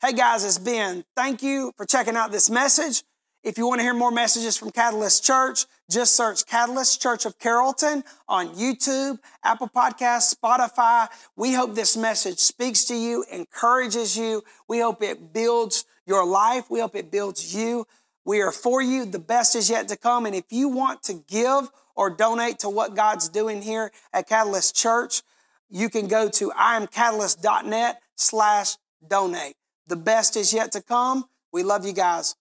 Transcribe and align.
Hey 0.00 0.12
guys, 0.12 0.44
it's 0.44 0.58
Ben. 0.58 1.04
Thank 1.16 1.42
you 1.42 1.72
for 1.76 1.84
checking 1.84 2.14
out 2.14 2.30
this 2.30 2.48
message. 2.48 3.02
If 3.42 3.58
you 3.58 3.66
want 3.66 3.80
to 3.80 3.82
hear 3.82 3.94
more 3.94 4.12
messages 4.12 4.56
from 4.56 4.70
Catalyst 4.70 5.24
Church, 5.24 5.66
just 5.90 6.14
search 6.14 6.46
Catalyst 6.46 7.02
Church 7.02 7.26
of 7.26 7.36
Carrollton 7.40 8.04
on 8.28 8.50
YouTube, 8.50 9.18
Apple 9.42 9.68
Podcasts, 9.68 10.36
Spotify. 10.36 11.08
We 11.34 11.52
hope 11.52 11.74
this 11.74 11.96
message 11.96 12.38
speaks 12.38 12.84
to 12.84 12.94
you, 12.94 13.24
encourages 13.32 14.16
you. 14.16 14.44
We 14.68 14.78
hope 14.78 15.02
it 15.02 15.32
builds 15.32 15.84
your 16.06 16.24
life. 16.24 16.70
We 16.70 16.78
hope 16.78 16.94
it 16.94 17.10
builds 17.10 17.52
you. 17.52 17.84
We 18.24 18.40
are 18.40 18.52
for 18.52 18.80
you. 18.80 19.04
The 19.04 19.18
best 19.18 19.56
is 19.56 19.68
yet 19.68 19.88
to 19.88 19.96
come. 19.96 20.26
And 20.26 20.34
if 20.36 20.44
you 20.50 20.68
want 20.68 21.02
to 21.04 21.14
give 21.14 21.72
or 21.96 22.08
donate 22.08 22.60
to 22.60 22.68
what 22.68 22.94
God's 22.94 23.28
doing 23.28 23.62
here 23.62 23.90
at 24.12 24.28
Catalyst 24.28 24.76
Church, 24.76 25.22
you 25.68 25.90
can 25.90 26.06
go 26.06 26.28
to 26.28 26.50
imcatalyst.net 26.50 28.00
slash 28.14 28.76
donate. 29.04 29.56
The 29.88 29.96
best 29.96 30.36
is 30.36 30.52
yet 30.52 30.72
to 30.72 30.82
come. 30.82 31.24
We 31.50 31.62
love 31.62 31.86
you 31.86 31.94
guys. 31.94 32.36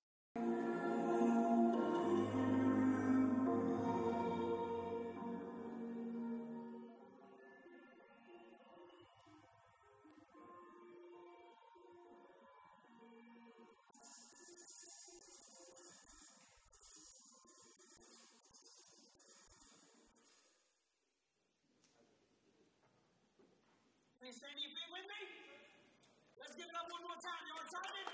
Let's 26.87 26.95
give 26.95 27.03
it 27.03 27.03
up 27.03 27.03
one 27.03 27.03
more 27.03 27.19
time. 27.19 27.43
Y'all 27.51 27.59
excited? 27.67 28.07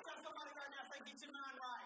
Tell 0.00 0.16
somebody 0.24 0.50
right 0.56 0.72
now, 0.72 0.88
say, 0.88 0.96
get 1.04 1.20
your 1.20 1.32
mind 1.36 1.56
right. 1.60 1.84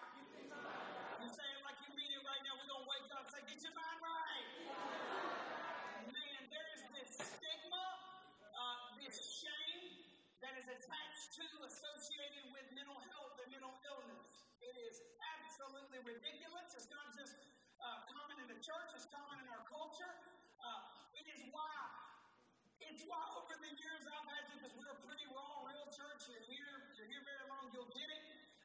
You 1.19 1.27
say 1.27 1.43
it 1.51 1.59
like 1.67 1.75
you 1.83 1.91
mean 1.91 2.15
it 2.15 2.23
right 2.23 2.39
now. 2.47 2.55
We're 2.55 2.71
going 2.71 2.87
to 2.87 2.91
wake 2.95 3.11
up. 3.11 3.27
Say, 3.27 3.43
get 3.43 3.59
your 3.59 3.75
mind 3.75 3.99
right. 4.07 4.47
Man, 6.15 6.41
there 6.47 6.67
is 6.79 6.83
this 6.95 7.11
stigma, 7.27 7.85
uh, 8.55 8.95
this 9.03 9.19
shame 9.43 10.15
that 10.39 10.55
is 10.63 10.71
attached 10.71 11.27
to, 11.43 11.47
associated 11.67 12.55
with 12.55 12.71
mental 12.71 13.03
health 13.11 13.35
and 13.43 13.51
mental 13.51 13.75
illness. 13.83 14.47
It 14.63 14.79
is 14.79 14.95
absolutely 15.35 15.99
ridiculous. 16.07 16.71
It's 16.71 16.87
not 16.87 17.11
just 17.19 17.35
uh, 17.83 18.07
common 18.15 18.47
in 18.47 18.47
the 18.47 18.63
church, 18.63 18.95
it's 18.95 19.11
common 19.11 19.43
in 19.43 19.47
our 19.51 19.67
culture. 19.67 20.15
Uh, 20.61 20.87
it 21.17 21.25
is 21.25 21.41
why, 21.49 21.73
it's 22.85 23.01
why 23.09 23.17
over 23.33 23.57
the 23.57 23.73
years 23.73 24.05
I've 24.05 24.29
had 24.29 24.45
to, 24.45 24.53
because 24.61 24.73
we're 24.77 24.93
a 24.93 25.01
pretty 25.01 25.25
raw, 25.33 25.65
real 25.65 25.89
church. 25.89 26.29
You're 26.29 26.45
here, 26.45 26.73
you're 26.97 27.09
here 27.09 27.25
very 27.25 27.45
long, 27.49 27.73
you'll 27.73 27.89
get 27.89 28.05
it, 28.05 28.23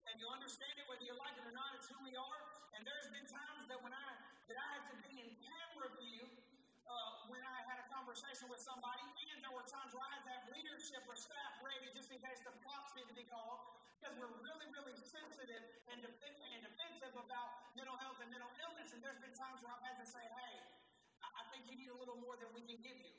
and 0.08 0.20
you'll 0.20 0.32
understand 0.36 0.76
it 0.76 0.84
whether 0.92 1.04
you 1.04 1.16
like 1.16 1.36
it 1.40 1.44
or 1.48 1.56
not. 1.56 1.72
It's 1.80 1.88
who 1.88 1.96
we 2.04 2.12
are. 2.12 2.40
And 2.76 2.84
there's 2.84 3.08
been 3.08 3.24
times 3.24 3.64
that 3.72 3.80
when 3.80 3.96
I 3.96 4.08
that 4.52 4.60
I 4.60 4.66
had 4.76 4.84
to 4.92 4.96
be 5.08 5.24
in 5.24 5.32
camera 5.40 5.88
view 5.96 6.22
uh, 6.84 7.32
when 7.32 7.40
I 7.42 7.58
had 7.64 7.80
a 7.82 7.86
conversation 7.88 8.46
with 8.52 8.60
somebody, 8.60 9.02
and 9.32 9.40
there 9.40 9.56
were 9.56 9.64
times 9.66 9.90
where 9.96 10.04
I 10.04 10.12
had 10.20 10.24
to 10.28 10.32
have 10.36 10.44
leadership 10.52 11.00
or 11.08 11.16
staff 11.16 11.52
ready 11.64 11.88
just 11.96 12.12
in 12.12 12.20
case 12.20 12.44
the 12.44 12.52
cops 12.62 12.92
need 12.92 13.08
to 13.08 13.16
be 13.16 13.24
called, 13.26 13.72
because 13.98 14.05
we're 14.16 14.32
really, 14.40 14.68
really 14.72 14.96
sensitive 15.04 15.64
and, 15.92 15.98
def- 16.00 16.20
and 16.24 16.60
defensive 16.64 17.14
about 17.16 17.48
mental 17.76 17.96
health 18.00 18.18
and 18.24 18.32
mental 18.32 18.48
illness. 18.64 18.88
And 18.96 19.00
there's 19.04 19.20
been 19.20 19.36
times 19.36 19.60
where 19.60 19.72
I've 19.72 19.84
had 19.84 19.96
to 20.00 20.08
say, 20.08 20.24
hey, 20.24 20.54
I, 21.20 21.44
think 21.52 21.68
you 21.68 21.76
need 21.76 21.92
a 21.92 21.98
little 21.98 22.16
more 22.20 22.36
than 22.40 22.48
we 22.56 22.64
can 22.64 22.80
give 22.80 22.96
you. 22.96 23.12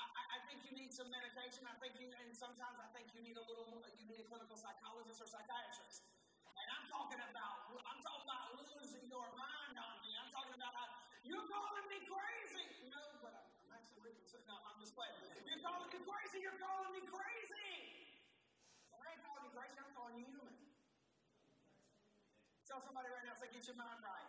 I, 0.00 0.04
I- 0.08 0.40
think 0.48 0.68
you 0.68 0.74
need 0.76 0.92
some 0.92 1.08
medication. 1.08 1.64
I 1.64 1.72
think 1.80 1.96
you, 1.96 2.12
and 2.12 2.28
sometimes 2.36 2.76
I 2.76 2.84
think 2.92 3.08
you 3.16 3.24
need 3.24 3.40
a 3.40 3.46
little 3.48 3.64
more, 3.72 3.80
you 3.96 4.04
need 4.04 4.20
a 4.20 4.26
clinical 4.28 4.58
psychologist 4.58 5.24
or 5.24 5.28
psychiatrist. 5.30 6.04
And 6.44 6.68
I'm 6.76 6.84
talking 6.92 7.20
about, 7.24 7.72
I'm 7.72 8.00
talking 8.04 8.26
about 8.28 8.52
losing 8.60 9.08
your 9.08 9.24
mind 9.32 9.76
on 9.80 9.94
me. 10.04 10.12
I'm 10.20 10.28
talking 10.28 10.52
about 10.60 10.72
you're 11.24 11.46
calling 11.48 11.86
me 11.88 12.04
crazy. 12.04 12.66
No, 12.90 13.00
but 13.24 13.32
I'm, 13.32 13.48
I'm 13.64 13.70
actually. 13.78 14.12
No, 14.44 14.58
I'm 14.66 14.76
just 14.82 14.92
playing. 14.92 15.14
You're 15.46 15.62
calling 15.64 15.88
me 15.88 16.00
crazy. 16.04 16.38
You're 16.42 16.60
calling 16.60 16.92
me 16.92 17.02
crazy. 17.08 17.70
Well, 18.90 19.00
I 19.00 19.16
ain't 19.16 19.22
calling 19.24 19.46
you 19.48 20.01
crazy. 20.12 20.28
I'm 20.28 20.28
calling 20.28 20.28
you 20.28 20.36
human. 20.36 20.56
Tell 22.68 22.80
somebody 22.84 23.08
right 23.08 23.24
now, 23.24 23.36
say, 23.40 23.48
get 23.48 23.64
your 23.64 23.76
mind 23.80 24.00
right. 24.04 24.28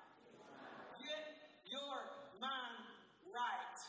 Get 1.04 1.24
your 1.68 2.00
mind 2.40 2.80
right. 3.28 3.80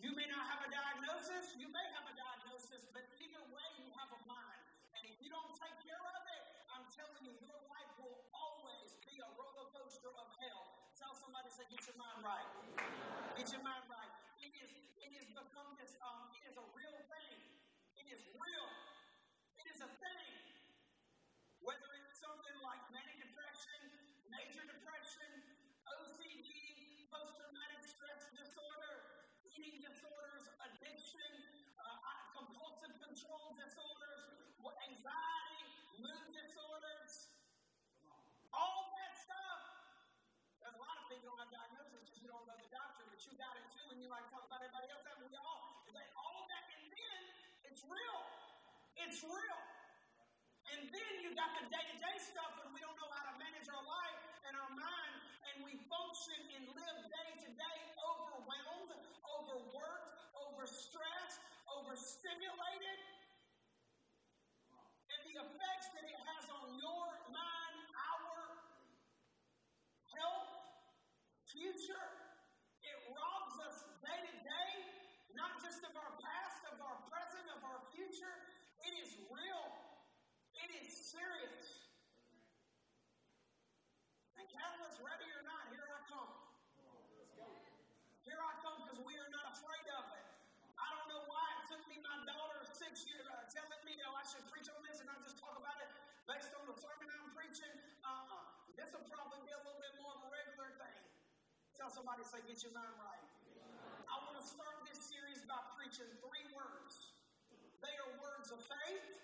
You 0.00 0.16
may 0.16 0.26
not 0.32 0.48
have 0.48 0.64
a 0.64 0.70
diagnosis, 0.72 1.52
you 1.60 1.68
may 1.68 1.86
have 1.92 2.08
a 2.08 2.14
diagnosis, 2.16 2.88
but 2.96 3.04
either 3.20 3.44
way, 3.52 3.68
you 3.78 3.88
have 4.00 4.10
a 4.16 4.20
mind. 4.24 4.60
And 4.96 5.04
if 5.06 5.20
you 5.20 5.28
don't 5.28 5.52
take 5.60 5.76
care 5.84 6.00
of 6.00 6.22
it, 6.24 6.44
I'm 6.72 6.88
telling 6.90 7.22
you, 7.22 7.36
your 7.44 7.60
life 7.68 7.92
will 8.00 8.16
always 8.32 8.96
be 9.06 9.20
a 9.20 9.28
roller 9.36 9.68
coaster 9.76 10.10
of 10.10 10.28
hell. 10.40 10.62
Tell 10.96 11.12
somebody, 11.14 11.52
say, 11.52 11.68
get 11.70 11.84
your 11.86 12.00
mind 12.00 12.18
right. 12.24 12.48
Get 13.36 13.52
your 13.52 13.62
mind 13.62 13.84
right. 13.92 14.12
It 14.42 14.52
is, 14.58 14.72
it 14.98 15.10
has 15.20 15.28
become 15.30 15.70
this, 15.78 15.94
um, 16.02 16.32
it 16.34 16.42
is 16.50 16.56
a 16.58 16.66
real 16.74 16.96
thing. 17.12 17.36
It 18.00 18.06
is 18.10 18.20
real. 18.34 18.68
It 19.60 19.66
is 19.70 19.78
a 19.84 19.90
thing. 20.02 20.26
Whether 21.62 21.90
it's 21.94 22.18
something 22.18 22.51
like 22.62 22.78
manic 22.94 23.18
depression, 23.18 23.80
major 24.30 24.62
depression, 24.62 25.30
OCD, 25.82 26.46
post 27.10 27.34
traumatic 27.34 27.82
stress 27.82 28.30
disorder, 28.38 28.94
eating 29.50 29.82
disorders, 29.82 30.46
addiction, 30.70 31.32
uh, 31.82 31.90
compulsive 32.38 32.94
control 33.02 33.58
disorders, 33.58 34.54
anxiety, 34.86 35.62
mood 35.98 36.26
disorders, 36.30 37.34
all 38.54 38.94
that 38.94 39.12
stuff. 39.18 39.62
There's 40.62 40.78
a 40.78 40.82
lot 40.86 41.02
of 41.02 41.18
don't 41.18 41.38
have 41.42 41.50
diagnosis 41.50 41.98
because 41.98 42.22
you 42.22 42.30
don't 42.30 42.46
know 42.46 42.54
the 42.62 42.70
doctor, 42.70 43.02
but 43.10 43.18
you 43.26 43.34
got 43.42 43.58
it 43.58 43.66
too, 43.74 43.86
and 43.90 43.98
you 43.98 44.06
like 44.06 44.22
talk 44.30 44.46
about 44.46 44.62
everybody 44.62 44.86
else. 44.86 45.02
And 45.10 45.18
we 45.26 45.34
all, 45.34 45.82
all 46.14 46.46
that, 46.46 46.64
and 46.78 46.94
then 46.94 47.20
it's 47.66 47.82
real. 47.90 48.22
It's 49.02 49.18
real. 49.26 49.71
And 50.82 50.90
then 50.90 51.14
you 51.22 51.30
got 51.38 51.54
the 51.62 51.70
day-to-day 51.70 52.16
stuff 52.18 52.58
when 52.58 52.74
we 52.74 52.82
don't 52.82 52.98
know 52.98 53.06
how 53.14 53.22
to 53.30 53.38
manage 53.38 53.70
our 53.70 53.86
life 53.86 54.18
and 54.50 54.58
our 54.58 54.72
mind, 54.74 55.14
and 55.46 55.62
we 55.62 55.78
function 55.86 56.42
and 56.58 56.66
live 56.74 56.98
day-to-day 57.06 57.78
overwhelmed, 58.02 58.90
overworked, 59.22 60.10
overstressed, 60.34 61.38
overstimulated. 61.70 62.98
And 65.06 65.20
the 65.22 65.38
effects 65.46 65.86
that 65.94 66.02
it 66.02 66.18
has 66.18 66.50
on 66.50 66.74
your 66.74 67.06
mind, 67.30 67.78
our 67.94 68.42
health, 70.18 70.50
future, 71.46 72.06
it 72.82 72.96
robs 73.06 73.54
us 73.70 73.86
day 74.02 74.18
to 74.18 74.34
day, 74.42 74.72
not 75.38 75.62
just 75.62 75.78
of 75.86 75.94
our 75.94 76.18
past, 76.18 76.58
of 76.74 76.82
our 76.82 76.98
present, 77.06 77.46
of 77.54 77.62
our 77.70 77.78
future. 77.94 78.34
It 78.82 78.98
is 78.98 79.14
real. 79.30 79.78
It 80.62 80.70
is 80.86 81.01
serious. 81.12 81.92
And 84.40 84.48
Catalyst, 84.48 84.96
ready 85.04 85.28
or 85.36 85.44
not, 85.44 85.68
here 85.68 85.84
I 85.84 86.00
come. 86.08 86.32
Here 88.24 88.40
I 88.40 88.52
come 88.64 88.80
because 88.80 89.00
we 89.04 89.12
are 89.20 89.28
not 89.28 89.52
afraid 89.52 89.84
of 89.92 90.08
it. 90.16 90.26
I 90.80 90.88
don't 90.88 91.08
know 91.12 91.22
why 91.28 91.44
it 91.60 91.68
took 91.68 91.84
me 91.92 92.00
my 92.00 92.16
daughter 92.24 92.64
six 92.64 93.04
years 93.04 93.28
uh, 93.28 93.44
telling 93.52 93.82
me 93.84 93.92
that 94.00 94.08
I 94.08 94.24
should 94.24 94.46
preach 94.48 94.72
on 94.72 94.80
this 94.88 95.04
and 95.04 95.12
not 95.12 95.20
just 95.20 95.36
talk 95.36 95.52
about 95.52 95.76
it 95.84 95.90
based 96.24 96.56
on 96.56 96.64
the 96.64 96.76
sermon 96.80 97.12
I'm 97.12 97.28
preaching. 97.36 97.76
Uh-uh. 98.00 98.72
This 98.72 98.88
will 98.96 99.04
probably 99.04 99.44
be 99.44 99.52
a 99.52 99.60
little 99.68 99.82
bit 99.84 99.92
more 100.00 100.16
of 100.16 100.22
a 100.24 100.30
regular 100.32 100.70
thing. 100.80 100.98
Tell 101.76 101.92
somebody, 101.92 102.24
say, 102.24 102.40
get 102.48 102.56
your 102.64 102.72
mind 102.72 102.96
right. 102.96 103.24
I 104.08 104.16
want 104.24 104.40
to 104.40 104.44
start 104.48 104.80
this 104.88 104.96
series 105.12 105.44
by 105.44 105.60
preaching 105.76 106.08
three 106.24 106.46
words. 106.56 107.12
They 107.84 107.92
are 108.00 108.10
words 108.16 108.48
of 108.48 108.64
faith. 108.64 109.22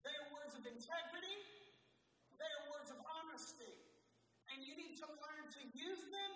They 0.00 0.14
are 0.16 0.28
words 0.32 0.56
of 0.56 0.59
integrity. 0.70 1.38
They 2.38 2.46
are 2.46 2.64
words 2.70 2.90
of 2.94 3.00
honesty. 3.02 3.74
And 4.54 4.62
you 4.62 4.74
need 4.78 4.94
to 5.02 5.06
learn 5.06 5.44
to 5.50 5.62
use 5.74 6.02
them. 6.10 6.32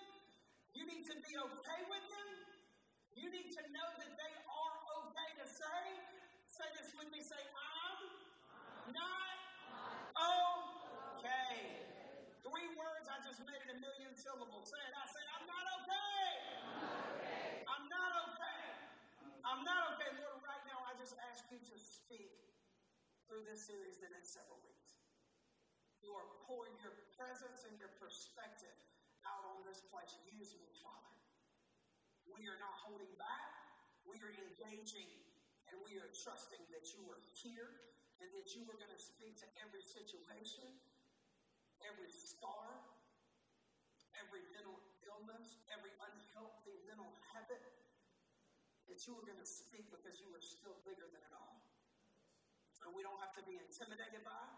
You 0.74 0.86
need 0.86 1.06
to 1.06 1.16
be 1.22 1.38
okay 1.38 1.80
with 1.86 2.06
them. 2.10 2.28
You 3.14 3.30
need 3.30 3.54
to 3.54 3.62
know 3.70 3.88
that 3.94 4.12
they 4.18 4.34
are 4.50 4.76
okay 5.06 5.30
to 5.38 5.46
say. 5.46 5.82
Say 6.50 6.66
this 6.74 6.90
with 6.98 7.10
me. 7.14 7.22
Say, 7.22 7.38
I'm 7.38 7.98
not 8.90 9.38
okay. 10.18 11.78
Three 12.42 12.68
words, 12.74 13.06
I 13.06 13.22
just 13.22 13.42
made 13.46 13.62
it 13.62 13.70
a 13.70 13.78
million 13.78 14.12
syllables. 14.18 14.66
Say 14.66 14.82
it. 14.82 14.94
I 14.98 15.06
say, 15.06 15.22
I'm 15.38 15.46
not 15.46 15.66
okay. 15.78 16.26
I'm 17.70 17.86
not 17.86 18.12
okay. 18.30 18.62
I'm 19.46 19.62
not 19.62 19.80
okay. 19.94 20.10
Lord, 20.18 20.42
right 20.42 20.64
now, 20.66 20.82
I 20.90 20.98
just 20.98 21.14
ask 21.30 21.46
you 21.54 21.62
to 21.62 21.76
speak 21.78 22.43
through 23.28 23.44
this 23.48 23.64
series 23.64 23.96
the 24.00 24.10
next 24.12 24.36
several 24.36 24.60
weeks. 24.60 25.00
You 26.04 26.12
are 26.12 26.28
pour 26.44 26.68
your 26.84 26.92
presence 27.16 27.64
and 27.64 27.74
your 27.80 27.92
perspective 27.96 28.76
out 29.24 29.44
on 29.48 29.64
this 29.64 29.80
place. 29.88 30.12
Use 30.28 30.52
me, 30.60 30.68
Father. 30.84 31.14
We 32.28 32.44
are 32.48 32.60
not 32.60 32.76
holding 32.84 33.12
back. 33.16 33.52
We 34.04 34.20
are 34.20 34.32
engaging 34.32 35.08
and 35.72 35.80
we 35.80 35.96
are 35.96 36.12
trusting 36.12 36.60
that 36.76 36.84
you 36.92 37.08
are 37.08 37.22
here 37.40 37.72
and 38.20 38.28
that 38.36 38.52
you 38.52 38.68
are 38.68 38.76
going 38.76 38.92
to 38.92 39.00
speak 39.00 39.40
to 39.40 39.48
every 39.64 39.80
situation, 39.80 40.68
every 41.80 42.12
scar, 42.12 42.68
every 44.20 44.44
mental 44.52 44.76
illness, 45.08 45.56
every 45.72 45.90
unhealthy 46.04 46.76
mental 46.84 47.08
habit, 47.32 47.64
that 48.92 49.00
you 49.08 49.16
are 49.16 49.24
going 49.24 49.40
to 49.40 49.48
speak 49.48 49.88
because 49.88 50.20
you 50.20 50.28
are 50.36 50.44
still 50.44 50.76
bigger 50.84 51.08
than 51.08 51.24
it 51.24 51.32
all. 51.32 51.63
And 52.84 52.92
we 52.92 53.00
don't 53.00 53.16
have 53.24 53.32
to 53.40 53.44
be 53.48 53.56
intimidated 53.56 54.20
by 54.28 54.36
it. 54.36 54.56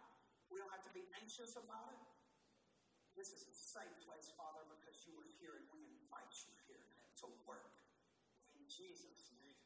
We 0.51 0.59
don't 0.59 0.71
have 0.75 0.83
to 0.83 0.95
be 0.95 1.07
anxious 1.23 1.55
about 1.55 1.95
it. 1.95 2.03
This 3.15 3.31
is 3.31 3.47
a 3.47 3.55
safe 3.55 3.97
place, 4.03 4.29
Father, 4.35 4.67
because 4.67 4.99
you 5.07 5.15
are 5.15 5.31
here 5.39 5.55
and 5.57 5.67
we 5.71 5.87
invite 5.87 6.35
you 6.45 6.53
here 6.67 6.87
to 7.23 7.27
work. 7.47 7.71
In 8.59 8.67
Jesus' 8.67 9.31
name. 9.31 9.57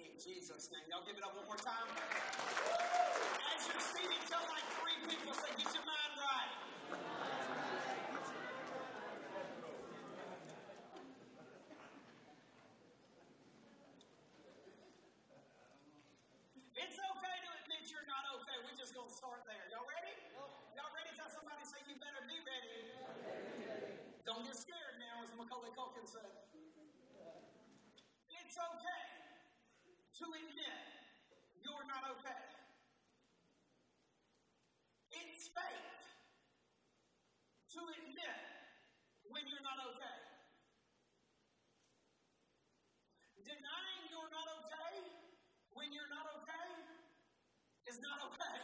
In 0.00 0.16
Jesus' 0.16 0.72
name. 0.72 0.84
Y'all 0.90 1.04
give 1.04 1.20
it 1.20 1.24
up 1.24 1.36
one 1.36 1.46
more 1.46 1.60
time. 1.60 1.92
As 1.92 3.60
you're 3.68 3.84
seated, 3.84 4.22
tell 4.32 4.42
like 4.48 4.66
three 4.80 4.98
people, 5.06 5.34
say, 5.36 5.52
get 5.60 5.70
your 5.74 5.84
mind 5.84 6.12
right. 6.18 6.52
It's 16.78 16.94
okay 16.94 17.36
to 17.42 17.50
admit 17.58 17.82
you're 17.90 18.06
not 18.06 18.24
okay. 18.38 18.56
We're 18.62 18.78
just 18.78 18.94
going 18.94 19.10
to 19.10 19.14
start 19.18 19.42
there. 19.50 19.66
Y'all 19.74 19.82
ready? 19.82 20.14
Y'all 20.78 20.94
ready? 20.94 21.10
Tell 21.18 21.26
somebody, 21.26 21.66
say, 21.66 21.82
you 21.90 21.98
better 21.98 22.22
be 22.30 22.38
ready. 22.46 22.94
Don't 24.22 24.46
get 24.46 24.54
scared 24.54 25.02
now, 25.02 25.26
as 25.26 25.34
Macaulay 25.68 25.76
Culkin 25.76 26.06
said. 26.08 26.32
It's 28.28 28.56
okay 28.56 29.04
to 30.16 30.24
admit 30.24 30.80
you're 31.60 31.84
not 31.84 32.04
okay. 32.16 32.44
It's 35.12 35.52
faith 35.52 36.00
to 37.76 37.80
admit 37.84 38.38
when 39.28 39.44
you're 39.44 39.60
not 39.60 39.76
okay. 39.92 40.18
Denying 43.44 44.02
you're 44.08 44.32
not 44.32 44.48
okay 44.64 45.04
when 45.76 45.92
you're 45.92 46.08
not 46.08 46.24
okay 46.40 46.68
is 47.88 48.00
not 48.00 48.24
okay. 48.32 48.56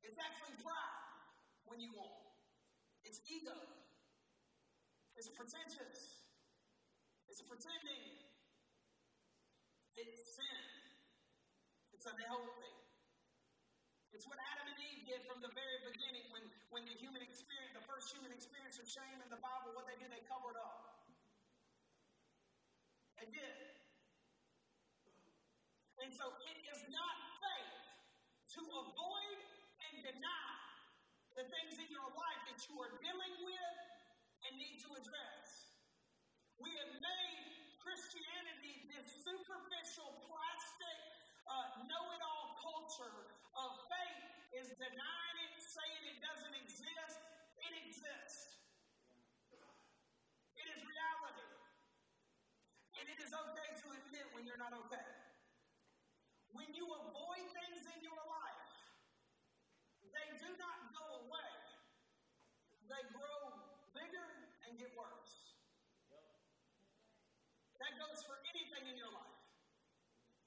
It's 0.00 0.16
actually 0.16 0.56
pride 0.64 1.04
when 1.68 1.80
you 1.80 1.92
won't. 1.92 2.32
It's 3.04 3.20
ego. 3.28 3.81
It's 5.22 5.30
pretentious. 5.38 6.18
It's 7.30 7.46
pretending. 7.46 8.02
It's 9.94 10.18
sin. 10.34 10.62
It's 11.94 12.10
unhealthy. 12.10 12.74
It's 14.10 14.26
what 14.26 14.42
Adam 14.50 14.66
and 14.66 14.82
Eve 14.82 15.06
did 15.06 15.22
from 15.30 15.38
the 15.38 15.54
very 15.54 15.78
beginning 15.86 16.26
when, 16.34 16.42
when 16.74 16.82
the 16.90 16.98
human 16.98 17.22
experience, 17.22 17.70
the 17.70 17.86
first 17.86 18.10
human 18.10 18.34
experience 18.34 18.82
of 18.82 18.90
shame 18.90 19.22
in 19.22 19.30
the 19.30 19.38
Bible, 19.38 19.70
what 19.78 19.86
they 19.86 19.94
did, 20.02 20.10
they 20.10 20.26
covered 20.26 20.58
up. 20.58 21.06
They 23.22 23.30
did. 23.30 23.56
And 26.02 26.10
so 26.18 26.34
it 26.50 26.58
is 26.66 26.82
not 26.90 27.16
faith 27.38 27.78
to 28.58 28.62
avoid 28.74 29.38
and 29.86 29.94
deny 30.02 30.50
the 31.38 31.46
things 31.46 31.78
in 31.78 31.86
your 31.94 32.10
life 32.10 32.42
that 32.50 32.58
you 32.66 32.74
are 32.82 32.90
dealing 32.98 33.34
with 33.46 33.91
need 34.58 34.80
to 34.84 34.90
address. 34.96 35.46
We 36.60 36.70
have 36.78 36.94
made 37.00 37.42
Christianity 37.82 38.86
this 38.92 39.06
superficial, 39.26 40.08
plastic, 40.28 40.98
uh, 41.50 41.84
know 41.90 42.04
it 42.14 42.22
all 42.22 42.56
culture 42.62 43.16
of 43.58 43.70
faith 43.90 44.22
is 44.56 44.68
denying 44.78 45.38
it, 45.42 45.52
saying 45.60 46.02
it 46.08 46.18
doesn't 46.22 46.56
exist. 46.56 47.18
It 47.60 47.72
exists. 47.88 48.62
It 50.54 50.66
is 50.70 50.80
reality. 50.84 51.52
And 53.00 53.04
it 53.10 53.18
is 53.20 53.32
okay 53.34 53.70
to 53.82 53.86
admit 53.98 54.26
when 54.36 54.46
you're 54.46 54.60
not 54.60 54.76
okay. 54.86 55.10
When 56.52 56.68
you 56.76 56.84
avoid 56.84 57.44
things 57.56 57.82
in 57.96 58.00
your 58.04 58.20
life, 58.28 58.72
they 60.12 60.28
do 60.36 60.50
not 60.60 60.78
go 60.92 61.26
away. 61.26 61.52
They 62.86 63.02
grow 63.16 63.40
bigger 63.96 64.28
and 64.68 64.76
get 64.76 64.92
worse. 64.92 65.42
That 67.92 68.08
goes 68.08 68.24
for 68.24 68.40
anything 68.48 68.88
in 68.88 68.96
your 68.96 69.12
life. 69.12 69.36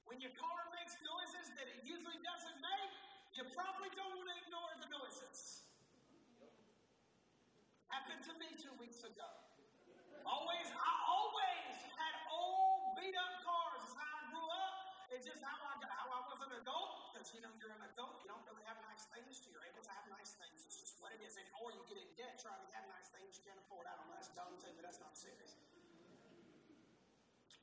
When 0.09 0.18
your 0.18 0.33
car 0.33 0.65
makes 0.74 0.97
noises 1.06 1.53
that 1.53 1.69
it 1.69 1.86
usually 1.86 2.18
doesn't 2.25 2.57
make, 2.57 2.94
you 3.38 3.45
probably 3.53 3.94
don't 3.94 4.18
want 4.18 4.25
to 4.33 4.38
ignore 4.42 4.74
the 4.81 4.89
noises. 4.89 5.62
Happened 7.86 8.25
to 8.25 8.33
me 8.42 8.50
two 8.57 8.74
weeks 8.81 9.06
ago. 9.06 9.30
Always, 10.25 10.74
I 10.74 10.94
always 11.06 11.77
had 11.94 12.15
old 12.33 12.97
beat 12.97 13.13
up 13.13 13.33
cars. 13.45 13.77
It's 13.86 13.94
how 13.94 14.09
I 14.09 14.25
grew 14.33 14.50
up. 14.50 14.74
It's 15.13 15.30
just 15.30 15.45
how 15.45 15.53
I 15.69 15.77
got, 15.86 15.94
how 15.94 16.09
I 16.18 16.25
was 16.25 16.42
an 16.50 16.53
adult. 16.65 17.13
Because 17.13 17.30
you 17.30 17.45
know, 17.45 17.53
you're 17.62 17.77
an 17.77 17.86
adult, 17.94 18.25
you 18.25 18.33
don't 18.33 18.42
really 18.50 18.65
have 18.65 18.81
nice 18.89 19.06
things. 19.13 19.45
You're 19.45 19.62
able 19.69 19.86
to 19.86 19.94
have 19.94 20.09
nice 20.09 20.33
things. 20.42 20.65
It's 20.65 20.81
just 20.81 20.97
what 20.97 21.13
it 21.13 21.21
is. 21.21 21.38
And 21.38 21.45
or 21.62 21.69
you 21.69 21.86
get 21.86 22.01
in 22.01 22.09
debt 22.18 22.42
trying 22.42 22.57
to 22.57 22.69
have 22.74 22.89
nice 22.89 23.13
things 23.13 23.38
you 23.38 23.45
can't 23.45 23.62
afford. 23.69 23.86
I 23.86 23.94
don't 24.01 24.09
know. 24.09 24.18
That's 24.18 24.33
dumb 24.33 24.57
too, 24.57 24.74
but 24.74 24.81
that's 24.81 24.97
not 24.97 25.13
serious. 25.13 25.53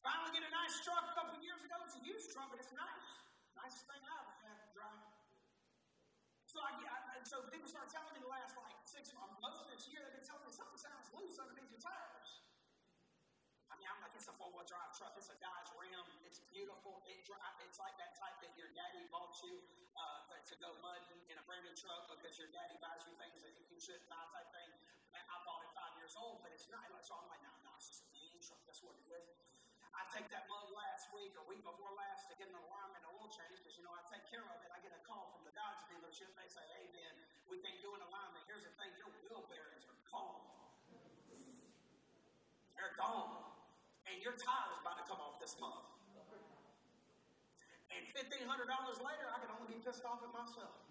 Finally, 0.02 0.34
get 0.34 0.42
a 0.42 0.50
nice 0.50 0.82
truck 0.82 1.04
a 1.06 1.14
couple 1.14 1.38
years 1.38 1.62
ago. 1.62 1.78
It's 1.86 1.94
a 1.94 2.02
used 2.02 2.34
truck, 2.34 2.50
but 2.50 2.58
it's 2.58 2.74
nice. 2.74 3.08
Nicest 3.54 3.86
thing 3.86 4.02
I 4.02 4.14
ever 4.18 4.34
had 4.42 4.58
to 4.58 4.68
drive. 4.74 4.98
So 6.50 6.58
I, 6.58 6.74
I, 6.74 7.22
so 7.22 7.46
people 7.48 7.70
start 7.70 7.86
telling 7.88 8.10
me 8.12 8.20
the 8.20 8.28
last 8.28 8.58
like 8.58 8.74
six 8.82 9.14
months, 9.14 9.38
most 9.38 9.62
of 9.62 9.70
this 9.70 9.86
year, 9.86 10.02
they've 10.02 10.18
been 10.18 10.26
telling 10.26 10.42
me 10.42 10.52
something 10.52 10.76
sounds 10.76 11.06
loose 11.14 11.38
underneath 11.38 11.70
your 11.70 11.80
tires. 11.80 12.30
I 13.70 13.78
mean, 13.78 13.88
I'm 13.88 14.02
like, 14.02 14.12
it's 14.18 14.28
a 14.28 14.36
four-wheel 14.36 14.66
drive 14.68 14.90
truck. 14.98 15.14
It's 15.16 15.30
a 15.30 15.38
Dodge 15.38 15.70
Ram. 15.78 16.04
It's 16.26 16.42
beautiful. 16.50 17.00
It 17.06 17.22
drive. 17.24 17.56
It's 17.62 17.78
like 17.78 17.94
that 18.02 18.18
type 18.18 18.36
that 18.42 18.52
your 18.58 18.68
daddy 18.74 19.06
bought 19.08 19.32
you 19.46 19.54
uh, 19.96 20.34
to 20.34 20.54
go 20.58 20.74
mudding 20.82 21.22
in 21.30 21.38
a 21.38 21.44
brand 21.46 21.62
new 21.62 21.72
truck 21.78 22.10
because 22.10 22.36
your 22.36 22.50
daddy 22.50 22.74
buys 22.82 23.00
you 23.06 23.14
things 23.22 23.38
that 23.46 23.54
you 23.70 23.78
shouldn't 23.78 24.10
buy 24.10 24.20
type 24.34 24.50
thing. 24.50 24.70
I 25.14 25.36
bought 25.46 25.62
it 25.62 25.72
five 25.72 25.94
years 25.96 26.12
old, 26.18 26.42
but 26.42 26.50
it's 26.52 26.66
not. 26.68 26.84
So 27.06 27.16
I'm 27.16 27.28
like, 27.30 27.40
no, 27.40 27.54
no, 27.64 27.70
it's 27.78 27.88
just 27.88 28.04
a 28.04 28.08
mean 28.12 28.36
truck. 28.44 28.60
That's 28.66 28.82
what 28.84 28.98
it 28.98 29.08
is. 29.08 29.51
I 30.02 30.10
take 30.18 30.26
that 30.34 30.50
mug 30.50 30.66
last 30.74 31.14
week 31.14 31.30
or 31.38 31.46
week 31.46 31.62
before 31.62 31.94
last 31.94 32.26
to 32.26 32.34
get 32.34 32.50
an 32.50 32.58
alignment 32.58 33.06
oil 33.06 33.30
change 33.30 33.54
because, 33.62 33.78
you 33.78 33.86
know, 33.86 33.94
I 33.94 34.02
take 34.10 34.26
care 34.26 34.42
of 34.42 34.58
it. 34.66 34.68
I 34.74 34.82
get 34.82 34.90
a 34.90 34.98
call 35.06 35.30
from 35.30 35.46
the 35.46 35.54
Dodge 35.54 35.78
dealership. 35.86 36.26
They 36.34 36.50
say, 36.50 36.66
hey, 36.74 36.90
man, 36.90 37.14
we 37.46 37.62
can't 37.62 37.78
do 37.78 37.94
an 37.94 38.02
alignment. 38.02 38.42
Here's 38.50 38.66
the 38.66 38.74
thing 38.82 38.90
your 38.98 39.14
wheel 39.22 39.46
bearings 39.46 39.86
are 39.86 40.00
gone. 40.10 40.42
They're 42.74 42.98
gone. 42.98 43.46
And 44.10 44.18
your 44.18 44.34
tire 44.42 44.74
is 44.74 44.82
about 44.82 44.98
to 44.98 45.06
come 45.06 45.22
off 45.22 45.38
this 45.38 45.54
month. 45.62 45.86
And 47.94 48.02
$1,500 48.10 48.42
later, 48.42 49.26
I 49.30 49.38
can 49.38 49.54
only 49.54 49.70
be 49.70 49.78
pissed 49.86 50.02
off 50.02 50.18
at 50.26 50.34
myself. 50.34 50.82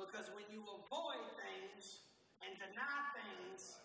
Because 0.00 0.32
when 0.32 0.48
you 0.48 0.64
avoid 0.64 1.28
things 1.36 2.08
and 2.40 2.56
deny 2.56 2.96
things, 3.20 3.76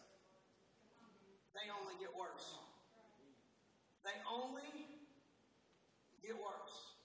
they 1.55 1.71
only 1.71 1.95
get 2.03 2.11
worse. 2.11 2.59
They 4.03 4.13
only 4.27 4.69
get 6.19 6.35
worse. 6.35 6.99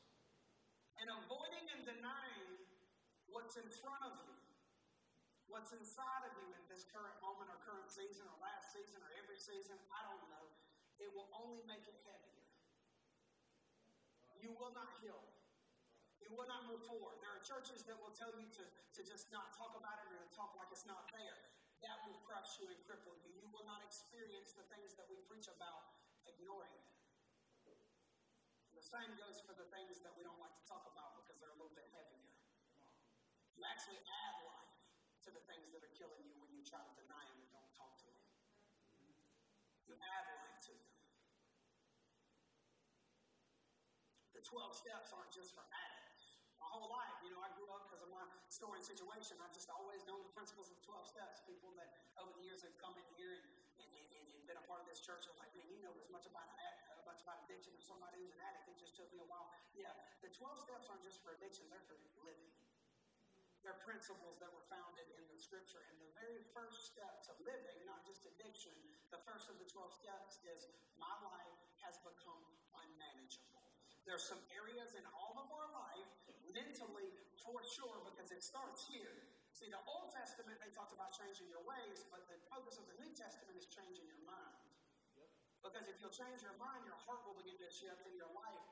And 0.98 1.08
avoiding 1.08 1.64
and 1.70 1.82
denying 1.86 2.50
what's 3.30 3.56
in 3.56 3.64
front 3.80 4.02
of 4.04 4.12
you, 4.20 4.34
what's 5.48 5.72
inside 5.72 6.26
of 6.26 6.34
you 6.36 6.50
in 6.50 6.64
this 6.66 6.84
current 6.90 7.14
moment 7.22 7.48
or 7.48 7.56
current 7.62 7.88
season 7.88 8.26
or 8.26 8.36
last 8.42 8.74
season 8.74 9.00
or 9.00 9.10
every 9.16 9.38
season, 9.38 9.78
I 9.94 10.02
don't 10.10 10.26
know, 10.28 10.46
it 11.00 11.08
will 11.14 11.30
only 11.32 11.62
make 11.64 11.86
it 11.86 11.96
heavier. 12.04 12.44
You 14.42 14.52
will 14.58 14.74
not 14.74 14.92
heal. 15.00 15.24
You 16.20 16.28
will 16.36 16.50
not 16.50 16.68
move 16.68 16.84
forward. 16.84 17.16
There 17.22 17.32
are 17.32 17.42
churches 17.46 17.86
that 17.88 17.96
will 17.96 18.12
tell 18.12 18.34
you 18.36 18.44
to, 18.60 18.64
to 18.66 19.00
just 19.06 19.32
not 19.32 19.56
talk 19.56 19.72
about 19.78 19.96
it 20.04 20.12
or 20.12 20.20
to 20.20 20.30
talk 20.36 20.52
like 20.58 20.68
it's 20.68 20.84
not 20.84 21.08
there 21.16 21.49
that 21.80 21.98
will 22.04 22.20
crush 22.28 22.60
you 22.60 22.68
and 22.68 22.78
cripple 22.84 23.16
you. 23.24 23.32
You 23.40 23.48
will 23.48 23.64
not 23.64 23.80
experience 23.84 24.52
the 24.52 24.64
things 24.68 24.92
that 25.00 25.08
we 25.08 25.16
preach 25.24 25.48
about 25.48 25.96
ignoring 26.28 26.76
it. 26.76 27.80
The 28.76 28.84
same 28.84 29.12
goes 29.16 29.40
for 29.44 29.52
the 29.56 29.68
things 29.72 30.00
that 30.04 30.12
we 30.16 30.24
don't 30.24 30.40
like 30.40 30.56
to 30.56 30.64
talk 30.68 30.84
about 30.88 31.20
because 31.20 31.36
they're 31.40 31.52
a 31.52 31.60
little 31.60 31.74
bit 31.76 31.88
heavier. 31.92 32.32
You 33.56 33.64
actually 33.68 34.00
add 34.00 34.34
life 34.44 34.76
to 35.24 35.30
the 35.32 35.44
things 35.44 35.68
that 35.76 35.84
are 35.84 35.94
killing 35.96 36.24
you 36.24 36.36
when 36.40 36.48
you 36.52 36.64
try 36.64 36.80
to 36.80 36.92
deny 36.96 37.24
them 37.28 37.38
and 37.44 37.50
don't 37.52 37.72
talk 37.76 37.92
to 38.00 38.08
them. 38.08 38.28
You 39.84 39.96
add 40.00 40.24
life 40.32 40.56
to 40.68 40.72
them. 40.72 40.92
The 44.32 44.40
12 44.48 44.80
steps 44.80 45.12
aren't 45.12 45.32
just 45.36 45.52
for 45.52 45.64
addicts 45.68 45.99
my 46.60 46.68
whole 46.68 46.92
life. 46.92 47.16
You 47.24 47.32
know, 47.32 47.40
I 47.40 47.50
grew 47.56 47.68
up 47.72 47.88
because 47.88 48.04
of 48.04 48.10
my 48.12 48.24
story 48.52 48.78
and 48.78 48.86
situation. 48.86 49.40
I've 49.40 49.56
just 49.56 49.72
always 49.72 50.04
known 50.04 50.20
the 50.22 50.34
principles 50.36 50.68
of 50.68 50.76
the 50.78 50.86
12 50.86 51.08
steps. 51.08 51.40
People 51.48 51.72
that 51.80 51.88
over 52.20 52.30
the 52.36 52.44
years 52.44 52.60
have 52.62 52.76
come 52.78 52.94
in 52.94 53.08
here 53.16 53.32
and, 53.34 53.44
and, 53.80 53.90
and, 53.90 54.24
and 54.36 54.40
been 54.44 54.60
a 54.60 54.66
part 54.68 54.84
of 54.84 54.86
this 54.86 55.00
church 55.00 55.24
are 55.26 55.36
like, 55.40 55.50
man, 55.56 55.66
you 55.72 55.80
know 55.80 55.96
as 55.96 56.12
much 56.12 56.28
about 56.28 56.46
a 56.46 56.70
much 57.10 57.26
about 57.26 57.42
addiction 57.42 57.74
as 57.74 57.82
somebody 57.82 58.22
who's 58.22 58.30
an 58.30 58.42
addict. 58.46 58.70
It 58.70 58.78
just 58.78 58.94
took 58.94 59.10
me 59.10 59.18
a 59.18 59.26
while. 59.26 59.50
Yeah, 59.74 59.90
the 60.22 60.30
12 60.30 60.62
steps 60.62 60.86
aren't 60.86 61.02
just 61.02 61.18
for 61.26 61.34
addiction, 61.34 61.66
they're 61.66 61.82
for 61.90 61.98
living. 62.22 62.54
They're 63.66 63.82
principles 63.84 64.40
that 64.40 64.48
were 64.54 64.64
founded 64.72 65.04
in 65.18 65.24
the 65.28 65.36
scripture. 65.36 65.84
And 65.90 66.00
the 66.00 66.08
very 66.16 66.40
first 66.56 66.94
step 66.94 67.20
to 67.28 67.32
living, 67.44 67.76
not 67.84 68.06
just 68.08 68.24
addiction, 68.24 68.72
the 69.12 69.20
first 69.26 69.52
of 69.52 69.58
the 69.60 69.68
12 69.68 70.00
steps 70.00 70.40
is 70.48 70.70
my 70.96 71.12
life 71.20 71.60
has 71.84 72.00
become 72.00 72.40
unmanageable. 72.72 73.60
There's 74.08 74.24
some 74.24 74.40
areas 74.56 74.96
in 74.96 75.04
all 75.12 75.36
of 75.36 75.52
our 75.52 75.68
life, 75.76 76.08
mentally 76.52 77.10
for 77.42 77.60
sure, 77.64 77.98
because 78.12 78.30
it 78.30 78.42
starts 78.44 78.86
here. 78.90 79.14
See, 79.56 79.68
the 79.68 79.82
Old 79.84 80.14
Testament, 80.14 80.56
they 80.62 80.70
talked 80.72 80.94
about 80.94 81.12
changing 81.12 81.50
your 81.50 81.62
ways, 81.66 82.06
but 82.08 82.24
the 82.30 82.38
focus 82.48 82.78
of 82.78 82.86
the 82.86 82.96
New 83.02 83.12
Testament 83.12 83.58
is 83.58 83.66
changing 83.68 84.06
your 84.06 84.22
mind. 84.24 84.56
Because 85.60 85.84
if 85.88 86.00
you'll 86.00 86.14
change 86.14 86.40
your 86.40 86.56
mind, 86.56 86.88
your 86.88 86.96
heart 87.04 87.20
will 87.28 87.36
begin 87.36 87.60
to 87.60 87.68
shift 87.68 88.00
and 88.08 88.16
your 88.16 88.32
life 88.32 88.64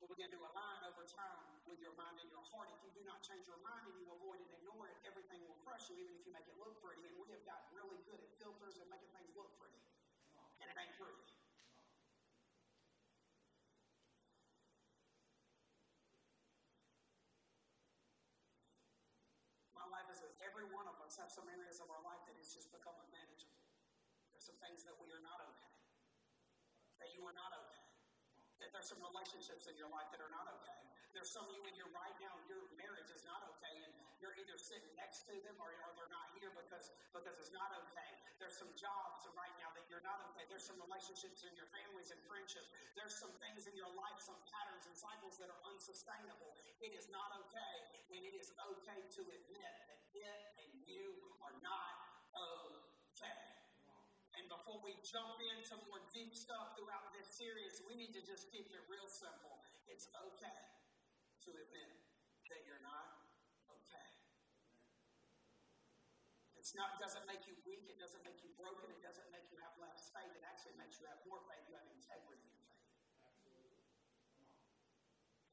will 0.00 0.08
begin 0.08 0.32
to 0.32 0.40
align 0.40 0.80
over 0.88 1.04
time 1.04 1.44
with 1.68 1.76
your 1.84 1.92
mind 2.00 2.16
and 2.16 2.28
your 2.32 2.40
heart. 2.48 2.72
If 2.72 2.80
you 2.80 2.92
do 2.96 3.04
not 3.04 3.20
change 3.20 3.44
your 3.44 3.60
mind 3.60 3.84
and 3.84 4.00
you 4.00 4.08
avoid 4.08 4.40
and 4.40 4.48
ignore 4.56 4.88
it, 4.88 4.96
everything 5.04 5.44
will 5.44 5.60
crush 5.60 5.92
you, 5.92 6.00
even 6.00 6.16
if 6.16 6.24
you 6.24 6.32
make 6.32 6.48
it 6.48 6.56
look 6.56 6.80
pretty. 6.80 7.04
And 7.04 7.12
we 7.20 7.28
have 7.36 7.44
gotten 7.44 7.68
really 7.76 8.00
good 8.08 8.16
at 8.16 8.32
filters 8.40 8.80
and 8.80 8.88
making 8.88 9.12
things 9.12 9.28
look 9.36 9.52
pretty. 9.60 9.76
And 10.64 10.72
it 10.72 10.76
ain't 10.80 10.96
pretty. 10.96 11.20
My 19.76 19.84
life 19.92 20.08
is 20.08 20.24
that 20.24 20.32
every 20.40 20.64
one 20.72 20.88
of 20.88 20.99
us 21.10 21.18
have 21.18 21.34
some 21.34 21.50
areas 21.50 21.82
of 21.82 21.90
our 21.90 21.98
life 22.06 22.22
that 22.30 22.38
has 22.38 22.54
just 22.54 22.70
become 22.70 22.94
unmanageable. 22.94 23.58
There's 24.30 24.46
some 24.46 24.54
things 24.62 24.86
that 24.86 24.94
we 25.02 25.10
are 25.10 25.24
not 25.26 25.42
okay. 25.42 25.74
That 27.02 27.10
you 27.18 27.26
are 27.26 27.34
not 27.34 27.50
okay 27.50 27.90
that 28.60 28.68
there's 28.76 28.92
some 28.92 29.00
relationships 29.00 29.66
in 29.66 29.74
your 29.80 29.88
life 29.88 30.06
that 30.12 30.20
are 30.20 30.30
not 30.30 30.44
okay. 30.60 30.80
There's 31.16 31.32
some 31.32 31.48
you 31.48 31.64
in 31.64 31.72
here 31.74 31.88
right 31.96 32.12
now, 32.20 32.36
your 32.46 32.60
marriage 32.76 33.08
is 33.10 33.24
not 33.24 33.40
okay, 33.56 33.59
you're 34.20 34.36
either 34.36 34.56
sitting 34.60 34.92
next 35.00 35.24
to 35.26 35.34
them 35.42 35.56
or, 35.56 35.72
or 35.72 35.90
they're 35.96 36.12
not 36.12 36.28
here 36.36 36.52
because, 36.52 36.92
because 37.12 37.36
it's 37.40 37.52
not 37.56 37.72
okay. 37.88 38.10
There's 38.36 38.56
some 38.56 38.72
jobs 38.76 39.24
right 39.36 39.52
now 39.60 39.72
that 39.76 39.84
you're 39.88 40.04
not 40.04 40.20
okay. 40.32 40.44
There's 40.48 40.64
some 40.64 40.80
relationships 40.80 41.44
in 41.44 41.52
your 41.56 41.68
families 41.72 42.12
and 42.12 42.20
friendships. 42.28 42.68
There's 42.96 43.16
some 43.16 43.32
things 43.40 43.68
in 43.68 43.76
your 43.76 43.88
life, 43.96 44.16
some 44.20 44.38
patterns 44.48 44.84
and 44.88 44.96
cycles 44.96 45.36
that 45.40 45.48
are 45.48 45.62
unsustainable. 45.68 46.52
It 46.80 46.92
is 46.96 47.08
not 47.12 47.32
okay, 47.48 47.74
and 48.12 48.20
it 48.24 48.36
is 48.36 48.52
okay 48.60 49.00
to 49.00 49.22
admit 49.24 49.74
that 49.88 50.00
it 50.16 50.40
and 50.60 50.72
you 50.88 51.16
are 51.44 51.56
not 51.64 51.94
okay. 52.36 53.40
And 54.36 54.48
before 54.48 54.80
we 54.80 54.96
jump 55.04 55.36
into 55.36 55.76
more 55.88 56.00
deep 56.14 56.32
stuff 56.32 56.76
throughout 56.76 57.12
this 57.12 57.28
series, 57.28 57.82
we 57.84 57.96
need 57.96 58.16
to 58.16 58.22
just 58.24 58.48
keep 58.48 58.68
it 58.72 58.82
real 58.88 59.08
simple. 59.08 59.60
It's 59.90 60.08
okay 60.16 60.60
to 61.44 61.50
admit 61.52 61.92
that 62.48 62.60
you're 62.66 62.82
not 62.82 63.06
okay. 63.70 64.08
It's 66.60 66.76
not 66.76 67.00
doesn't 67.00 67.24
make 67.24 67.48
you 67.48 67.56
weak, 67.64 67.88
it 67.88 67.96
doesn't 67.96 68.20
make 68.20 68.36
you 68.44 68.52
broken, 68.60 68.92
it 68.92 69.00
doesn't 69.00 69.24
make 69.32 69.48
you 69.48 69.56
have 69.64 69.72
less 69.80 70.12
faith, 70.12 70.28
it 70.28 70.44
actually 70.44 70.76
makes 70.76 71.00
you 71.00 71.08
have 71.08 71.16
more 71.24 71.40
faith, 71.48 71.64
you 71.64 71.72
have 71.72 71.88
integrity 71.88 72.52
in 72.52 72.60
faith. 72.68 72.84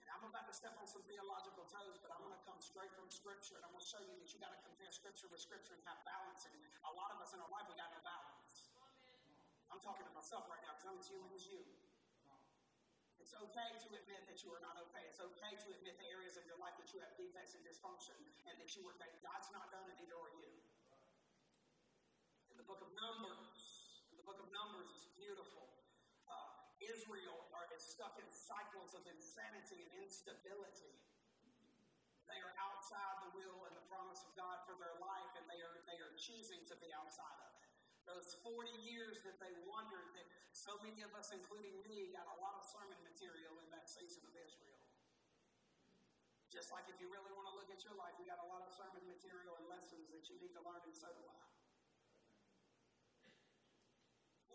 And 0.04 0.12
I'm 0.12 0.28
about 0.28 0.52
to 0.52 0.56
step 0.56 0.76
on 0.76 0.84
some 0.84 1.08
theological 1.08 1.64
toes, 1.64 1.96
but 2.04 2.12
I'm 2.12 2.20
going 2.28 2.36
to 2.36 2.44
come 2.44 2.60
straight 2.60 2.92
from 2.92 3.08
Scripture, 3.08 3.56
and 3.56 3.64
I'm 3.64 3.72
going 3.72 3.88
to 3.88 3.88
show 3.88 4.04
you 4.04 4.20
that 4.20 4.28
you 4.36 4.44
got 4.44 4.52
to 4.52 4.60
compare 4.68 4.92
Scripture 4.92 5.32
with 5.32 5.40
Scripture 5.40 5.80
and 5.80 5.84
have 5.88 5.96
balance. 6.04 6.44
And 6.44 6.60
a 6.60 6.92
lot 6.92 7.16
of 7.16 7.24
us 7.24 7.32
in 7.32 7.40
our 7.40 7.52
life, 7.56 7.72
we 7.72 7.80
got 7.80 7.88
no 7.96 8.04
balance. 8.04 8.68
I'm 9.72 9.80
talking 9.80 10.04
to 10.04 10.12
myself 10.12 10.44
right 10.52 10.60
now 10.60 10.76
because 10.76 10.92
I'm 10.92 11.00
as 11.00 11.08
human 11.08 11.32
as 11.32 11.48
you. 11.48 11.64
It's 13.24 13.32
okay 13.32 13.70
to 13.80 13.88
admit 13.96 14.28
that 14.28 14.44
you 14.44 14.52
are 14.52 14.60
not 14.60 14.76
okay. 14.92 15.08
It's 15.08 15.24
okay 15.24 15.56
to 15.56 15.68
admit 15.72 15.96
the 16.04 16.10
areas 16.12 16.36
of 16.36 16.44
your 16.44 16.60
life 16.60 16.76
that 16.76 16.92
you 16.92 17.00
have 17.00 17.16
defects 17.16 17.56
and 17.56 17.64
dysfunction 17.64 18.20
and 18.52 18.60
that 18.60 18.76
you 18.76 18.84
were 18.84 18.96
that 19.00 19.16
God's 19.24 19.48
not 19.56 19.72
done 19.72 19.88
and 19.88 19.96
neither 20.04 20.20
are 20.20 20.36
you. 20.44 20.67
Book 22.68 22.84
of 22.84 22.92
Numbers, 23.00 23.56
the 24.12 24.28
book 24.28 24.44
of 24.44 24.52
Numbers 24.52 24.92
is 24.92 25.08
beautiful. 25.16 25.72
Uh, 26.28 26.84
Israel 26.84 27.48
are, 27.56 27.64
is 27.72 27.80
stuck 27.80 28.20
in 28.20 28.28
cycles 28.28 28.92
of 28.92 29.08
insanity 29.08 29.88
and 29.88 30.04
instability. 30.04 30.92
They 32.28 32.36
are 32.44 32.52
outside 32.60 33.24
the 33.24 33.32
will 33.40 33.64
and 33.72 33.74
the 33.80 33.88
promise 33.88 34.20
of 34.28 34.36
God 34.36 34.68
for 34.68 34.76
their 34.84 35.00
life, 35.00 35.32
and 35.40 35.48
they 35.48 35.64
are, 35.64 35.80
they 35.88 35.96
are 36.04 36.12
choosing 36.20 36.60
to 36.68 36.76
be 36.84 36.92
outside 36.92 37.40
of 37.40 37.56
it. 37.56 37.72
Those 38.04 38.36
40 38.44 38.68
years 38.84 39.24
that 39.24 39.40
they 39.40 39.56
wandered, 39.64 40.12
that 40.20 40.28
so 40.52 40.76
many 40.84 41.08
of 41.08 41.16
us, 41.16 41.32
including 41.32 41.72
me, 41.88 42.12
got 42.12 42.28
a 42.28 42.38
lot 42.44 42.60
of 42.60 42.68
sermon 42.68 43.00
material 43.00 43.56
in 43.64 43.72
that 43.72 43.88
season 43.88 44.28
of 44.28 44.36
Israel. 44.36 44.84
Just 46.52 46.76
like 46.76 46.84
if 46.92 47.00
you 47.00 47.08
really 47.08 47.32
want 47.32 47.48
to 47.48 47.56
look 47.56 47.72
at 47.72 47.80
your 47.88 47.96
life, 47.96 48.12
you 48.20 48.28
got 48.28 48.44
a 48.44 48.50
lot 48.52 48.60
of 48.60 48.76
sermon 48.76 49.08
material 49.08 49.56
and 49.56 49.72
lessons 49.72 50.12
that 50.12 50.28
you 50.28 50.36
need 50.44 50.52
to 50.52 50.64
learn, 50.68 50.84
and 50.84 50.92
so 50.92 51.08
do 51.16 51.24
I. 51.32 51.47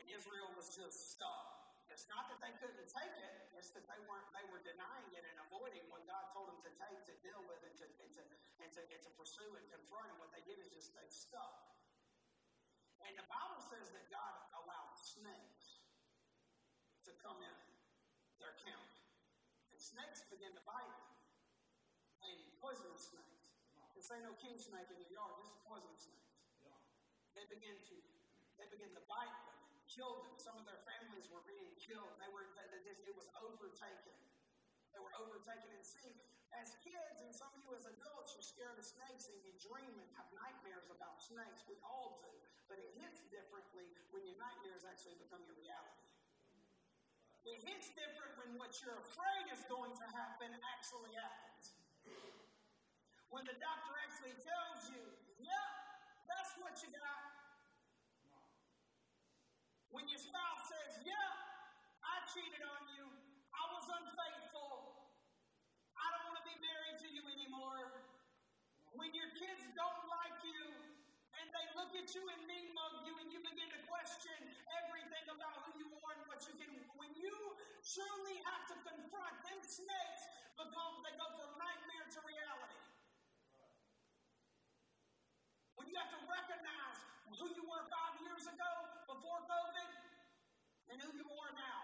And 0.02 0.10
Israel 0.10 0.50
was 0.58 0.66
just 0.74 1.14
stuck. 1.14 1.62
It's 1.86 2.10
not 2.10 2.26
that 2.26 2.42
they 2.42 2.50
couldn't 2.58 2.90
take 2.90 3.14
it, 3.22 3.34
it's 3.54 3.70
that 3.78 3.86
they 3.86 4.00
weren't 4.10 4.26
they 4.34 4.42
were 4.50 4.58
denying 4.66 5.12
it 5.14 5.22
and 5.22 5.38
avoiding 5.46 5.86
what 5.94 6.02
God 6.10 6.26
told 6.34 6.50
them 6.50 6.58
to 6.66 6.72
take, 6.74 6.98
to 7.06 7.14
deal 7.22 7.38
with, 7.46 7.62
and 7.62 7.70
to, 7.78 7.86
and 7.86 8.10
to, 8.18 8.22
and 8.66 8.70
to, 8.74 8.80
and 8.82 9.00
to 9.06 9.10
pursue 9.14 9.46
and 9.54 9.62
confront. 9.70 10.10
And 10.10 10.18
what 10.18 10.34
they 10.34 10.42
did 10.42 10.58
is 10.58 10.74
just 10.74 10.90
they 10.98 11.06
stuck. 11.06 11.54
And 13.06 13.14
the 13.14 13.22
Bible 13.30 13.62
says 13.62 13.94
that 13.94 14.10
God 14.10 14.34
allowed 14.58 14.98
snakes 14.98 15.86
to 17.06 17.14
come 17.22 17.38
in 17.38 17.56
their 18.42 18.58
camp. 18.66 18.90
And 19.70 19.78
snakes 19.78 20.26
began 20.26 20.50
to 20.58 20.62
bite 20.66 20.90
them. 20.90 21.06
And 22.26 22.38
poisonous 22.58 23.06
snakes. 23.14 23.54
This 23.94 24.10
ain't 24.10 24.26
no 24.26 24.34
king 24.42 24.58
snake 24.58 24.90
in 24.90 24.98
your 24.98 25.22
yard, 25.22 25.38
this 25.38 25.46
is 25.46 25.62
poisonous 25.62 26.10
snakes. 26.10 26.34
They 27.38 27.46
began 27.46 27.78
to 27.78 27.96
they 28.58 28.68
began 28.68 28.90
to 28.94 29.02
bite 29.06 29.38
them 29.46 29.61
and 29.92 30.00
kill 30.00 30.24
them. 30.24 30.32
Some 30.40 30.56
of 30.56 30.64
their 30.64 30.80
families 30.88 31.28
were 31.28 31.44
being 31.44 31.68
killed. 31.76 32.16
They 32.16 32.32
were 32.32 32.48
it 32.48 33.12
was 33.12 33.28
overtaken. 33.44 34.16
They 34.96 35.00
were 35.00 35.12
overtaken 35.20 35.68
and 35.68 35.84
seen. 35.84 36.16
As 36.56 36.72
kids, 36.84 37.20
and 37.20 37.32
some 37.32 37.48
of 37.52 37.60
you 37.64 37.72
as 37.76 37.84
adults, 37.84 38.32
you're 38.36 38.44
scared 38.44 38.76
of 38.76 38.84
snakes 38.84 39.28
and 39.28 39.36
you 39.44 39.52
dream 39.60 39.92
and 40.00 40.08
have 40.16 40.28
nightmares 40.32 40.88
about 40.88 41.20
snakes. 41.20 41.64
We 41.68 41.76
all 41.84 42.20
do. 42.24 42.32
But 42.68 42.80
it 42.80 42.92
hits 42.96 43.24
differently 43.28 43.88
when 44.12 44.24
your 44.24 44.36
nightmares 44.36 44.84
actually 44.84 45.16
become 45.20 45.44
your 45.44 45.56
reality. 45.60 46.08
It 47.44 47.60
hits 47.64 47.92
different 47.92 48.32
when 48.40 48.56
what 48.56 48.72
you're 48.80 49.00
afraid 49.00 49.44
is 49.52 49.60
going 49.68 49.92
to 49.92 50.06
happen 50.12 50.52
actually 50.72 51.12
happens. 51.16 51.72
When 53.32 53.44
the 53.48 53.56
doctor 53.60 53.92
actually 54.04 54.36
tells 54.44 54.92
you, 54.92 55.04
yep, 55.40 55.72
that's 56.28 56.52
what 56.60 56.76
you 56.84 56.92
got. 56.92 57.31
When 59.92 60.08
your 60.08 60.16
spouse 60.24 60.72
says, 60.72 61.04
yep, 61.04 61.32
I 62.00 62.24
cheated 62.32 62.64
on 62.64 62.82
you, 62.96 63.04
I 63.52 63.64
was 63.76 63.84
unfaithful, 63.92 65.04
I 65.92 66.06
don't 66.16 66.32
want 66.32 66.40
to 66.40 66.48
be 66.48 66.56
married 66.64 66.96
to 67.04 67.08
you 67.12 67.20
anymore. 67.28 68.08
When 68.96 69.12
your 69.12 69.28
kids 69.36 69.60
don't 69.76 70.02
like 70.08 70.40
you, 70.48 70.64
and 71.36 71.44
they 71.52 71.66
look 71.76 71.92
at 71.92 72.08
you 72.16 72.24
and 72.24 72.40
mean 72.48 72.72
mug 72.72 73.04
you, 73.04 73.20
and 73.20 73.28
you 73.28 73.44
begin 73.44 73.68
to 73.68 73.80
question 73.84 74.36
everything 74.80 75.28
about 75.28 75.68
who 75.68 75.76
you 75.76 75.88
are 75.92 76.12
and 76.16 76.24
what 76.24 76.40
you 76.48 76.56
can. 76.56 76.72
When 76.96 77.12
you 77.12 77.36
truly 77.84 78.36
have 78.48 78.64
to 78.72 78.76
confront 78.88 79.36
them 79.44 79.60
snakes, 79.60 80.22
become 80.56 81.04
they 81.04 81.12
go 81.20 81.28
from 81.36 81.52
nightmare 81.60 82.08
to 82.16 82.20
reality. 82.24 82.80
When 85.76 85.84
you 85.88 85.96
have 86.00 86.12
to 86.16 86.22
recognize 86.24 86.96
who 87.28 87.48
you 87.52 87.64
were 87.68 87.84
five 87.92 88.14
years 88.24 88.44
ago 88.48 88.72
before 89.12 89.44
COVID 89.44 89.88
and 90.88 90.96
who 91.04 91.12
you 91.12 91.28
are 91.28 91.52
now. 91.52 91.80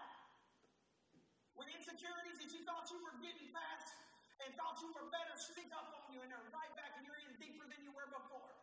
When 1.53 1.69
insecurities 1.77 2.41
that 2.41 2.49
you 2.49 2.61
thought 2.65 2.89
you 2.89 2.97
were 3.05 3.17
getting 3.21 3.53
past 3.53 3.93
and 4.41 4.49
thought 4.57 4.81
you 4.81 4.89
were 4.97 5.05
better 5.13 5.35
sneak 5.37 5.69
up 5.75 5.93
on 5.93 6.09
you 6.09 6.25
and 6.25 6.29
they're 6.33 6.49
right 6.49 6.73
back 6.73 6.97
and 6.97 7.05
you're 7.05 7.21
in 7.21 7.37
deeper 7.37 7.69
than 7.69 7.77
you 7.85 7.93
were 7.93 8.09
before. 8.09 8.53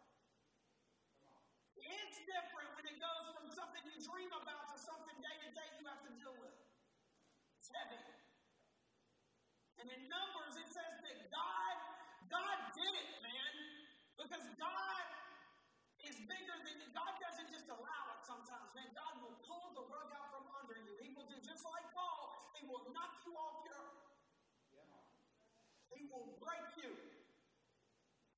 It's 1.76 2.18
different 2.26 2.74
when 2.74 2.88
it 2.90 2.98
goes 2.98 3.26
from 3.36 3.46
something 3.54 3.84
you 3.86 4.00
dream 4.02 4.32
about 4.34 4.74
to 4.74 4.76
something 4.82 5.14
day 5.22 5.36
to 5.46 5.50
day 5.54 5.68
you 5.78 5.86
have 5.86 6.02
to 6.02 6.12
deal 6.16 6.34
with. 6.40 6.56
It's 7.62 7.70
heavy. 7.70 8.02
And 9.78 9.86
in 9.92 10.02
Numbers, 10.08 10.56
it 10.56 10.68
says 10.72 10.94
that 11.04 11.16
God, 11.28 11.76
God 12.32 12.58
did 12.72 12.92
it, 12.96 13.10
man. 13.20 13.52
Because 14.16 14.42
God 14.56 15.04
is 16.06 16.18
bigger 16.24 16.58
than 16.62 16.74
you. 16.78 16.88
God 16.94 17.12
doesn't 17.18 17.50
just 17.50 17.66
allow 17.66 18.02
it 18.14 18.20
sometimes, 18.22 18.70
man. 18.78 18.88
God 18.94 19.14
will 19.22 19.36
pull 19.42 19.74
the 19.74 19.84
rug 19.90 20.08
out 20.14 20.30
from 20.30 20.46
under 20.62 20.78
you. 20.78 20.94
He 21.02 21.10
will 21.12 21.26
do 21.26 21.38
just 21.42 21.66
like 21.66 21.86
Paul. 21.92 22.54
He 22.54 22.62
will 22.66 22.86
knock 22.94 23.22
you 23.26 23.34
off 23.34 23.66
your. 23.66 23.82
He 25.92 26.06
will 26.12 26.38
break 26.38 26.68
you. 26.78 26.92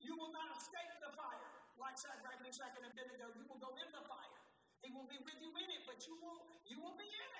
You 0.00 0.16
will 0.16 0.32
not 0.32 0.48
escape 0.56 0.94
the 1.04 1.12
fire 1.12 1.52
like 1.76 1.98
Shadrach, 2.00 2.40
Meshach, 2.40 2.72
and 2.80 2.86
Abednego. 2.88 3.28
You 3.36 3.44
will 3.44 3.60
go 3.60 3.74
in 3.76 3.88
the 3.92 4.04
fire. 4.08 4.38
He 4.80 4.88
will 4.94 5.06
be 5.10 5.18
with 5.20 5.36
you 5.42 5.50
in 5.52 5.68
it, 5.74 5.82
but 5.84 6.00
you 6.06 6.16
will 6.22 6.40
you 6.64 6.78
will 6.80 6.96
be 6.96 7.04
in. 7.04 7.30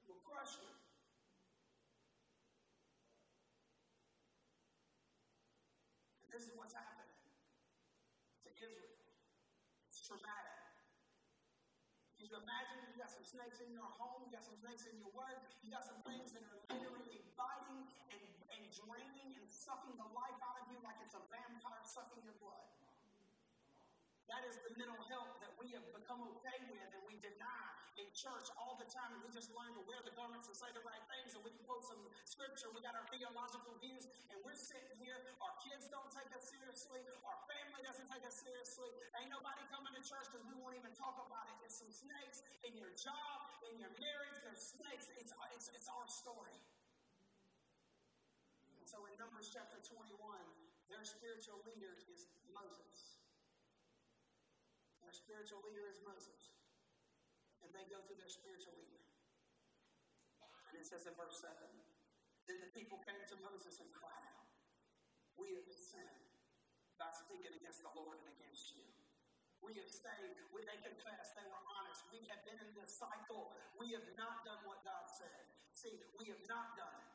It 0.00 0.06
will 0.08 0.22
crush 0.24 0.56
you. 0.62 0.70
And 6.24 6.30
this 6.30 6.46
is 6.46 6.54
what's 6.54 6.72
happening 6.72 7.10
to 8.46 8.50
Israel. 8.54 8.96
It's 9.90 10.00
traumatic. 10.06 10.56
Can 12.16 12.26
you 12.26 12.27
imagine 12.42 12.78
you 12.90 12.96
got 12.98 13.10
some 13.10 13.26
snakes 13.26 13.58
in 13.62 13.70
your 13.74 13.88
home, 13.98 14.26
you 14.26 14.30
got 14.34 14.46
some 14.46 14.58
snakes 14.62 14.86
in 14.86 14.96
your 14.98 15.12
work, 15.14 15.38
you 15.62 15.70
got 15.70 15.86
some 15.86 15.98
things 16.06 16.34
that 16.34 16.42
are 16.46 16.60
literally 16.70 17.20
biting 17.34 17.86
and, 18.10 18.26
and 18.54 18.62
draining 18.72 19.30
and 19.38 19.46
sucking 19.46 19.94
the 19.98 20.08
life 20.16 20.38
out 20.42 20.56
of 20.58 20.64
you 20.70 20.78
like 20.82 20.98
it's 21.04 21.14
a 21.14 21.22
vampire 21.30 21.82
sucking 21.84 22.22
your 22.24 22.36
blood. 22.42 22.66
That 24.28 24.44
is 24.44 24.60
the 24.60 24.72
mental 24.76 25.00
health 25.08 25.40
that 25.40 25.56
we 25.56 25.72
have 25.72 25.86
become 25.92 26.20
okay 26.36 26.58
with 26.68 26.88
and 26.92 27.02
we 27.08 27.16
deny 27.24 27.68
in 27.96 28.07
church 28.18 28.50
all 28.58 28.74
the 28.74 28.88
time. 28.90 29.14
And 29.14 29.22
we 29.22 29.30
just 29.30 29.54
learn 29.54 29.70
to 29.78 29.82
wear 29.86 30.02
the 30.02 30.10
garments 30.18 30.50
and 30.50 30.56
say 30.58 30.66
the 30.74 30.82
right 30.82 31.00
things 31.06 31.38
and 31.38 31.40
we 31.46 31.54
can 31.54 31.62
quote 31.62 31.86
some 31.86 32.02
scripture. 32.26 32.66
We 32.74 32.82
got 32.82 32.98
our 32.98 33.06
theological 33.14 33.78
views 33.78 34.10
and 34.34 34.36
we're 34.42 34.58
sitting 34.58 34.98
here. 34.98 35.14
Our 35.38 35.54
kids 35.62 35.86
don't 35.86 36.10
take 36.10 36.26
us 36.34 36.50
seriously. 36.50 36.98
Our 37.22 37.38
family 37.46 37.80
doesn't 37.86 38.10
take 38.10 38.26
us 38.26 38.42
seriously. 38.42 38.90
Ain't 39.22 39.30
nobody 39.30 39.62
coming 39.70 39.94
to 39.94 40.02
church 40.02 40.26
because 40.34 40.42
we 40.50 40.58
won't 40.58 40.74
even 40.74 40.90
talk 40.98 41.14
about 41.22 41.46
it. 41.46 41.54
It's 41.62 41.78
some 41.78 41.94
snakes 41.94 42.42
in 42.66 42.74
your 42.74 42.90
job, 42.98 43.36
in 43.70 43.78
your 43.78 43.94
marriage. 44.02 44.36
There's 44.42 44.74
snakes. 44.74 45.06
It's, 45.14 45.30
it's, 45.54 45.70
it's 45.70 45.86
our 45.86 46.06
story. 46.10 46.58
And 48.82 48.86
so 48.90 49.06
in 49.06 49.14
Numbers 49.22 49.46
chapter 49.54 49.78
21, 49.78 50.18
their 50.90 51.04
spiritual 51.06 51.62
leader 51.68 51.94
is 52.10 52.26
Moses. 52.50 53.22
Their 55.04 55.12
spiritual 55.12 55.62
leader 55.64 55.86
is 55.86 56.00
Moses. 56.04 56.37
And 57.68 57.76
they 57.76 57.84
go 57.92 58.00
to 58.00 58.14
their 58.16 58.32
spiritual 58.32 58.72
leader. 58.80 59.04
And 60.72 60.80
it 60.80 60.88
says 60.88 61.04
in 61.04 61.12
verse 61.20 61.36
7 61.36 61.52
Then 62.48 62.64
the 62.64 62.72
people 62.72 62.96
came 63.04 63.20
to 63.28 63.36
Moses 63.44 63.76
and 63.84 63.92
cried 63.92 64.24
out, 64.24 64.48
We 65.36 65.52
have 65.52 65.68
sinned 65.68 66.32
by 66.96 67.12
speaking 67.12 67.52
against 67.52 67.84
the 67.84 67.92
Lord 67.92 68.16
and 68.24 68.28
against 68.40 68.72
you. 68.72 68.88
We 69.60 69.76
have 69.76 69.90
stayed, 69.92 70.32
we, 70.48 70.64
they 70.64 70.80
confessed, 70.80 71.36
they 71.36 71.44
were 71.44 71.64
honest. 71.76 72.08
We 72.08 72.24
have 72.32 72.40
been 72.48 72.56
in 72.56 72.72
this 72.72 72.88
cycle. 72.88 73.52
We 73.76 73.92
have 73.92 74.08
not 74.16 74.48
done 74.48 74.64
what 74.64 74.80
God 74.80 75.04
said. 75.12 75.44
See, 75.76 75.92
we 76.16 76.32
have 76.32 76.40
not 76.48 76.72
done 76.72 76.96
it. 77.04 77.12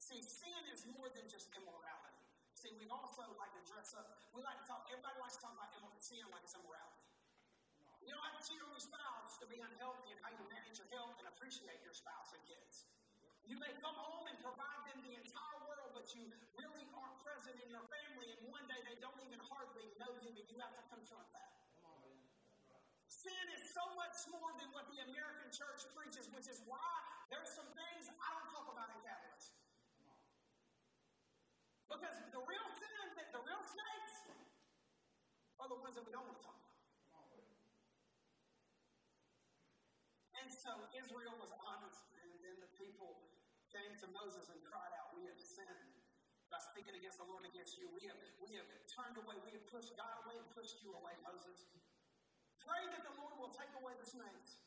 See, 0.00 0.24
sin 0.24 0.64
is 0.72 0.88
more 0.96 1.12
than 1.12 1.28
just 1.28 1.52
immorality. 1.52 2.24
See, 2.56 2.72
we 2.80 2.88
also 2.88 3.28
like 3.36 3.52
to 3.52 3.62
dress 3.68 3.92
up. 4.00 4.16
We 4.32 4.40
like 4.40 4.64
to 4.64 4.66
talk, 4.70 4.88
everybody 4.88 5.20
likes 5.20 5.36
to 5.36 5.44
talk 5.44 5.60
about 5.60 5.68
sin 6.00 6.24
like 6.32 6.40
it's 6.40 6.56
immorality. 6.56 7.09
You 8.10 8.18
have 8.18 8.34
to 8.34 8.42
cheat 8.42 8.58
on 8.58 8.66
your 8.74 8.82
spouse 8.82 9.38
to 9.38 9.46
be 9.46 9.62
unhealthy 9.62 10.10
and 10.10 10.18
how 10.18 10.34
you 10.34 10.42
manage 10.50 10.82
your 10.82 10.90
health 10.90 11.14
and 11.22 11.30
appreciate 11.30 11.78
your 11.86 11.94
spouse 11.94 12.34
and 12.34 12.42
kids. 12.42 12.90
You 13.46 13.54
may 13.62 13.70
come 13.78 13.94
home 13.94 14.26
and 14.26 14.34
provide 14.42 14.82
them 14.90 14.98
the 15.06 15.14
entire 15.14 15.60
world, 15.70 15.94
but 15.94 16.10
you 16.18 16.26
really 16.58 16.90
aren't 16.90 17.22
present 17.22 17.54
in 17.62 17.70
your 17.70 17.86
family, 17.86 18.34
and 18.34 18.50
one 18.50 18.66
day 18.66 18.82
they 18.82 18.98
don't 18.98 19.14
even 19.22 19.38
hardly 19.46 19.86
know 20.02 20.10
you, 20.26 20.34
and 20.34 20.42
you 20.42 20.58
have 20.58 20.74
to 20.74 20.82
confront 20.90 21.30
that. 21.38 21.54
Sin 23.06 23.46
is 23.54 23.62
so 23.70 23.86
much 23.94 24.18
more 24.34 24.50
than 24.58 24.74
what 24.74 24.90
the 24.90 24.98
American 25.06 25.46
church 25.54 25.86
preaches, 25.94 26.26
which 26.34 26.50
is 26.50 26.58
why 26.66 26.90
there's 27.30 27.54
some 27.54 27.70
things 27.78 28.10
I 28.10 28.28
don't 28.42 28.50
talk 28.50 28.66
about 28.74 28.90
in 28.90 28.98
Catalyst. 29.06 29.54
Because 31.86 32.16
the 32.34 32.42
real 32.42 32.68
sin, 32.74 33.06
the 33.30 33.42
real 33.46 33.62
snakes, 33.70 34.14
are 35.62 35.68
the 35.70 35.78
ones 35.78 35.94
that 35.94 36.02
we 36.02 36.10
don't 36.10 36.26
want 36.26 36.34
to 36.34 36.42
talk 36.42 36.58
about. 36.58 36.59
And 40.40 40.48
so 40.48 40.72
Israel 40.96 41.36
was 41.36 41.52
honest, 41.60 42.00
and 42.16 42.28
then 42.40 42.56
the 42.64 42.72
people 42.80 43.20
came 43.68 43.92
to 44.00 44.06
Moses 44.16 44.48
and 44.48 44.58
cried 44.64 44.90
out, 44.96 45.12
We 45.12 45.28
have 45.28 45.36
sinned 45.36 46.00
by 46.48 46.58
speaking 46.58 46.96
against 46.96 47.20
the 47.20 47.28
Lord 47.28 47.44
against 47.44 47.76
you. 47.76 47.86
We 47.92 48.08
have, 48.08 48.18
we 48.40 48.56
have 48.56 48.66
turned 48.88 49.20
away, 49.20 49.36
we 49.44 49.52
have 49.54 49.64
pushed 49.68 49.92
God 49.94 50.16
away 50.24 50.40
and 50.40 50.48
pushed 50.56 50.80
you 50.80 50.96
away, 50.96 51.12
Moses. 51.22 51.68
Pray 52.58 52.82
that 52.88 53.04
the 53.04 53.14
Lord 53.20 53.36
will 53.36 53.52
take 53.52 53.70
away 53.76 53.94
the 54.00 54.08
snakes. 54.08 54.64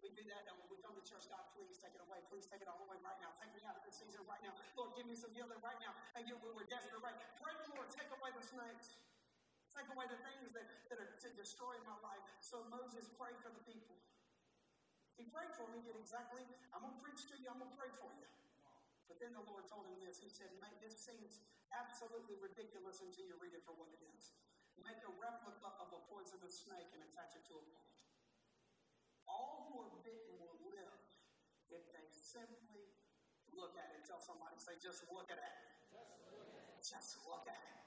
We 0.00 0.12
do 0.12 0.24
that 0.30 0.44
when 0.60 0.68
we 0.68 0.76
come 0.84 0.92
to 0.94 1.04
church, 1.04 1.26
God, 1.32 1.44
please 1.56 1.80
take 1.80 1.96
it 1.96 2.02
away. 2.04 2.20
Please 2.28 2.44
take 2.44 2.60
it 2.60 2.68
all 2.68 2.76
away 2.84 3.00
right 3.00 3.16
now. 3.24 3.32
Take 3.40 3.56
me 3.56 3.60
out 3.64 3.72
of 3.72 3.84
this 3.88 3.96
season 3.96 4.20
right 4.28 4.40
now. 4.44 4.52
Lord, 4.76 4.92
give 4.92 5.08
me 5.08 5.16
some 5.16 5.32
healing 5.32 5.56
right 5.64 5.80
now. 5.80 5.96
And 6.12 6.28
you, 6.28 6.36
we're 6.44 6.68
desperate 6.68 7.00
right 7.00 7.16
now. 7.16 7.30
Pray 7.40 7.56
Lord, 7.72 7.88
take 7.88 8.12
away 8.12 8.30
the 8.36 8.44
snakes. 8.44 9.00
Take 9.72 9.88
away 9.90 10.06
the 10.06 10.20
things 10.22 10.54
that, 10.54 10.68
that 10.92 11.00
are 11.00 11.10
to 11.24 11.28
destroy 11.34 11.74
my 11.82 11.96
life. 12.04 12.22
So 12.38 12.62
Moses 12.70 13.10
prayed 13.16 13.34
for 13.42 13.50
the 13.50 13.64
people. 13.66 13.96
He 15.14 15.24
prayed 15.30 15.52
for 15.54 15.70
me, 15.70 15.78
did 15.86 15.94
exactly, 15.94 16.42
I'm 16.74 16.82
going 16.82 16.94
to 16.94 17.02
preach 17.02 17.22
to 17.30 17.36
you, 17.38 17.46
I'm 17.50 17.62
going 17.62 17.70
to 17.70 17.78
pray 17.78 17.90
for 18.02 18.10
you. 18.18 18.26
But 19.06 19.20
then 19.20 19.36
the 19.36 19.44
Lord 19.46 19.68
told 19.68 19.86
him 19.86 20.00
this. 20.00 20.18
He 20.18 20.32
said, 20.32 20.48
Make 20.58 20.74
this 20.80 20.96
seems 20.96 21.38
absolutely 21.70 22.40
ridiculous 22.40 22.98
until 23.04 23.24
you 23.28 23.36
read 23.38 23.52
it 23.52 23.62
for 23.62 23.76
what 23.76 23.92
it 23.92 24.00
is. 24.00 24.32
Make 24.80 24.98
a 25.06 25.12
replica 25.14 25.70
of 25.78 25.88
a 25.92 26.00
poisonous 26.10 26.66
snake 26.66 26.90
and 26.90 27.04
attach 27.04 27.38
it 27.38 27.44
to 27.46 27.54
a 27.54 27.62
pole. 27.62 27.94
All 29.30 29.70
who 29.70 29.86
are 29.86 29.94
bitten 30.02 30.34
will 30.40 30.58
live 30.66 30.98
if 31.70 31.84
they 31.94 32.06
simply 32.10 32.90
look 33.54 33.76
at 33.78 33.88
it. 33.94 34.02
Tell 34.08 34.20
somebody, 34.20 34.58
say, 34.58 34.74
just 34.82 35.06
look 35.12 35.30
at 35.30 35.38
it. 35.38 35.56
Just 36.82 37.16
look 37.24 37.46
at 37.48 37.56
it. 37.56 37.78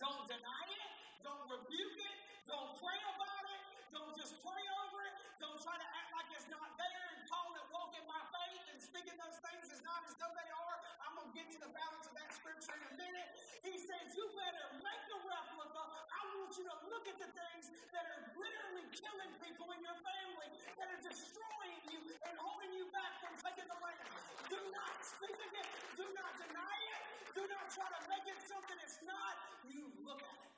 Don't 0.00 0.26
deny 0.26 0.64
it. 0.70 0.90
Don't 1.22 1.44
rebuke 1.46 1.98
it. 2.02 2.16
Don't 2.48 2.72
pray 2.80 2.98
about 3.14 3.44
it. 3.52 3.53
Don't 3.94 4.10
just 4.18 4.34
pray 4.42 4.64
over 4.82 5.06
it. 5.06 5.14
Don't 5.38 5.54
try 5.62 5.78
to 5.78 5.88
act 5.94 6.10
like 6.18 6.26
it's 6.34 6.50
not 6.50 6.66
there 6.74 7.04
and 7.14 7.22
call 7.30 7.46
it 7.54 7.62
walking 7.70 8.02
by 8.10 8.18
faith 8.34 8.64
and 8.74 8.78
speaking 8.82 9.14
those 9.14 9.38
things 9.38 9.70
as 9.70 9.78
not 9.86 10.02
as 10.02 10.18
though 10.18 10.34
they 10.34 10.50
are. 10.50 10.76
I'm 11.06 11.14
going 11.14 11.30
to 11.30 11.34
get 11.38 11.46
to 11.54 11.60
the 11.62 11.70
balance 11.70 12.10
of 12.10 12.14
that 12.18 12.34
scripture 12.34 12.74
in 12.74 12.82
a 12.90 12.94
minute. 12.98 13.30
He 13.62 13.78
says, 13.78 14.18
You 14.18 14.26
better 14.34 14.66
make 14.82 15.04
a 15.14 15.18
replica. 15.22 15.82
I 16.10 16.20
want 16.34 16.58
you 16.58 16.66
to 16.66 16.76
look 16.90 17.06
at 17.06 17.18
the 17.22 17.30
things 17.38 17.64
that 17.94 18.02
are 18.02 18.22
literally 18.34 18.86
killing 18.98 19.32
people 19.38 19.70
in 19.70 19.80
your 19.86 19.98
family, 20.02 20.50
that 20.74 20.90
are 20.90 21.02
destroying 21.06 21.82
you 21.94 22.02
and 22.26 22.34
holding 22.34 22.74
you 22.74 22.90
back 22.90 23.14
from 23.22 23.38
taking 23.46 23.70
the 23.70 23.78
land. 23.78 24.10
Do 24.50 24.58
not 24.74 24.94
speak 25.06 25.38
it. 25.38 25.68
Do 25.94 26.06
not 26.18 26.34
deny 26.42 26.78
it. 26.98 27.02
Do 27.38 27.46
not 27.46 27.70
try 27.70 27.86
to 27.86 28.00
make 28.10 28.26
it 28.26 28.42
something 28.42 28.78
it's 28.82 28.98
not. 29.06 29.34
You 29.70 29.86
look 30.02 30.18
at 30.18 30.34
it. 30.34 30.50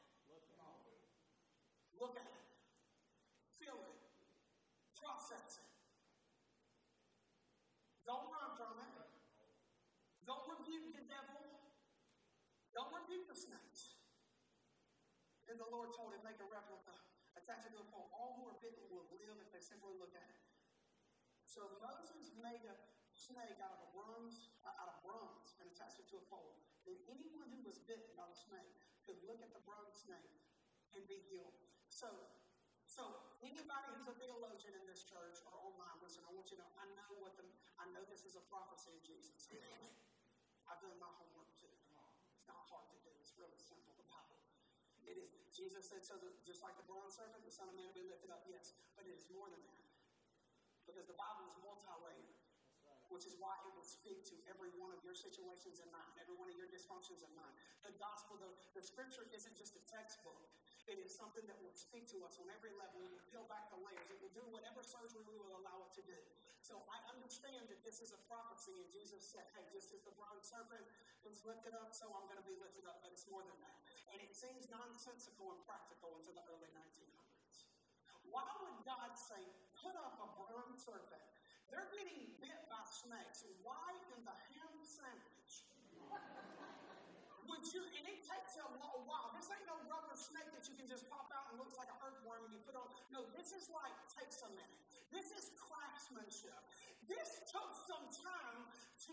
Look 2.00 2.16
at 2.16 2.24
it. 2.24 2.26
Feel 2.26 2.32
it. 2.32 2.35
Process 5.26 5.58
it. 5.58 5.66
Don't 8.06 8.30
run 8.30 8.54
from 8.54 8.78
it. 8.78 8.94
Don't 10.22 10.46
rebuke 10.46 10.94
the 10.94 11.02
devil. 11.02 11.42
Don't 12.70 12.94
rebuke 12.94 13.26
the 13.26 13.34
snakes. 13.34 13.98
And 15.50 15.58
the 15.58 15.66
Lord 15.66 15.90
told 15.98 16.14
him, 16.14 16.22
make 16.22 16.38
a 16.38 16.46
replica, 16.46 16.94
attach 17.34 17.66
it 17.66 17.74
to 17.74 17.82
a 17.82 17.88
pole. 17.90 18.06
All 18.14 18.38
who 18.38 18.54
are 18.54 18.58
bitten 18.62 18.86
will 18.86 19.10
live 19.18 19.34
if 19.42 19.50
they 19.50 19.58
simply 19.58 19.98
look 19.98 20.14
at 20.14 20.30
it. 20.30 20.42
So 21.42 21.74
Moses 21.82 22.30
made 22.38 22.62
a 22.62 22.78
snake 23.10 23.58
out 23.58 23.82
of 23.82 23.90
bronze, 23.98 24.54
uh, 24.62 24.78
out 24.78 24.94
of 24.94 25.02
bronze, 25.02 25.58
and 25.58 25.66
attached 25.74 25.98
it 25.98 26.06
to 26.14 26.22
a 26.22 26.24
pole. 26.30 26.54
Then 26.86 27.02
anyone 27.10 27.50
who 27.50 27.66
was 27.66 27.82
bitten 27.82 28.14
by 28.14 28.30
the 28.30 28.38
snake 28.38 28.78
could 29.02 29.18
look 29.26 29.42
at 29.42 29.50
the 29.50 29.62
bronze 29.66 30.06
snake 30.06 30.38
and 30.94 31.02
be 31.10 31.18
healed. 31.26 31.58
So 31.90 32.14
so 32.96 33.04
anybody 33.44 33.92
who's 33.92 34.08
a 34.08 34.16
theologian 34.16 34.72
in 34.72 34.84
this 34.88 35.04
church 35.04 35.44
or 35.44 35.52
online, 35.60 36.00
listen, 36.00 36.24
I 36.24 36.32
want 36.32 36.48
you 36.48 36.56
to 36.56 36.64
know, 36.64 36.72
I 36.80 36.88
know 36.96 37.12
what 37.20 37.36
the, 37.36 37.44
I 37.76 37.84
know 37.92 38.00
this 38.08 38.24
is 38.24 38.40
a 38.40 38.44
prophecy 38.48 38.96
of 38.96 39.04
Jesus. 39.04 39.52
I've 40.64 40.80
done 40.80 40.96
my 40.96 41.12
homework 41.20 41.52
too. 41.60 41.68
It's 41.68 42.48
not 42.48 42.64
hard 42.72 42.88
to 42.88 42.98
do. 43.04 43.12
It's 43.20 43.36
really 43.36 43.60
simple, 43.60 43.92
the 44.00 44.08
Bible. 44.08 44.40
It 45.04 45.20
is. 45.20 45.36
Jesus 45.52 45.84
said, 45.92 46.08
so 46.08 46.16
the, 46.16 46.32
just 46.48 46.64
like 46.64 46.74
the 46.80 46.88
bronze 46.88 47.20
serpent, 47.20 47.44
the 47.44 47.52
Son 47.52 47.68
of 47.68 47.76
Man 47.76 47.84
will 47.84 48.00
be 48.00 48.08
lifted 48.08 48.32
up. 48.32 48.48
Yes, 48.48 48.72
but 48.96 49.04
it 49.04 49.12
is 49.12 49.28
more 49.28 49.52
than 49.52 49.60
that. 49.60 49.84
Because 50.88 51.04
the 51.04 51.18
Bible 51.20 51.44
is 51.52 51.54
multi-layered 51.60 52.36
which 53.10 53.26
is 53.26 53.38
why 53.38 53.54
it 53.62 53.70
will 53.74 53.86
speak 53.86 54.26
to 54.26 54.34
every 54.50 54.70
one 54.78 54.90
of 54.90 54.98
your 55.06 55.14
situations 55.14 55.78
in 55.78 55.88
mind, 55.94 56.10
every 56.18 56.34
one 56.34 56.50
of 56.50 56.56
your 56.58 56.66
dysfunctions 56.66 57.22
in 57.22 57.30
mind. 57.38 57.54
The 57.86 57.94
gospel, 58.02 58.34
the, 58.38 58.50
the 58.74 58.82
scripture 58.82 59.26
isn't 59.30 59.54
just 59.54 59.78
a 59.78 59.82
textbook. 59.86 60.42
It 60.86 61.02
is 61.02 61.10
something 61.10 61.42
that 61.50 61.58
will 61.58 61.74
speak 61.74 62.06
to 62.14 62.22
us 62.22 62.38
on 62.38 62.46
every 62.54 62.70
level. 62.78 63.02
It 63.02 63.10
will 63.10 63.26
peel 63.26 63.46
back 63.50 63.66
the 63.74 63.80
layers. 63.82 64.06
It 64.06 64.22
will 64.22 64.30
do 64.30 64.46
whatever 64.54 64.86
surgery 64.86 65.22
we 65.26 65.34
will 65.34 65.58
allow 65.58 65.82
it 65.82 65.90
to 65.98 66.02
do. 66.06 66.18
So 66.62 66.78
I 66.86 66.98
understand 67.10 67.66
that 67.70 67.82
this 67.82 67.98
is 67.98 68.14
a 68.14 68.20
prophecy, 68.30 68.74
and 68.78 68.88
Jesus 68.94 69.22
said, 69.22 69.46
hey, 69.58 69.66
this 69.74 69.90
is 69.90 70.02
the 70.06 70.14
bronze 70.14 70.46
serpent 70.46 70.86
was 71.26 71.42
lifted 71.42 71.74
up, 71.74 71.90
so 71.90 72.06
I'm 72.14 72.26
going 72.30 72.38
to 72.38 72.46
be 72.46 72.54
lifted 72.62 72.86
up. 72.86 73.02
But 73.02 73.10
it's 73.10 73.26
more 73.26 73.42
than 73.42 73.58
that. 73.66 73.78
And 74.14 74.22
it 74.22 74.30
seems 74.30 74.70
nonsensical 74.70 75.50
and 75.54 75.60
practical 75.66 76.14
until 76.22 76.38
the 76.38 76.46
early 76.46 76.70
1900s. 76.70 77.66
Why 78.30 78.46
would 78.62 78.78
God 78.86 79.14
say, 79.14 79.42
put 79.78 79.94
up 79.98 80.18
a 80.22 80.28
bronze 80.38 80.86
serpent? 80.86 81.22
They're 81.70 81.90
getting 81.98 82.30
bit 82.38 82.62
by 82.70 82.82
snakes. 82.86 83.42
Why 83.66 83.90
in 84.14 84.22
the 84.22 84.34
ham 84.54 84.74
sandwich 84.86 85.35
would 87.48 87.64
you, 87.70 87.82
and 87.82 88.04
it 88.06 88.20
takes 88.26 88.58
a 88.58 88.66
lo- 88.66 89.02
while. 89.06 89.30
This 89.34 89.48
ain't 89.50 89.66
no 89.66 89.78
rubber 89.86 90.14
snake 90.18 90.50
that 90.54 90.66
you 90.66 90.74
can 90.74 90.86
just 90.90 91.06
pop 91.10 91.30
out 91.30 91.50
and 91.50 91.62
looks 91.62 91.78
like 91.78 91.90
an 91.90 91.98
earthworm 92.02 92.46
and 92.46 92.52
you 92.54 92.60
put 92.66 92.74
on. 92.74 92.86
No, 93.14 93.26
this 93.34 93.54
is 93.54 93.70
like, 93.70 93.94
takes 94.12 94.42
a 94.42 94.50
minute. 94.50 94.82
This 95.14 95.30
is 95.32 95.54
craftsmanship. 95.54 96.58
This 97.06 97.46
took 97.46 97.70
some 97.86 98.02
time 98.10 98.66
to 99.06 99.12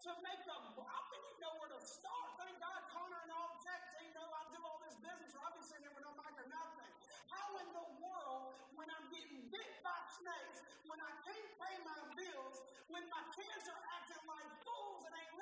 to 0.00 0.10
make 0.24 0.42
a, 0.48 0.56
I 0.80 1.00
didn't 1.12 1.38
know 1.44 1.52
where 1.60 1.68
to 1.76 1.80
start. 1.84 2.28
Thank 2.40 2.56
God 2.56 2.80
Connor 2.88 3.20
and 3.20 3.32
all 3.36 3.60
tech 3.60 3.84
team 3.92 4.08
know 4.16 4.24
I 4.32 4.48
do 4.48 4.60
all 4.64 4.80
this 4.80 4.96
business, 4.96 5.36
or 5.36 5.44
I've 5.44 5.52
been 5.60 5.68
sitting 5.68 5.84
there 5.84 5.92
with 5.92 6.08
no 6.08 6.16
mic 6.16 6.32
or 6.40 6.48
nothing. 6.48 6.88
How 7.28 7.46
in 7.60 7.68
the 7.76 7.86
world, 8.00 8.56
when 8.80 8.88
I'm 8.88 9.06
getting 9.12 9.44
bit 9.52 9.70
by 9.84 10.00
snakes, 10.16 10.64
when 10.88 10.96
I 11.04 11.12
can't 11.20 11.50
pay 11.60 11.74
my 11.84 12.00
bills, 12.16 12.56
when 12.88 13.04
my 13.12 13.22
kids 13.36 13.68
are 13.68 13.82
acting 14.00 14.24
like 14.24 14.48
fools 14.64 14.99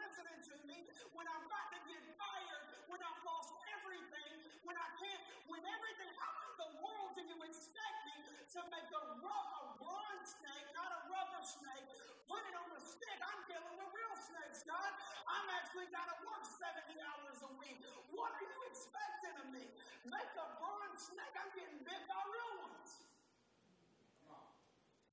listening 0.08 0.40
to 0.40 0.56
me, 0.64 0.88
when 1.12 1.28
I'm 1.28 1.44
about 1.44 1.68
to 1.76 1.80
get 1.84 2.00
fired, 2.16 2.64
when 2.88 2.96
I've 3.04 3.20
lost 3.28 3.52
everything, 3.76 4.32
when 4.64 4.72
I 4.72 4.88
can't, 4.96 5.22
when 5.44 5.60
everything, 5.60 6.08
how 6.16 6.32
in 6.48 6.52
the 6.56 6.70
world 6.80 7.12
do 7.12 7.22
you 7.28 7.36
expect 7.44 7.98
me 8.08 8.16
to 8.56 8.60
make 8.72 8.88
a, 8.88 9.02
ru- 9.20 9.28
a 9.28 9.62
bronze 9.76 10.28
snake, 10.40 10.64
not 10.72 10.88
a 10.96 11.00
rubber 11.12 11.44
snake, 11.44 11.84
put 12.24 12.40
it 12.40 12.56
on 12.56 12.72
a 12.72 12.80
stick? 12.80 13.18
I'm 13.20 13.42
dealing 13.52 13.76
with 13.76 13.92
real 13.92 14.16
snakes, 14.16 14.64
God. 14.64 14.92
I'm 15.28 15.48
actually 15.60 15.92
got 15.92 16.08
to 16.08 16.16
work 16.24 16.40
70 16.56 16.88
hours 17.04 17.38
a 17.44 17.52
week. 17.60 17.76
What 18.08 18.32
are 18.32 18.46
you 18.48 18.60
expecting 18.72 19.36
of 19.44 19.48
me? 19.52 19.64
Make 20.08 20.32
a 20.40 20.46
bronze 20.56 21.04
snake? 21.04 21.36
I'm 21.36 21.52
getting 21.52 21.84
bit 21.84 22.02
by 22.08 22.20
real 22.32 22.64
ones. 22.64 23.04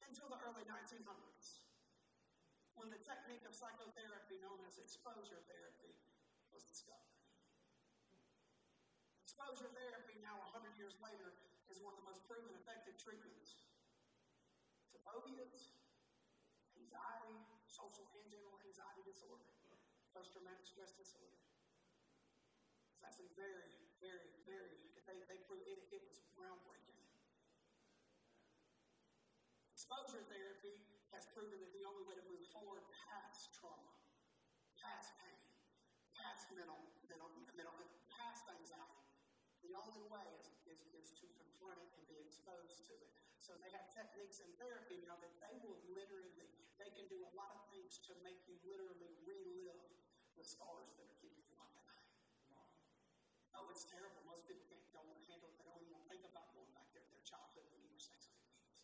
Until 0.08 0.32
the 0.32 0.40
early 0.48 0.64
1900s, 0.64 1.35
when 2.76 2.92
the 2.92 3.00
technique 3.04 3.44
of 3.48 3.56
psychotherapy 3.56 4.40
known 4.44 4.60
as 4.68 4.76
exposure 4.80 5.40
therapy 5.48 5.96
was 6.52 6.68
discovered. 6.68 7.16
Exposure 9.24 9.72
therapy, 9.72 10.20
now 10.20 10.40
100 10.56 10.76
years 10.80 10.96
later, 11.00 11.36
is 11.72 11.80
one 11.82 11.96
of 11.96 12.00
the 12.04 12.08
most 12.08 12.24
proven 12.28 12.52
effective 12.56 12.96
treatments 13.00 13.68
to 14.92 15.00
phobias, 15.02 15.76
anxiety, 16.78 17.42
social 17.68 18.08
and 18.16 18.28
general 18.32 18.56
anxiety 18.64 19.04
disorder, 19.04 19.50
post 20.16 20.32
traumatic 20.32 20.64
stress 20.64 20.96
disorder. 20.96 21.42
It's 22.96 23.04
actually 23.04 23.32
very, 23.36 23.76
very, 24.00 24.32
very, 24.48 24.80
they, 25.04 25.20
they 25.28 25.40
proved 25.44 25.68
it, 25.68 25.84
it 25.92 26.04
was 26.08 26.24
groundbreaking. 26.32 26.96
Exposure 29.76 30.24
therapy 30.32 30.85
has 31.16 31.24
proven 31.32 31.56
that 31.64 31.72
the 31.72 31.88
only 31.88 32.04
way 32.04 32.20
to 32.20 32.26
move 32.28 32.44
forward 32.52 32.84
past 33.08 33.56
trauma, 33.56 33.96
past 34.76 35.16
pain, 35.24 35.40
past 36.12 36.52
mental, 36.52 36.76
mental, 37.08 37.32
mental 37.56 37.76
past 38.12 38.44
anxiety, 38.52 39.08
the 39.64 39.72
only 39.80 40.04
way 40.12 40.28
is, 40.36 40.52
is, 40.68 40.84
is 40.92 41.16
to 41.16 41.26
confront 41.40 41.80
it 41.80 41.88
and 41.96 42.04
be 42.12 42.20
exposed 42.20 42.84
to 42.92 42.94
it. 43.00 43.08
So 43.40 43.56
they 43.64 43.72
have 43.72 43.88
techniques 43.96 44.44
in 44.44 44.52
therapy 44.60 45.00
now 45.08 45.16
that 45.24 45.32
they 45.40 45.56
will 45.64 45.80
literally, 45.96 46.52
they 46.76 46.92
can 46.92 47.08
do 47.08 47.24
a 47.24 47.32
lot 47.40 47.56
of 47.56 47.64
things 47.72 47.96
to 48.12 48.14
make 48.20 48.44
you 48.52 48.60
literally 48.68 49.16
relive 49.24 49.88
the 50.36 50.44
scars 50.44 50.92
that 51.00 51.08
are 51.08 51.18
keeping 51.24 51.48
you 51.48 51.56
up 51.64 51.72
at 51.80 51.88
night. 51.88 52.76
Oh, 53.56 53.72
it's 53.72 53.88
terrible. 53.88 54.20
Most 54.28 54.44
people 54.52 54.68
can't, 54.68 54.84
don't 54.92 55.08
want 55.08 55.16
to 55.24 55.28
handle 55.32 55.48
it. 55.48 55.56
They 55.56 55.64
don't 55.64 55.80
even 55.80 55.96
want 55.96 56.04
to 56.04 56.12
think 56.12 56.28
about 56.28 56.52
going 56.52 56.68
back 56.76 56.92
there 56.92 57.08
to 57.08 57.12
their 57.16 57.24
childhood 57.24 57.64
when 57.72 57.80
you 57.80 57.88
were 57.88 58.04
sexually 58.04 58.44
abused. 58.52 58.84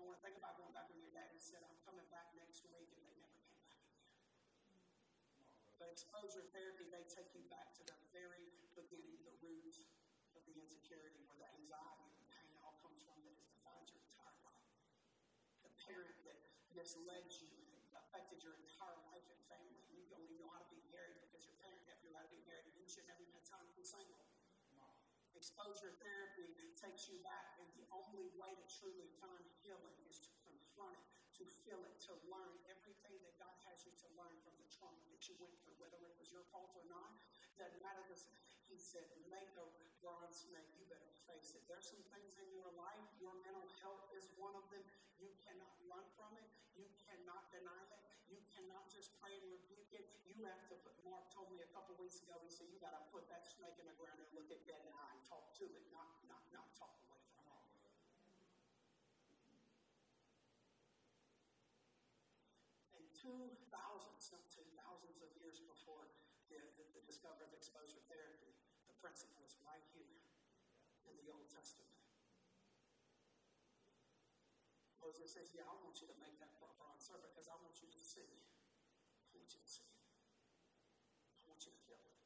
Don't 0.00 0.16
want 0.16 0.24
to 0.24 0.32
think 0.32 0.40
about 0.40 0.56
going 0.56 0.72
back 0.72 0.88
when 0.88 0.96
your 1.04 1.12
daddy 1.12 1.36
said, 1.36 1.60
I'm 1.60 1.76
coming 1.84 2.08
back 2.08 2.32
next 2.32 2.64
week, 2.72 2.88
and 2.88 3.04
they 3.04 3.12
never 3.20 3.36
came 3.44 3.60
back 3.68 3.84
again. 3.84 4.08
But 5.76 5.92
exposure 5.92 6.40
therapy, 6.56 6.88
they 6.88 7.04
take 7.04 7.28
you 7.36 7.44
back 7.52 7.76
to 7.76 7.84
the 7.84 7.92
very 8.08 8.48
beginning, 8.72 9.20
the 9.28 9.36
root 9.44 9.76
of 10.32 10.40
the 10.48 10.56
insecurity, 10.56 11.20
where 11.28 11.36
the 11.36 11.52
anxiety 11.52 12.16
and 12.16 12.24
pain 12.32 12.48
all 12.64 12.80
comes 12.80 13.04
from 13.04 13.20
that 13.28 13.36
has 13.36 13.44
defined 13.44 13.92
your 13.92 14.00
entire 14.00 14.40
life. 14.40 14.72
The 15.68 15.72
parent 15.84 16.16
that 16.24 16.48
misled 16.72 17.28
you 17.36 17.52
and 17.60 18.00
affected 18.00 18.40
your 18.40 18.56
entire 18.56 18.96
life 19.04 19.28
and 19.28 19.40
family. 19.52 19.84
You 19.92 20.00
even 20.00 20.24
know 20.40 20.48
how 20.48 20.64
to 20.64 20.70
be 20.72 20.80
married 20.88 21.20
because 21.28 21.44
your 21.44 21.60
parent 21.60 21.84
never 21.84 22.00
knew 22.08 22.16
how 22.16 22.24
to 22.24 22.32
be 22.32 22.40
married 22.48 22.72
and 22.72 22.76
you 22.80 22.88
shouldn't 22.88 23.12
have 23.12 23.20
even 23.20 23.36
had 23.36 23.44
time 23.44 23.68
to 23.68 23.76
be 23.76 23.84
single. 23.84 24.29
Exposure 25.40 25.96
therapy 26.04 26.52
takes 26.76 27.08
you 27.08 27.16
back, 27.24 27.56
and 27.56 27.64
the 27.72 27.88
only 27.96 28.28
way 28.36 28.52
to 28.52 28.64
truly 28.68 29.08
find 29.24 29.40
healing 29.64 29.96
is 30.04 30.20
to 30.20 30.28
confront 30.44 30.92
it, 30.92 31.08
to 31.32 31.48
feel 31.64 31.80
it, 31.80 31.96
to 32.04 32.12
learn 32.28 32.52
everything 32.68 33.16
that 33.24 33.32
God 33.40 33.56
has 33.64 33.80
you 33.88 33.92
to 34.04 34.08
learn 34.20 34.36
from 34.44 34.52
the 34.60 34.68
trauma 34.68 35.00
that 35.08 35.24
you 35.24 35.40
went 35.40 35.56
through, 35.64 35.80
whether 35.80 35.96
it 36.04 36.12
was 36.20 36.28
your 36.28 36.44
fault 36.52 36.76
or 36.76 36.84
not. 36.92 37.16
Doesn't 37.56 37.80
matter. 37.80 38.04
He 38.68 38.76
said, 38.76 39.08
make 39.32 39.48
a 39.56 39.64
bronze 40.04 40.44
snake. 40.44 40.76
You 40.76 40.84
better 40.92 41.08
face 41.24 41.56
it. 41.56 41.64
There's 41.64 41.88
some 41.88 42.04
things 42.12 42.36
in 42.36 42.48
your 42.52 42.68
life. 42.76 43.08
Your 43.16 43.32
mental 43.40 43.64
health 43.80 44.12
is 44.12 44.28
one 44.36 44.52
of 44.52 44.68
them. 44.68 44.84
You 45.16 45.32
cannot 45.40 45.72
run 45.88 46.04
from 46.20 46.36
it. 46.36 46.48
You 46.76 46.84
cannot 47.00 47.48
deny 47.48 47.80
it. 47.96 48.00
You 48.28 48.44
cannot 48.52 48.92
just 48.92 49.16
pray 49.24 49.32
and 49.40 49.48
rebuke 49.48 49.88
it. 49.96 50.04
You 50.40 50.48
have 50.48 50.64
to 50.72 50.80
Mark 51.04 51.28
told 51.36 51.52
me 51.52 51.60
a 51.60 51.68
couple 51.68 51.92
weeks 52.00 52.24
ago, 52.24 52.40
he 52.40 52.48
said, 52.48 52.64
you 52.72 52.80
got 52.80 52.96
to 52.96 53.04
put 53.12 53.28
that 53.28 53.44
snake 53.44 53.76
in 53.76 53.84
the 53.84 53.92
ground 54.00 54.16
and 54.24 54.28
look 54.32 54.48
at 54.48 54.56
it 54.56 54.64
dead 54.64 54.80
in 54.80 54.88
the 54.88 55.04
and 55.12 55.20
talk 55.28 55.52
to 55.60 55.68
it, 55.68 55.84
not, 55.92 56.08
not, 56.24 56.40
not 56.48 56.64
talk 56.80 56.96
away 57.04 57.20
from 57.36 57.44
it. 57.44 57.60
And 62.96 63.04
2000, 63.20 63.52
some 64.16 64.40
two 64.48 64.64
thousands 64.80 65.20
of 65.20 65.28
years 65.36 65.60
before 65.60 66.08
the, 66.48 66.56
the, 66.80 66.88
the 66.96 67.04
discovery 67.04 67.44
of 67.44 67.52
exposure 67.52 68.00
therapy, 68.08 68.56
the 68.88 68.96
principle 68.96 69.44
is 69.44 69.60
right 69.60 69.84
here 69.92 70.24
in 71.04 71.20
the 71.20 71.28
Old 71.28 71.52
Testament. 71.52 72.00
Moses 75.04 75.28
says, 75.36 75.52
Yeah, 75.52 75.68
I 75.68 75.76
want 75.84 76.00
you 76.00 76.08
to 76.08 76.16
make 76.16 76.40
that 76.40 76.56
bronze 76.56 77.04
serpent 77.04 77.28
because 77.36 77.52
I 77.52 77.60
want 77.60 77.76
you 77.84 77.92
to 77.92 78.00
see. 78.00 78.40
I 79.30 79.36
want 79.36 79.52
you 79.52 79.60
to 79.60 79.68
see 79.68 79.84
it. 79.84 80.00
I 81.40 81.48
want 81.48 81.64
you 81.64 81.72
to 81.72 81.82
feel 81.88 82.02
it. 82.04 82.16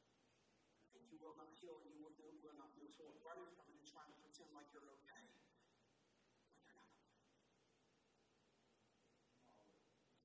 And 0.99 1.03
you 1.09 1.14
will 1.25 1.33
not 1.41 1.49
heal 1.57 1.73
and 1.81 1.89
you 1.89 2.05
will, 2.05 2.13
do, 2.13 2.29
will 2.45 2.53
not 2.53 2.69
move 2.77 2.93
forward 2.93 3.17
running 3.25 3.49
from 3.57 3.65
it 3.73 3.81
and 3.81 3.89
trying 3.89 4.13
to 4.13 4.17
pretend 4.21 4.45
like 4.53 4.69
you're 4.69 4.85
okay 5.01 5.25
when 6.53 6.61
you're 6.61 6.77
not. 6.77 6.93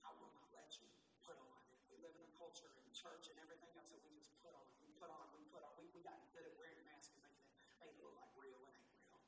I 0.04 0.12
will 0.20 0.28
not 0.36 0.52
let 0.52 0.68
you 0.76 0.84
put 1.24 1.40
on 1.40 1.56
it. 1.72 1.80
We 1.88 1.96
live 2.04 2.12
in 2.12 2.20
a 2.20 2.32
culture 2.36 2.68
in 2.84 2.84
church 2.92 3.32
and 3.32 3.40
everything 3.40 3.72
else 3.80 3.88
that 3.96 4.04
we 4.04 4.12
just 4.12 4.36
put 4.44 4.52
on. 4.52 4.68
We 4.84 4.92
put 5.00 5.08
on, 5.08 5.24
we 5.32 5.40
put 5.48 5.64
on. 5.64 5.72
We, 5.80 5.88
we 5.96 6.04
got 6.04 6.20
good 6.36 6.44
at 6.44 6.52
wearing 6.60 6.84
masks 6.84 7.16
and 7.16 7.24
making 7.24 7.48
it, 7.48 7.56
making 7.80 7.96
it 7.96 8.04
look 8.04 8.20
like 8.20 8.28
real 8.36 8.60
and 8.60 8.76
ain't 8.76 8.92
real. 9.00 9.24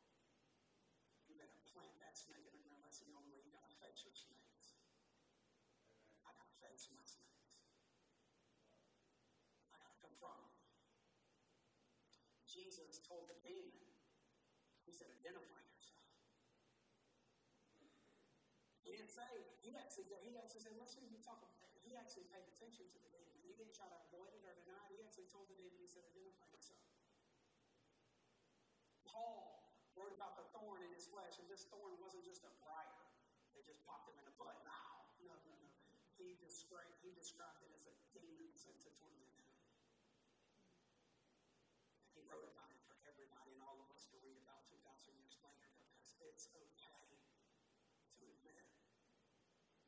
You 1.24 1.40
better 1.40 1.56
plant 1.72 1.96
that 2.04 2.20
snake 2.20 2.44
in 2.44 2.52
the 2.52 2.61
ground. 2.68 2.85
That's 2.85 3.00
the 3.00 3.08
only 3.16 3.32
way 3.32 3.40
you 3.40 3.48
gotta 3.48 3.72
face 3.80 4.04
your 4.04 4.12
snakes. 4.12 4.76
I 6.28 6.37
gotta 6.37 6.52
face 6.61 6.92
my 6.92 7.00
snakes. 7.00 7.48
I 9.72 9.80
gotta 9.80 9.96
confront 10.04 10.37
them. 10.37 10.51
Jesus 12.52 13.00
told 13.08 13.32
the 13.32 13.38
demon, 13.40 13.80
he 14.84 14.92
said, 14.92 15.08
identify 15.08 15.56
yourself. 15.72 16.04
He 18.84 18.92
didn't 18.92 19.08
say, 19.08 19.24
he 19.64 19.72
actually, 19.72 20.04
he 20.20 20.36
actually 20.36 20.60
said, 20.60 20.76
see 20.84 21.08
you 21.08 21.16
talk 21.24 21.40
about. 21.40 21.72
He 21.80 21.96
actually 21.96 22.28
paid 22.28 22.44
attention 22.52 22.84
to 22.92 22.98
the 23.00 23.08
demon. 23.08 23.40
He 23.40 23.56
didn't 23.56 23.72
try 23.72 23.88
to 23.88 23.98
avoid 24.06 24.36
it 24.36 24.44
or 24.44 24.52
deny 24.62 24.84
it. 24.92 25.00
He 25.00 25.02
actually 25.02 25.32
told 25.32 25.48
the 25.48 25.56
demon, 25.56 25.80
he 25.80 25.88
said, 25.88 26.04
identify 26.12 26.46
yourself. 26.52 26.84
Paul 29.08 29.72
wrote 29.96 30.12
about 30.12 30.36
the 30.36 30.46
thorn 30.52 30.84
in 30.84 30.92
his 30.92 31.08
flesh, 31.08 31.40
and 31.40 31.48
this 31.48 31.64
thorn 31.72 31.96
wasn't 32.04 32.22
just 32.22 32.44
a 32.44 32.52
briar. 32.60 33.02
They 33.56 33.64
just 33.64 33.80
popped 33.88 34.12
him 34.12 34.16
in 34.20 34.24
the 34.28 34.36
butt. 34.36 34.60
Now, 34.64 35.08
no, 35.24 35.34
no, 35.48 35.52
no. 35.56 35.72
He 36.20 36.36
described, 36.38 36.92
he 37.02 37.10
described 37.16 37.64
it 37.64 37.72
as 37.74 37.88
a 37.88 37.94
demon 38.14 38.52
sent 38.54 38.78
to 38.86 38.90
torment 39.00 39.32
him. 39.32 39.48
And 42.14 42.22
he 42.22 42.22
wrote 42.33 42.49
about 42.49 42.73
it 42.73 42.81
for 42.88 42.97
everybody 43.05 43.53
and 43.53 43.61
all 43.61 43.77
of 43.77 43.92
us 43.92 44.09
to 44.09 44.16
read 44.25 44.40
about 44.40 44.64
2,000 44.64 44.81
years 45.21 45.37
later 45.45 45.68
because 45.77 46.16
it's 46.25 46.49
okay 46.57 47.05
to 48.16 48.25
admit 48.25 48.64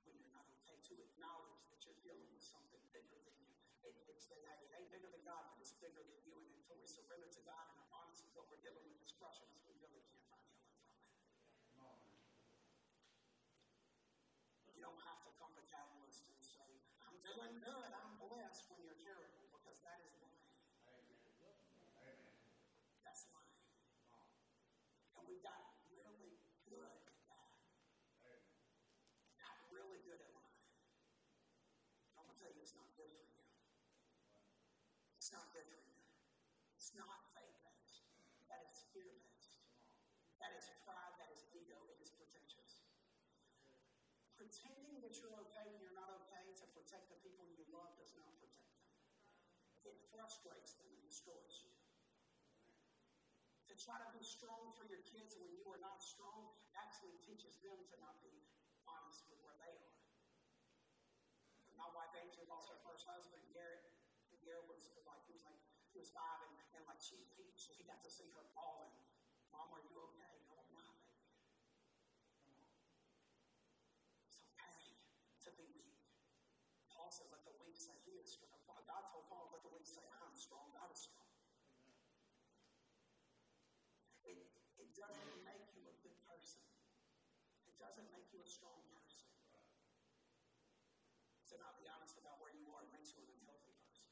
when 0.04 0.12
you're 0.20 0.28
not 0.36 0.44
okay, 0.60 0.76
to 0.76 0.94
acknowledge 1.00 1.64
that 1.72 1.80
you're 1.88 1.96
dealing 2.04 2.28
with 2.36 2.44
something 2.44 2.84
bigger 2.92 3.16
than 3.24 3.32
you. 3.40 3.56
It, 3.80 3.96
it's 4.12 4.28
that, 4.28 4.60
it 4.60 4.76
ain't 4.76 4.92
bigger 4.92 5.08
than 5.08 5.24
God, 5.24 5.56
but 5.56 5.64
it's 5.64 5.72
bigger 5.80 6.04
than 6.04 6.20
you. 6.28 6.36
And 6.36 6.52
until 6.60 6.76
we 6.76 6.84
surrender 6.84 7.32
to 7.32 7.42
God 7.48 7.64
and 7.72 7.80
are 7.80 8.04
honest 8.04 8.28
with 8.28 8.36
what 8.36 8.52
we're 8.52 8.60
dealing 8.60 8.84
with 8.84 9.00
is 9.00 9.16
crushing 9.16 9.48
us, 9.56 9.64
we 9.64 9.72
really 9.80 10.04
can't 10.04 10.28
find 10.28 10.44
healing 10.52 10.76
from 10.84 11.00
it. 11.00 12.20
You 14.76 14.84
don't 14.84 15.00
have 15.00 15.24
to 15.24 15.32
come 15.40 15.56
to 15.56 15.64
Catalyst 15.72 16.28
and 16.28 16.40
say, 16.44 16.68
I'm 17.08 17.16
doing 17.24 17.56
good, 17.64 17.88
I'm 17.88 18.20
blessed 18.20 18.68
when 18.68 18.84
you're 18.84 19.00
terrible, 19.00 19.48
because 19.48 19.80
that 19.88 20.04
is 20.04 20.12
lying. 20.20 20.44
That's 23.14 23.30
lying. 23.30 23.62
And 25.14 25.23
we 25.34 25.42
got 25.42 25.66
really 25.90 26.38
good 26.70 26.94
at 27.10 27.18
that. 27.26 27.50
Got 29.34 29.58
really 29.74 29.98
good 30.06 30.22
at 30.22 30.30
lying. 30.30 30.62
I'm 32.14 32.30
going 32.30 32.38
to 32.38 32.38
tell 32.38 32.54
you, 32.54 32.62
it's 32.62 32.78
not 32.78 32.86
good 32.94 33.10
for 33.10 33.26
you. 33.42 33.50
It's 35.18 35.34
not 35.34 35.50
good 35.50 35.66
for 35.66 35.82
you. 35.90 35.98
It's 36.78 36.94
not 36.94 37.34
faith 37.34 37.58
based. 37.66 38.06
That 38.46 38.62
is 38.70 38.86
fear 38.94 39.10
based. 39.10 39.58
That 40.38 40.54
is 40.54 40.70
pride. 40.86 41.18
That 41.18 41.34
is 41.34 41.42
ego. 41.50 41.82
It 41.90 41.98
is 41.98 42.14
pretentious. 42.14 42.86
Pretending 44.38 45.02
that 45.02 45.18
you're 45.18 45.34
okay 45.50 45.66
when 45.66 45.82
you're 45.82 45.98
not 45.98 46.14
okay 46.22 46.46
to 46.62 46.64
protect 46.78 47.10
the 47.10 47.18
people 47.26 47.42
you 47.58 47.66
love 47.74 47.90
does 47.98 48.14
not 48.14 48.30
protect 48.38 48.70
them. 48.78 48.86
It 49.82 49.98
frustrates 50.14 50.78
them 50.78 50.86
and 50.94 51.02
destroys 51.02 51.58
you. 51.66 51.73
To 53.74 53.82
try 53.82 53.98
to 53.98 54.06
be 54.14 54.22
strong 54.22 54.70
for 54.78 54.86
your 54.86 55.02
kids 55.02 55.34
when 55.34 55.50
you 55.50 55.66
are 55.66 55.82
not 55.82 55.98
strong 55.98 56.46
actually 56.78 57.18
teaches 57.26 57.58
them 57.58 57.74
to 57.90 57.98
not 57.98 58.22
be 58.22 58.30
honest 58.86 59.26
with 59.26 59.42
where 59.42 59.58
they 59.58 59.74
are. 59.74 59.98
My 61.74 61.90
wife 61.90 62.14
Angel 62.14 62.46
lost 62.46 62.70
her 62.70 62.78
first 62.86 63.02
husband, 63.02 63.42
Garrett. 63.50 63.82
And 64.30 64.38
Garrett 64.46 64.70
was 64.70 64.94
like 65.02 65.26
he 65.26 65.34
was 65.34 65.42
like 65.42 65.58
he 65.90 65.98
was 65.98 66.06
five, 66.14 66.38
and, 66.46 66.54
and 66.78 66.86
like 66.86 67.02
she 67.02 67.18
he, 67.34 67.50
he 67.74 67.82
got 67.82 67.98
to 68.06 68.10
see 68.14 68.30
her 68.38 68.46
falling. 68.54 68.94
Mom, 69.50 69.66
are 69.74 69.82
you 69.82 69.98
okay? 70.06 70.38
No, 70.46 70.54
I'm 70.54 70.70
not. 70.78 70.94
It's 74.30 74.38
okay 74.54 75.02
to 75.42 75.50
be 75.58 75.66
weak. 75.74 75.98
Paul 76.94 77.10
said, 77.10 77.26
"Let 77.34 77.42
the 77.42 77.58
weak 77.58 77.74
say 77.74 77.98
he 78.06 78.22
is 78.22 78.38
strong." 78.38 78.54
God 78.86 79.02
told 79.10 79.26
Paul, 79.26 79.50
"Let 79.50 79.66
the 79.66 79.74
weak 79.74 79.90
say 79.90 80.06
I'm 80.22 80.38
strong. 80.38 80.70
God 80.70 80.94
is 80.94 81.10
strong." 81.10 81.26
It, 84.24 84.83
it 84.94 85.02
doesn't 85.02 85.42
make 85.42 85.66
you 85.74 85.82
a 85.90 85.96
good 86.06 86.14
person. 86.22 86.62
It 87.66 87.74
doesn't 87.82 88.06
make 88.14 88.30
you 88.30 88.38
a 88.38 88.46
strong 88.46 88.78
person. 88.94 89.26
To 91.50 91.54
not 91.58 91.74
be 91.82 91.90
honest 91.90 92.14
about 92.22 92.38
where 92.38 92.54
you 92.54 92.70
are 92.78 92.86
makes 92.94 93.10
you 93.10 93.26
an 93.26 93.30
unhealthy 93.34 93.74
person. 93.82 94.06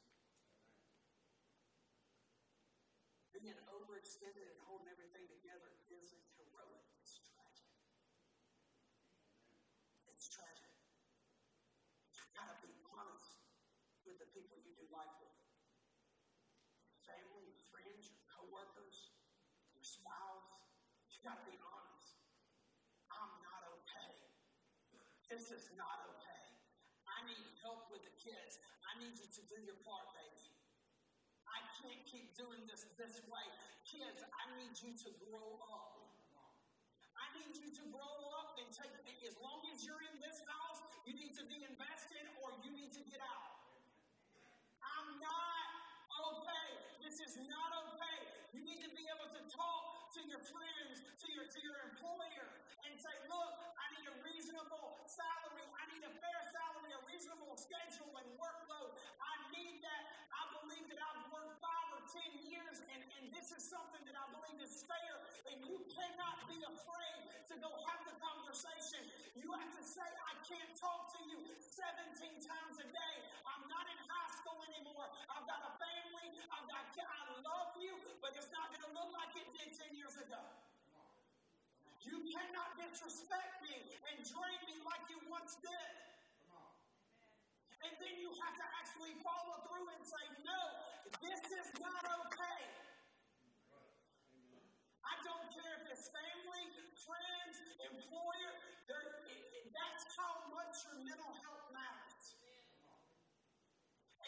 Being 3.30 3.54
overextended 3.70 4.42
and 4.42 4.58
holding 4.66 4.90
everything 4.90 5.30
together 5.30 5.70
isn't 5.86 6.26
heroic, 6.34 6.82
it's 6.98 7.22
tragic. 7.30 7.70
It's 10.10 10.26
tragic. 10.26 10.74
You've 12.10 12.34
gotta 12.34 12.58
be 12.58 12.74
honest 12.90 13.38
with 14.02 14.18
the 14.18 14.26
people 14.34 14.58
you 14.58 14.74
do 14.74 14.86
life 14.90 15.14
with. 15.22 15.38
Family, 17.06 17.46
your 17.46 17.62
friends, 17.70 18.10
your 18.10 18.22
coworkers, 18.34 19.14
your 19.78 19.86
spouse. 19.86 20.51
You 21.22 21.30
gotta 21.30 21.46
be 21.46 21.54
honest. 21.62 22.18
I'm 23.06 23.30
not 23.46 23.62
okay. 23.78 24.10
This 25.30 25.54
is 25.54 25.70
not 25.78 26.02
okay. 26.10 26.42
I 27.06 27.22
need 27.30 27.46
help 27.62 27.86
with 27.94 28.02
the 28.02 28.10
kids. 28.18 28.58
I 28.82 28.98
need 28.98 29.14
you 29.14 29.30
to 29.30 29.42
do 29.46 29.54
your 29.62 29.78
part, 29.86 30.02
baby. 30.18 30.50
I 31.46 31.62
can't 31.78 32.02
keep 32.10 32.34
doing 32.34 32.66
this 32.66 32.90
this 32.98 33.22
way. 33.30 33.46
Kids, 33.86 34.18
I 34.34 34.50
need 34.58 34.74
you 34.74 34.98
to 34.98 35.10
grow 35.22 35.62
up. 35.70 36.02
I 37.14 37.30
need 37.38 37.54
you 37.54 37.70
to 37.70 37.84
grow 37.94 38.18
up 38.42 38.58
and 38.58 38.66
take, 38.74 38.90
as 39.22 39.38
long 39.38 39.62
as 39.70 39.86
you're 39.86 40.02
in 40.02 40.18
this 40.18 40.42
house, 40.42 40.82
you 41.06 41.14
need 41.14 41.38
to 41.38 41.46
be 41.46 41.62
invested 41.62 42.26
or 42.42 42.50
you 42.66 42.74
need 42.74 42.90
to 42.98 43.02
get 43.06 43.22
out. 43.22 43.62
I'm 44.82 45.22
not 45.22 45.66
okay. 46.34 46.66
This 46.98 47.22
is 47.22 47.38
not 47.46 47.70
okay. 47.78 48.41
You 48.52 48.60
need 48.60 48.84
to 48.84 48.92
be 48.92 49.08
able 49.08 49.32
to 49.32 49.42
talk 49.48 50.12
to 50.12 50.20
your 50.28 50.44
friends, 50.44 51.00
to 51.24 51.26
your 51.32 51.48
to 51.48 51.58
your 51.64 51.72
employer, 51.88 52.46
and 52.84 52.92
say, 53.00 53.14
look, 53.24 53.52
I 53.80 53.86
need 53.96 54.04
a 54.12 54.16
reasonable 54.20 55.00
salary, 55.08 55.64
I 55.72 55.88
need 55.88 56.04
a 56.04 56.12
fair 56.20 56.40
salary, 56.52 56.92
a 56.92 57.00
reasonable 57.08 57.56
schedule 57.56 58.12
and 58.12 58.28
workload. 58.36 58.92
I 59.16 59.34
need 59.56 59.80
that. 59.80 60.02
I 60.36 60.44
believe 60.60 60.84
that 60.92 61.00
I've 61.00 61.24
worked 61.32 61.64
five 61.64 61.88
or 61.96 62.04
ten 62.12 62.28
years, 62.44 62.84
and, 62.92 63.00
and 63.00 63.24
this 63.32 63.56
is 63.56 63.64
something 63.64 64.04
that 64.04 64.20
I 64.20 64.26
believe 64.36 64.60
is 64.60 64.84
fair, 64.84 65.14
and 65.48 65.56
you 65.64 65.80
cannot 65.88 66.44
be 66.44 66.60
afraid 66.60 67.20
to 67.48 67.54
go 67.56 67.72
have 67.88 68.04
the 68.04 68.16
conversation. 68.20 69.00
You 69.32 69.48
have 69.48 69.72
to 69.80 69.84
say, 69.84 70.04
I 70.04 70.36
can't 70.44 70.72
talk 70.76 71.08
to 71.16 71.20
you 71.24 71.40
17 71.56 72.36
times 72.44 72.76
a 72.84 72.88
day. 72.92 73.14
I'm 73.48 73.64
not 73.72 73.88
in 73.88 73.96
high 73.96 74.30
school 74.36 74.60
anymore. 74.76 75.08
I've 75.32 75.48
got 75.48 75.60
a 75.64 75.72
family. 75.80 76.31
I've 76.50 76.66
got 76.66 76.82
I 76.96 77.20
love 77.44 77.72
you, 77.78 77.94
but 78.18 78.34
it's 78.34 78.50
not 78.50 78.72
going 78.74 78.82
to 78.82 78.92
look 78.96 79.10
like 79.14 79.32
it 79.38 79.48
did 79.54 79.70
10 79.70 79.94
years 79.94 80.16
ago. 80.18 80.42
You 82.02 82.18
cannot 82.34 82.74
disrespect 82.74 83.62
me 83.62 83.76
and 84.10 84.16
drain 84.26 84.60
me 84.66 84.76
like 84.82 85.04
you 85.06 85.22
once 85.30 85.54
did. 85.62 85.92
And 87.82 87.92
then 87.98 88.14
you 88.18 88.30
have 88.42 88.54
to 88.58 88.66
actually 88.78 89.14
follow 89.22 89.62
through 89.66 89.86
and 89.90 90.02
say, 90.02 90.24
no, 90.42 90.62
this 91.22 91.42
is 91.50 91.68
not 91.78 92.02
okay. 92.26 92.62
I 95.02 95.14
don't 95.22 95.46
care 95.54 95.74
if 95.82 95.94
it's 95.94 96.10
family, 96.10 96.64
friends, 97.06 97.54
employer, 97.90 98.54
that's 99.72 100.04
how 100.16 100.50
much 100.52 100.84
your 100.86 100.98
mental 101.04 101.32
health 101.42 101.66
matters. 101.72 102.01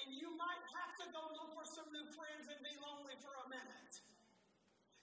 And 0.04 0.12
you 0.20 0.28
might 0.36 0.64
have 0.76 0.92
to 1.00 1.06
go 1.16 1.22
look 1.32 1.56
for 1.56 1.64
some 1.64 1.88
new 1.88 2.04
friends 2.12 2.44
and 2.52 2.60
be 2.60 2.76
lonely 2.76 3.16
for 3.24 3.32
a 3.40 3.46
minute. 3.48 3.92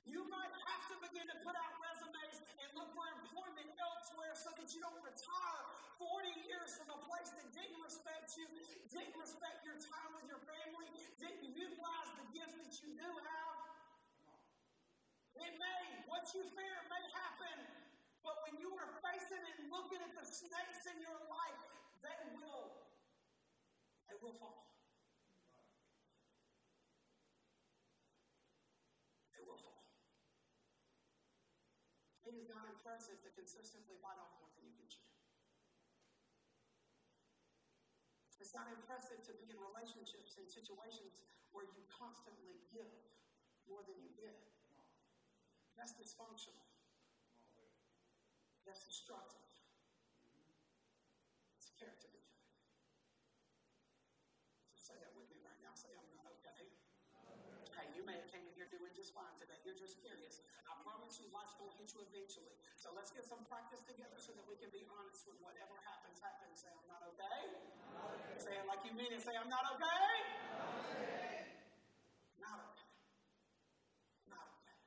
You 0.06 0.22
might 0.30 0.54
have 0.54 0.84
to 0.94 0.96
begin 1.02 1.26
to 1.26 1.38
put 1.42 1.58
out 1.58 1.74
resumes 1.82 2.38
and 2.62 2.70
look 2.78 2.94
for 2.94 3.06
employment 3.10 3.70
elsewhere 3.82 4.34
so 4.38 4.54
that 4.54 4.70
you 4.70 4.82
don't 4.82 5.02
retire 5.02 5.62
40 5.98 6.30
years 6.46 6.70
from 6.78 6.90
a 6.94 7.00
place 7.06 7.30
that 7.38 7.48
didn't 7.54 7.82
respect 7.82 8.34
you, 8.38 8.46
didn't 8.90 9.18
respect 9.18 9.66
your 9.66 9.78
time 9.82 10.12
with 10.18 10.26
your 10.30 10.42
family, 10.46 10.90
didn't 11.22 11.54
utilize 11.54 12.10
the 12.18 12.26
gifts 12.34 12.58
that 12.62 12.74
you 12.82 12.90
do 12.98 13.10
have. 13.10 13.58
It 15.38 15.54
may, 15.58 15.82
what 16.10 16.26
you 16.34 16.42
fear 16.54 16.78
may 16.90 17.04
happen, 17.18 17.58
but 18.22 18.38
when 18.46 18.62
you 18.62 18.70
are 18.78 18.90
facing 19.02 19.42
and 19.42 19.60
looking 19.74 20.02
at 20.02 20.14
the 20.14 20.26
snakes 20.26 20.86
in 20.90 20.98
your 21.02 21.18
life, 21.30 21.62
they 22.02 22.20
will, 22.38 22.74
they 24.10 24.18
will 24.22 24.34
fall. 24.38 24.62
They 29.34 29.42
will 29.46 29.58
fall. 29.58 29.82
It 32.32 32.40
is 32.40 32.48
not 32.48 32.64
impressive 32.64 33.20
to 33.28 33.30
consistently 33.36 34.00
bite 34.00 34.16
off 34.16 34.32
more 34.40 34.48
than 34.56 34.64
you 34.64 34.72
can 34.72 34.88
chew. 34.88 35.04
It's 38.40 38.56
not 38.56 38.72
impressive 38.72 39.20
to 39.28 39.34
be 39.44 39.52
in 39.52 39.60
relationships 39.60 40.40
and 40.40 40.48
situations 40.48 41.24
where 41.52 41.68
you 41.68 41.84
constantly 41.92 42.60
give 42.72 42.88
more 43.68 43.84
than 43.84 43.96
you 44.00 44.12
get. 44.16 44.36
That's 45.76 45.96
dysfunctional. 45.96 46.68
That's 48.68 48.84
destructive. 48.84 49.48
It's 51.56 51.72
character 51.80 52.12
defect. 52.12 52.44
So 54.76 54.80
say 54.80 54.96
that 55.00 55.16
with 55.16 55.32
me 55.32 55.40
right 55.48 55.60
now. 55.64 55.72
Say, 55.80 55.96
I'm 55.96 56.12
not 56.12 56.28
okay. 56.40 56.68
Hey, 57.76 57.88
you 57.96 58.04
may 58.04 58.20
have 58.20 58.28
came 58.28 58.44
in 58.44 58.54
here 58.56 58.61
doing 58.72 58.96
just 58.96 59.12
fine 59.12 59.36
today. 59.36 59.60
You're 59.68 59.76
just 59.76 60.00
curious. 60.00 60.40
I 60.64 60.74
promise 60.80 61.20
you, 61.20 61.28
life's 61.36 61.60
going 61.60 61.76
to 61.76 61.78
hit 61.84 61.92
you 61.92 62.02
eventually. 62.08 62.56
So 62.80 62.96
let's 62.96 63.12
get 63.12 63.28
some 63.28 63.44
practice 63.52 63.84
together 63.84 64.16
so 64.16 64.32
that 64.32 64.48
we 64.48 64.56
can 64.56 64.72
be 64.72 64.88
honest 64.88 65.28
with 65.28 65.36
whatever 65.44 65.76
happens, 65.84 66.24
happens. 66.24 66.64
Say, 66.64 66.72
I'm 66.72 66.88
not 66.88 67.04
okay. 67.12 67.52
Not 67.92 68.16
okay. 68.16 68.36
Say 68.40 68.56
it 68.56 68.66
like 68.72 68.80
you 68.88 68.96
mean 68.96 69.12
it. 69.12 69.20
Say, 69.20 69.36
I'm 69.36 69.52
not 69.52 69.68
okay. 69.76 70.08
Not 70.56 70.72
okay. 70.88 71.04
Not 72.40 72.58
okay. 72.72 72.88
Not 74.32 74.48
okay. 74.64 74.78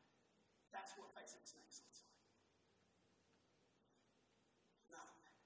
That's 0.72 0.96
what 0.96 1.12
facing 1.12 1.44
snakes 1.44 1.84
looks 1.84 2.00
like. 2.08 2.18
Not 4.96 5.06
okay. 5.20 5.36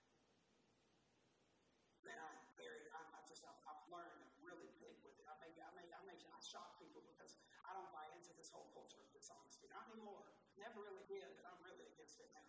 Man, 2.06 2.18
I'm 2.22 2.38
very, 2.54 2.86
I'm, 2.94 3.08
I 3.18 3.20
just, 3.26 3.42
I've, 3.42 3.58
I've 3.66 3.82
learned 3.90 4.14
I'm 4.14 4.30
really 4.46 4.70
big 4.78 4.94
with 5.02 5.18
it. 5.18 5.26
I 5.26 5.34
may, 5.42 5.50
I 5.58 5.70
may, 5.74 5.90
I 5.90 6.00
may, 6.06 6.16
I 6.16 6.38
shock 6.38 6.78
people 6.78 7.02
because 7.02 7.34
I 7.68 7.76
don't 7.76 7.92
buy 7.92 8.08
into 8.16 8.32
this 8.32 8.48
whole 8.48 8.72
culture 8.72 8.96
of 8.98 9.12
dishonesty. 9.12 9.68
Not 9.68 9.84
anymore. 9.92 10.24
Never 10.56 10.80
really 10.80 11.04
did, 11.04 11.28
but 11.36 11.44
I'm 11.44 11.60
really 11.60 11.84
against 11.92 12.16
it 12.18 12.32
now. 12.32 12.48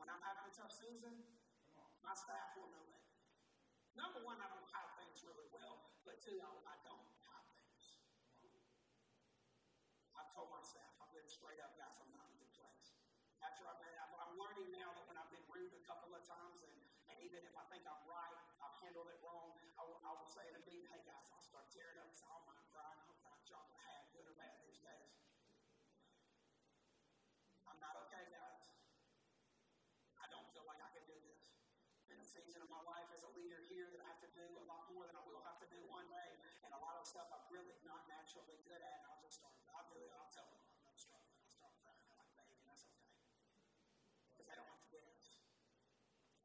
When 0.00 0.08
I'm 0.08 0.22
having 0.24 0.48
a 0.48 0.54
tough 0.56 0.72
season, 0.72 1.12
my 2.00 2.14
staff 2.16 2.56
will 2.56 2.72
know 2.72 2.86
it. 2.88 3.04
Number 3.92 4.24
one, 4.24 4.38
I 4.40 4.48
don't 4.48 4.66
hide 4.72 4.94
things 4.96 5.20
really 5.26 5.50
well, 5.52 5.92
but 6.06 6.22
two, 6.24 6.38
I, 6.38 6.48
I 6.64 6.76
don't 6.86 7.02
hide 7.20 7.46
things. 7.50 8.00
I've 10.14 10.30
told 10.32 10.48
my 10.54 10.62
staff, 10.62 10.94
I've 11.02 11.10
been 11.10 11.26
straight 11.26 11.58
up, 11.60 11.74
guys, 11.76 11.98
I'm 12.00 12.10
not 12.14 12.24
in 12.30 12.34
a 12.34 12.40
good 12.40 12.54
place. 12.54 12.94
After 13.42 13.66
I've 13.66 13.82
been, 13.82 13.94
I'm 13.94 14.34
learning 14.38 14.70
now 14.74 14.90
that 14.94 15.04
when 15.06 15.18
I've 15.18 15.30
been 15.30 15.46
rude 15.50 15.74
a 15.74 15.82
couple 15.86 16.10
of 16.14 16.22
times, 16.26 16.62
and, 16.62 16.74
and 17.10 17.16
even 17.22 17.42
if 17.42 17.54
I 17.54 17.66
think 17.70 17.86
I'm 17.86 18.02
right, 18.06 18.38
I've 18.62 18.78
handled 18.82 19.10
it 19.10 19.18
wrong, 19.22 19.54
I 19.78 19.82
will, 19.86 19.98
I 20.02 20.10
will 20.14 20.30
say 20.30 20.42
in 20.46 20.54
a 20.58 20.62
meeting, 20.66 20.86
hey 20.90 21.02
guys, 21.06 21.30
I'll 21.34 21.46
start 21.46 21.70
tearing 21.70 21.98
up 22.02 22.10
and 22.10 22.18
say, 22.18 22.26
oh 22.30 22.42
my 22.46 22.58
crying, 22.74 22.98
I'm 23.02 23.18
not 23.22 23.38
dropping 23.46 23.78
a 23.78 23.82
hat, 23.82 24.10
good 24.14 24.26
or 24.26 24.34
bad 24.34 24.58
these 24.62 24.78
days. 24.82 25.10
I'm 27.66 27.78
not 27.78 27.94
okay, 28.06 28.26
guys. 28.30 28.62
I 30.18 30.26
don't 30.34 30.46
feel 30.50 30.66
like 30.66 30.82
I 30.82 30.90
can 30.98 31.06
do 31.06 31.14
this. 31.30 31.54
And 32.10 32.17
if 32.17 32.17
season 32.28 32.60
of 32.60 32.68
my 32.68 32.84
life 32.84 33.08
as 33.16 33.24
a 33.24 33.32
leader 33.32 33.64
here 33.72 33.88
that 33.88 34.04
I 34.04 34.06
have 34.12 34.20
to 34.20 34.28
do 34.36 34.44
a 34.60 34.64
lot 34.68 34.84
more 34.92 35.08
than 35.08 35.16
I 35.16 35.24
will 35.24 35.40
have 35.48 35.56
to 35.64 35.68
do 35.72 35.80
one 35.88 36.04
day. 36.12 36.30
And 36.60 36.76
a 36.76 36.80
lot 36.84 37.00
of 37.00 37.08
stuff 37.08 37.24
I'm 37.32 37.48
really 37.48 37.72
not 37.88 38.04
naturally 38.04 38.60
good 38.68 38.84
at. 38.84 38.98
I'll 39.08 39.16
just 39.24 39.40
start, 39.40 39.56
I'll 39.72 39.88
do 39.88 40.04
it, 40.04 40.12
I'll 40.12 40.28
tell 40.28 40.44
them 40.44 40.60
I'm 40.60 40.76
not 40.84 41.00
struggling. 41.00 41.40
I'll 41.40 41.56
start 41.56 41.72
crying. 41.80 42.04
I'm 42.12 42.20
like, 42.20 42.32
baby, 42.36 42.60
that's 42.68 42.84
okay. 42.84 43.16
Because 44.36 44.44
they 44.44 44.56
don't 44.60 44.68
have 44.68 44.84
to 44.84 44.92
guess. 44.92 45.40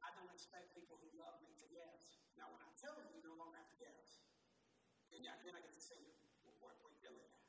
I 0.00 0.08
don't 0.16 0.32
expect 0.32 0.72
people 0.72 0.96
who 0.96 1.12
love 1.20 1.36
me 1.44 1.52
to 1.52 1.68
guess. 1.68 2.24
Now, 2.40 2.48
when 2.48 2.64
I 2.64 2.72
tell 2.80 2.96
them, 2.96 3.04
you 3.12 3.20
no 3.20 3.36
longer 3.36 3.60
have 3.60 3.68
to 3.68 3.80
guess. 3.80 4.24
And 5.12 5.20
then 5.20 5.54
I 5.54 5.60
get 5.60 5.76
to 5.76 5.84
see 5.84 6.00
what 6.64 6.80
we're 6.80 6.96
really 7.04 7.28
at. 7.28 7.44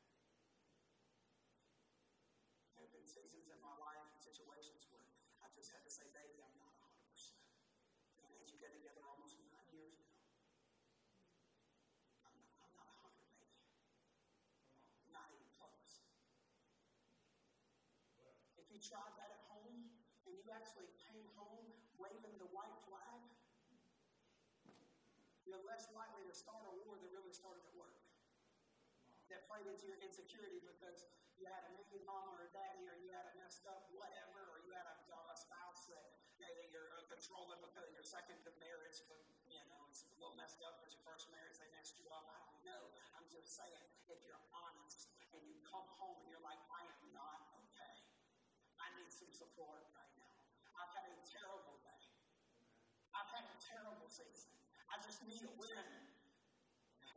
There 2.75 2.83
have 2.83 2.93
been 2.93 3.07
seasons 3.07 3.47
in 3.47 3.59
my 3.63 3.73
life 3.79 4.03
and 4.11 4.19
situations 4.19 4.85
where 4.91 5.07
I 5.39 5.47
just 5.55 5.71
had 5.71 5.81
to 5.87 5.91
say, 5.91 6.05
baby, 6.11 6.43
I'm 6.43 6.51
not 6.59 6.61
100%. 6.61 6.64
Together 8.73 9.03
almost 9.05 9.37
nine 9.51 9.69
years 9.75 9.93
now, 9.99 10.15
I'm 12.25 12.33
not, 12.39 12.49
I'm 12.65 12.73
not 12.73 12.89
100, 13.05 13.13
baby. 13.37 13.61
Not 15.13 15.29
even 15.29 15.49
close. 15.59 16.01
If 18.57 18.65
you 18.73 18.81
tried 18.81 19.13
that 19.21 19.29
at 19.29 19.43
home 19.53 19.89
and 20.25 20.33
you 20.33 20.49
actually 20.49 20.89
came 21.05 21.29
home 21.37 21.69
waving 22.01 22.37
the 22.41 22.49
white 22.49 22.73
flag, 22.89 23.21
you're 25.45 25.61
less 25.65 25.85
likely 25.93 26.25
to 26.25 26.33
start 26.33 26.65
a 26.65 26.73
war 26.85 26.97
that 26.97 27.09
really 27.13 27.33
started 27.33 27.61
at 27.61 27.73
work 27.77 28.01
that 29.29 29.45
played 29.49 29.65
into 29.65 29.89
your 29.89 29.97
insecurity 30.05 30.61
because 30.61 31.05
you 31.37 31.49
had 31.49 31.65
a 31.65 31.71
mean 31.73 32.05
mom 32.05 32.29
or 32.29 32.45
a 32.45 32.49
daddy, 32.53 32.85
or 32.85 32.93
you 33.01 33.09
had 33.09 33.25
a 33.25 33.33
messed 33.41 33.65
up 33.65 33.89
whatever, 33.97 34.44
controlling 37.25 37.57
because 37.65 37.89
your 37.89 38.05
second 38.05 38.37
marriage, 38.61 39.01
but 39.09 39.17
you 39.49 39.57
know, 39.65 39.81
it's 39.89 40.05
a 40.05 40.13
little 40.21 40.37
messed 40.37 40.61
up 40.61 40.77
because 40.77 40.93
your 40.93 41.01
first 41.01 41.25
marriage, 41.33 41.57
they 41.57 41.65
messed 41.73 41.97
you 41.97 42.05
up. 42.13 42.21
I 42.29 42.37
don't 42.37 42.61
know. 42.61 42.93
I'm 43.17 43.25
just 43.33 43.57
saying, 43.57 43.81
if 44.13 44.21
you're 44.29 44.45
honest 44.53 45.09
and 45.33 45.41
you 45.49 45.57
come 45.65 45.89
home 45.97 46.21
and 46.21 46.29
you're 46.29 46.45
like, 46.45 46.61
I 46.69 46.85
am 46.85 47.01
not 47.17 47.49
okay. 47.65 47.97
I 48.77 48.93
need 49.01 49.09
some 49.09 49.33
support 49.33 49.89
right 49.97 50.13
now. 50.21 50.37
I've 50.77 50.93
had 50.93 51.09
a 51.09 51.17
terrible 51.25 51.81
day. 51.81 52.05
I've 53.09 53.31
had 53.33 53.49
a 53.49 53.57
terrible 53.57 54.05
season. 54.05 54.53
I 54.85 55.01
just 55.01 55.25
need 55.25 55.41
a 55.49 55.53
win. 55.57 55.89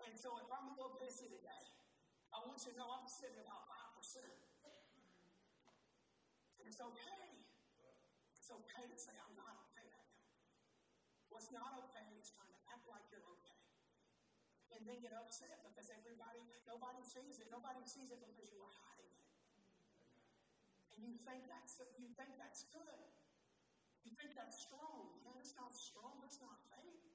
And 0.08 0.16
so 0.16 0.40
if 0.40 0.48
I'm 0.48 0.72
a 0.72 0.74
little 0.80 0.96
busy 0.96 1.28
today, 1.28 1.64
I 2.32 2.40
want 2.48 2.56
you 2.64 2.72
to 2.72 2.80
know 2.80 2.88
I'm 2.96 3.04
sitting 3.04 3.44
about 3.44 3.68
5%. 4.00 4.24
It's 6.64 6.80
okay. 6.80 7.28
It's 8.32 8.48
okay 8.48 8.84
to 8.88 8.96
say, 8.96 9.12
I'm 9.12 9.36
not. 9.36 9.67
What's 11.38 11.54
not 11.54 11.70
okay 11.86 12.18
is 12.18 12.34
trying 12.34 12.50
to 12.50 12.62
act 12.66 12.82
like 12.90 13.06
you're 13.14 13.22
okay. 13.38 13.62
And 14.74 14.82
then 14.90 14.98
get 14.98 15.14
upset 15.14 15.62
because 15.62 15.86
everybody, 15.86 16.42
nobody 16.66 16.98
sees 17.06 17.38
it. 17.38 17.46
Nobody 17.54 17.78
sees 17.86 18.10
it 18.10 18.18
because 18.26 18.50
you 18.50 18.58
are 18.58 18.74
hiding 18.82 19.06
it. 19.06 19.30
And 20.98 21.06
you 21.06 21.14
think 21.22 21.46
that's 21.46 21.78
you 21.94 22.10
think 22.18 22.34
that's 22.42 22.66
good. 22.74 23.06
You 24.02 24.18
think 24.18 24.34
that's 24.34 24.58
strong. 24.66 25.14
No, 25.22 25.38
it's 25.38 25.54
not 25.54 25.70
strong, 25.70 26.18
it's 26.26 26.42
not 26.42 26.58
faith 26.74 27.06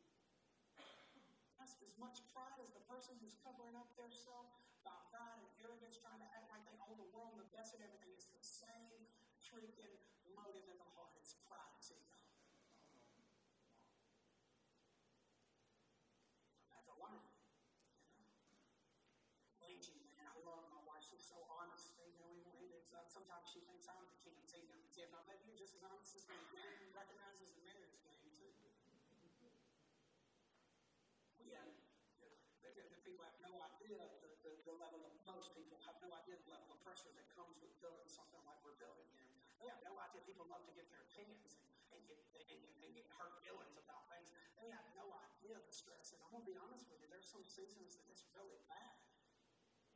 has 1.64 1.80
as 1.80 1.96
much 1.96 2.20
pride 2.36 2.60
as 2.60 2.72
the 2.76 2.84
person 2.92 3.16
who's 3.24 3.40
covering 3.40 3.72
up 3.80 3.88
their 3.96 4.12
self 4.12 4.52
by 4.84 4.96
pride 5.16 5.40
and 5.40 5.48
arrogance, 5.64 5.96
trying 5.96 6.20
to 6.20 6.28
act 6.36 6.52
like 6.52 6.60
they 6.68 6.76
own 6.84 7.00
the 7.00 7.08
world 7.16 7.32
and 7.36 7.40
the 7.40 7.52
best 7.56 7.72
of 7.72 7.80
everything. 7.80 8.12
It's 8.12 8.28
the 8.28 8.44
same 8.44 9.00
freaking 9.48 9.96
motive 10.36 10.68
in 10.68 10.76
the 10.76 10.90
heart. 10.92 11.16
It's 11.16 11.40
pride, 11.48 11.80
see, 11.80 11.96
God. 12.04 12.20
That's 16.68 16.92
a 16.92 16.96
learn. 17.00 17.24
You 18.12 18.28
know? 18.28 19.72
Angie, 19.72 20.04
man, 20.20 20.28
I 20.28 20.36
love 20.44 20.68
my 20.68 20.84
wife. 20.84 21.08
She's 21.08 21.24
so 21.24 21.40
honest. 21.48 21.96
You 21.96 22.12
know, 22.20 22.83
uh, 22.94 23.06
sometimes 23.10 23.50
she 23.50 23.62
thinks 23.66 23.90
I'm 23.90 24.06
the 24.06 24.18
king 24.22 24.38
of 24.38 24.46
tea. 24.46 24.66
Now, 25.10 25.26
maybe 25.26 25.50
you're 25.50 25.58
just 25.58 25.74
as 25.74 25.84
honest 25.84 26.14
as 26.14 26.24
me. 26.30 26.38
Man 26.54 26.70
recognizes 26.94 27.50
the 27.58 27.62
marriage 27.66 27.98
game, 28.06 28.22
too. 28.38 28.50
Yeah, 31.44 31.66
the, 32.62 32.70
the 32.78 33.02
people 33.02 33.26
have 33.26 33.38
no 33.42 33.54
idea 33.62 34.00
the, 34.22 34.30
the, 34.46 34.52
the, 34.64 34.76
level 34.78 35.02
of, 35.06 35.12
most 35.28 35.52
people 35.58 35.78
have 35.86 35.98
no 36.02 36.14
idea 36.16 36.38
the 36.46 36.54
level 36.54 36.72
of 36.72 36.80
pressure 36.86 37.12
that 37.14 37.28
comes 37.36 37.58
with 37.60 37.74
building 37.84 38.08
something 38.08 38.42
like 38.48 38.58
we're 38.64 38.78
building 38.80 39.06
here. 39.18 39.28
They 39.60 39.68
have 39.68 39.82
no 39.84 39.98
idea 40.00 40.24
people 40.24 40.48
love 40.48 40.64
to 40.70 40.74
give 40.74 40.88
their 40.94 41.04
opinions 41.14 41.60
and, 41.60 42.00
and, 42.00 42.02
get, 42.08 42.20
and, 42.48 42.62
and 42.86 42.90
get 42.96 43.06
hurt 43.20 43.36
feelings 43.44 43.76
about 43.76 44.08
things. 44.08 44.32
They 44.56 44.72
have 44.72 44.88
no 44.96 45.12
idea 45.12 45.60
the 45.60 45.76
stress. 45.76 46.16
And 46.16 46.24
I'm 46.24 46.32
going 46.32 46.48
to 46.48 46.52
be 46.54 46.58
honest 46.58 46.88
with 46.88 47.04
you, 47.04 47.12
there's 47.12 47.28
some 47.28 47.44
seasons 47.44 48.00
that 48.00 48.06
it's 48.08 48.24
really 48.32 48.62
bad. 48.72 49.03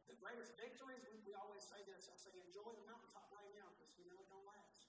The 0.08 0.16
greatest 0.24 0.56
victories, 0.56 1.04
we, 1.12 1.20
we 1.28 1.36
always 1.36 1.64
say 1.68 1.84
this, 1.84 2.08
I 2.08 2.16
say, 2.16 2.32
enjoy 2.40 2.72
the 2.72 2.86
mountaintop 2.88 3.28
right 3.32 3.52
now 3.56 3.68
because 3.76 3.92
we 4.00 4.08
know 4.08 4.20
it 4.24 4.28
don't 4.32 4.48
last. 4.48 4.88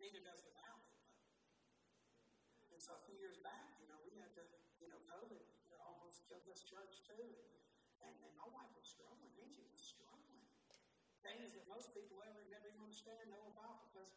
Neither 0.00 0.24
does 0.24 0.40
the 0.40 0.52
valley. 0.56 0.88
And 2.72 2.80
so 2.80 2.96
a 2.96 3.02
few 3.04 3.18
years 3.20 3.36
back, 3.44 3.76
you 3.82 3.88
know, 3.92 4.00
we 4.08 4.16
had 4.16 4.32
to, 4.40 4.44
you 4.80 4.88
know, 4.88 5.00
COVID 5.10 5.42
you 5.68 5.76
know, 5.76 5.84
almost 5.84 6.24
killed 6.24 6.46
this 6.48 6.64
church 6.64 7.04
too. 7.04 7.26
And, 8.00 8.14
and 8.24 8.32
my 8.38 8.48
wife 8.48 8.70
was 8.78 8.88
struggling. 8.88 9.34
Angie 9.36 9.66
was 9.68 9.82
struggling. 9.82 10.46
Things 11.20 11.52
that 11.52 11.66
most 11.66 11.92
people 11.92 12.22
ever 12.24 12.40
never 12.48 12.70
even 12.70 12.80
understand 12.80 13.20
know 13.28 13.42
about 13.52 13.90
because 13.90 14.08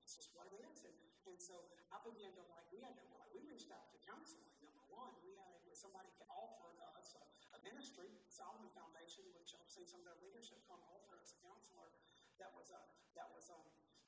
it's 0.00 0.14
just 0.14 0.32
what 0.32 0.48
it 0.48 0.62
is. 0.64 0.86
And, 0.86 0.96
and 1.28 1.36
so 1.36 1.66
I 1.92 1.98
began 2.06 2.32
to 2.38 2.44
like, 2.48 2.64
we 2.72 2.80
had 2.80 2.94
to, 2.94 3.04
like, 3.18 3.28
we 3.34 3.42
reached 3.44 3.68
out 3.74 3.90
to 3.92 3.98
counseling. 4.06 4.48
Number 4.64 4.86
one, 4.88 5.12
we 5.20 5.34
had 5.34 5.50
a, 5.50 5.60
somebody 5.74 6.08
offered 6.30 6.78
us 6.96 7.18
a 7.18 7.24
ministry, 7.68 8.08
Solomon 8.32 8.72
Foundation, 8.72 9.28
which 9.36 9.52
I've 9.52 9.68
seen 9.68 9.84
some 9.84 10.00
of 10.00 10.08
their 10.08 10.20
leadership 10.24 10.64
come 10.64 10.80
offer 10.88 11.20
us 11.20 11.36
a 11.36 11.38
counselor 11.44 11.92
that 12.40 12.48
was 12.56 12.72
a, 12.72 12.80
that 13.12 13.28
was 13.34 13.52
a, 13.52 13.58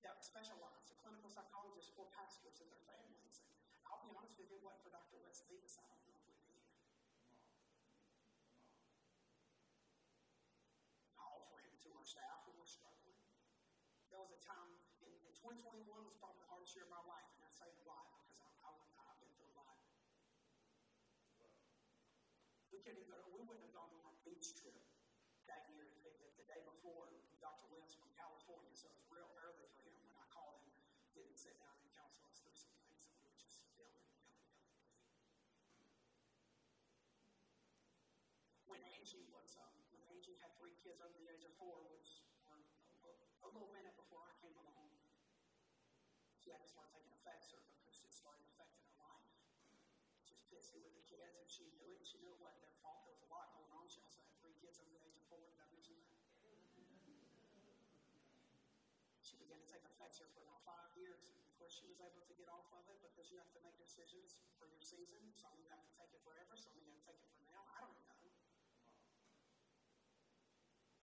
that 0.00 0.16
specialized, 0.24 0.88
a 0.88 0.96
clinical 1.04 1.28
psychologist 1.28 1.92
for 1.92 2.08
pastors 2.16 2.64
and 2.64 2.68
their 2.72 2.84
families. 2.88 3.42
And, 3.44 3.52
I'll 3.90 4.06
be 4.06 4.14
honest 4.14 4.38
with 4.38 4.46
you, 4.54 4.62
wasn't 4.62 4.86
for 4.86 4.94
Dr. 4.94 5.18
West 5.18 5.50
Davis, 5.50 5.74
I 5.74 5.82
don't 5.82 5.98
know 6.06 6.14
if 6.14 6.22
we'd 6.30 6.46
be 6.46 6.54
here. 6.54 6.62
I 11.18 11.26
offer 11.26 11.58
him 11.58 11.74
to 11.74 11.88
our 11.98 12.06
staff 12.06 12.46
who 12.46 12.54
were 12.54 12.70
struggling. 12.70 13.18
There 14.14 14.22
was 14.22 14.30
a 14.30 14.38
time 14.46 14.78
in, 15.02 15.10
in 15.26 15.34
2021 15.34 15.82
was 16.06 16.14
probably 16.22 16.38
the 16.38 16.46
hardest 16.46 16.70
year 16.78 16.86
of 16.86 16.92
my 16.94 17.02
life, 17.02 17.26
and 17.34 17.42
I 17.42 17.50
say 17.50 17.66
why 17.82 17.98
because 18.30 18.38
I, 18.62 18.70
I, 18.70 18.70
I've 19.10 19.18
been 19.18 19.34
through 19.34 19.50
a 19.50 19.58
lot. 19.58 19.74
We 22.69 22.69
couldn't 22.80 23.04
go. 23.08 23.20
We 23.36 23.44
wouldn't 23.44 23.64
have 23.68 23.76
gone 23.76 23.92
on 23.92 24.02
our 24.08 24.18
beach 24.24 24.56
trip 24.56 24.76
that 25.48 25.68
year. 25.72 25.84
The, 26.04 26.12
the, 26.40 26.44
day 26.48 26.62
before, 26.66 27.12
Dr. 27.38 27.68
West 27.70 28.00
from 28.00 28.10
California, 28.16 28.74
so 28.74 28.90
it 28.90 28.96
was 28.96 29.06
real 29.12 29.30
early 29.38 29.68
for 29.76 29.86
him 29.86 29.94
when 30.02 30.16
I 30.16 30.26
called 30.32 30.58
him. 30.64 30.72
Didn't 31.14 31.36
sit 31.36 31.54
down 31.60 31.76
and 31.78 31.86
counsel 31.94 32.26
us 32.26 32.40
through 32.42 32.56
some 32.56 32.74
things 32.82 32.98
that 33.04 33.14
we 33.20 33.22
were 33.28 33.38
just 33.38 33.62
feeling, 33.76 34.02
feeling. 34.18 34.42
When 38.66 38.82
Angie 38.98 39.28
was, 39.30 39.54
um, 39.60 39.76
when 39.94 40.02
Angie 40.10 40.40
had 40.40 40.56
three 40.58 40.74
kids 40.80 40.98
under 41.04 41.14
the 41.20 41.30
age 41.30 41.44
of 41.46 41.52
four, 41.60 41.86
which 41.92 42.24
were 42.42 42.58
a, 43.06 43.12
a 43.46 43.48
little 43.52 43.70
minute 43.70 43.94
before 43.94 44.24
I 44.26 44.34
came 44.42 44.56
along, 44.56 44.90
she 46.40 46.50
had 46.50 46.64
to 46.64 46.70
start 46.70 46.88
taking 46.90 47.10
her 47.12 47.20
because 47.20 48.00
it 48.02 48.14
started 48.14 48.46
affecting 48.54 48.80
her 48.86 48.96
life. 49.02 49.30
Was 50.50 50.66
pissy 50.66 50.82
with 50.82 50.98
the 50.98 51.06
kids, 51.06 51.38
and 51.38 51.46
she 51.46 51.62
knew 51.78 51.94
it. 51.94 52.02
She 52.02 52.18
knew 52.18 52.34
it 52.34 52.42
wasn't 52.42 52.66
their 52.66 52.74
fault. 52.82 53.06
There 53.06 53.14
was 53.14 53.22
a 53.22 53.30
lot 53.30 53.54
going 53.54 53.70
on. 53.70 53.86
She 53.86 54.02
also 54.02 54.18
had 54.18 54.34
three 54.42 54.58
kids 54.58 54.82
under 54.82 54.90
the 54.98 55.06
age 55.06 55.14
of 55.14 55.22
four. 55.30 55.38
Did 55.46 55.62
I 55.62 55.70
mention 55.70 55.94
that? 55.94 56.10
She 59.22 59.38
began 59.38 59.62
to 59.62 59.68
take 59.70 59.86
Effexor 59.86 60.26
for 60.34 60.42
about 60.42 60.66
five 60.66 60.90
years. 60.98 61.30
Of 61.38 61.54
course, 61.54 61.70
she 61.70 61.86
was 61.86 62.02
able 62.02 62.26
to 62.26 62.34
get 62.34 62.50
off 62.50 62.66
of 62.74 62.82
it 62.90 62.98
because 62.98 63.30
you 63.30 63.38
have 63.38 63.54
to 63.54 63.62
make 63.62 63.78
decisions 63.78 64.42
for 64.58 64.66
your 64.66 64.82
season. 64.82 65.22
Some 65.38 65.54
of 65.54 65.62
you 65.62 65.70
have 65.70 65.86
to 65.86 65.94
take 65.94 66.10
it 66.10 66.18
forever, 66.26 66.58
some 66.58 66.74
of 66.74 66.82
you 66.82 66.90
have 66.90 66.98
to 66.98 67.06
take 67.14 67.22
it 67.22 67.30
for 67.30 67.46
now. 67.46 67.62
I 67.70 67.86
don't 67.86 67.94
know. 68.10 68.18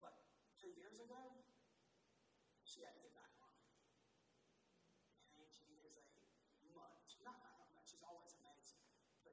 But 0.03 0.26
two 0.59 0.74
years 0.74 0.99
ago, 0.99 1.22
she 2.66 2.82
had 2.82 2.99
to 2.99 3.03
get 3.07 3.14
back 3.14 3.30
on 3.38 3.55
it. 3.55 3.70
And 5.30 5.38
Angie 5.38 5.86
is 5.86 5.94
a 6.03 6.03
much, 6.74 7.14
not, 7.22 7.38
not 7.47 7.55
much, 7.78 7.94
she's 7.94 8.03
always 8.03 8.34
amazing. 8.42 8.82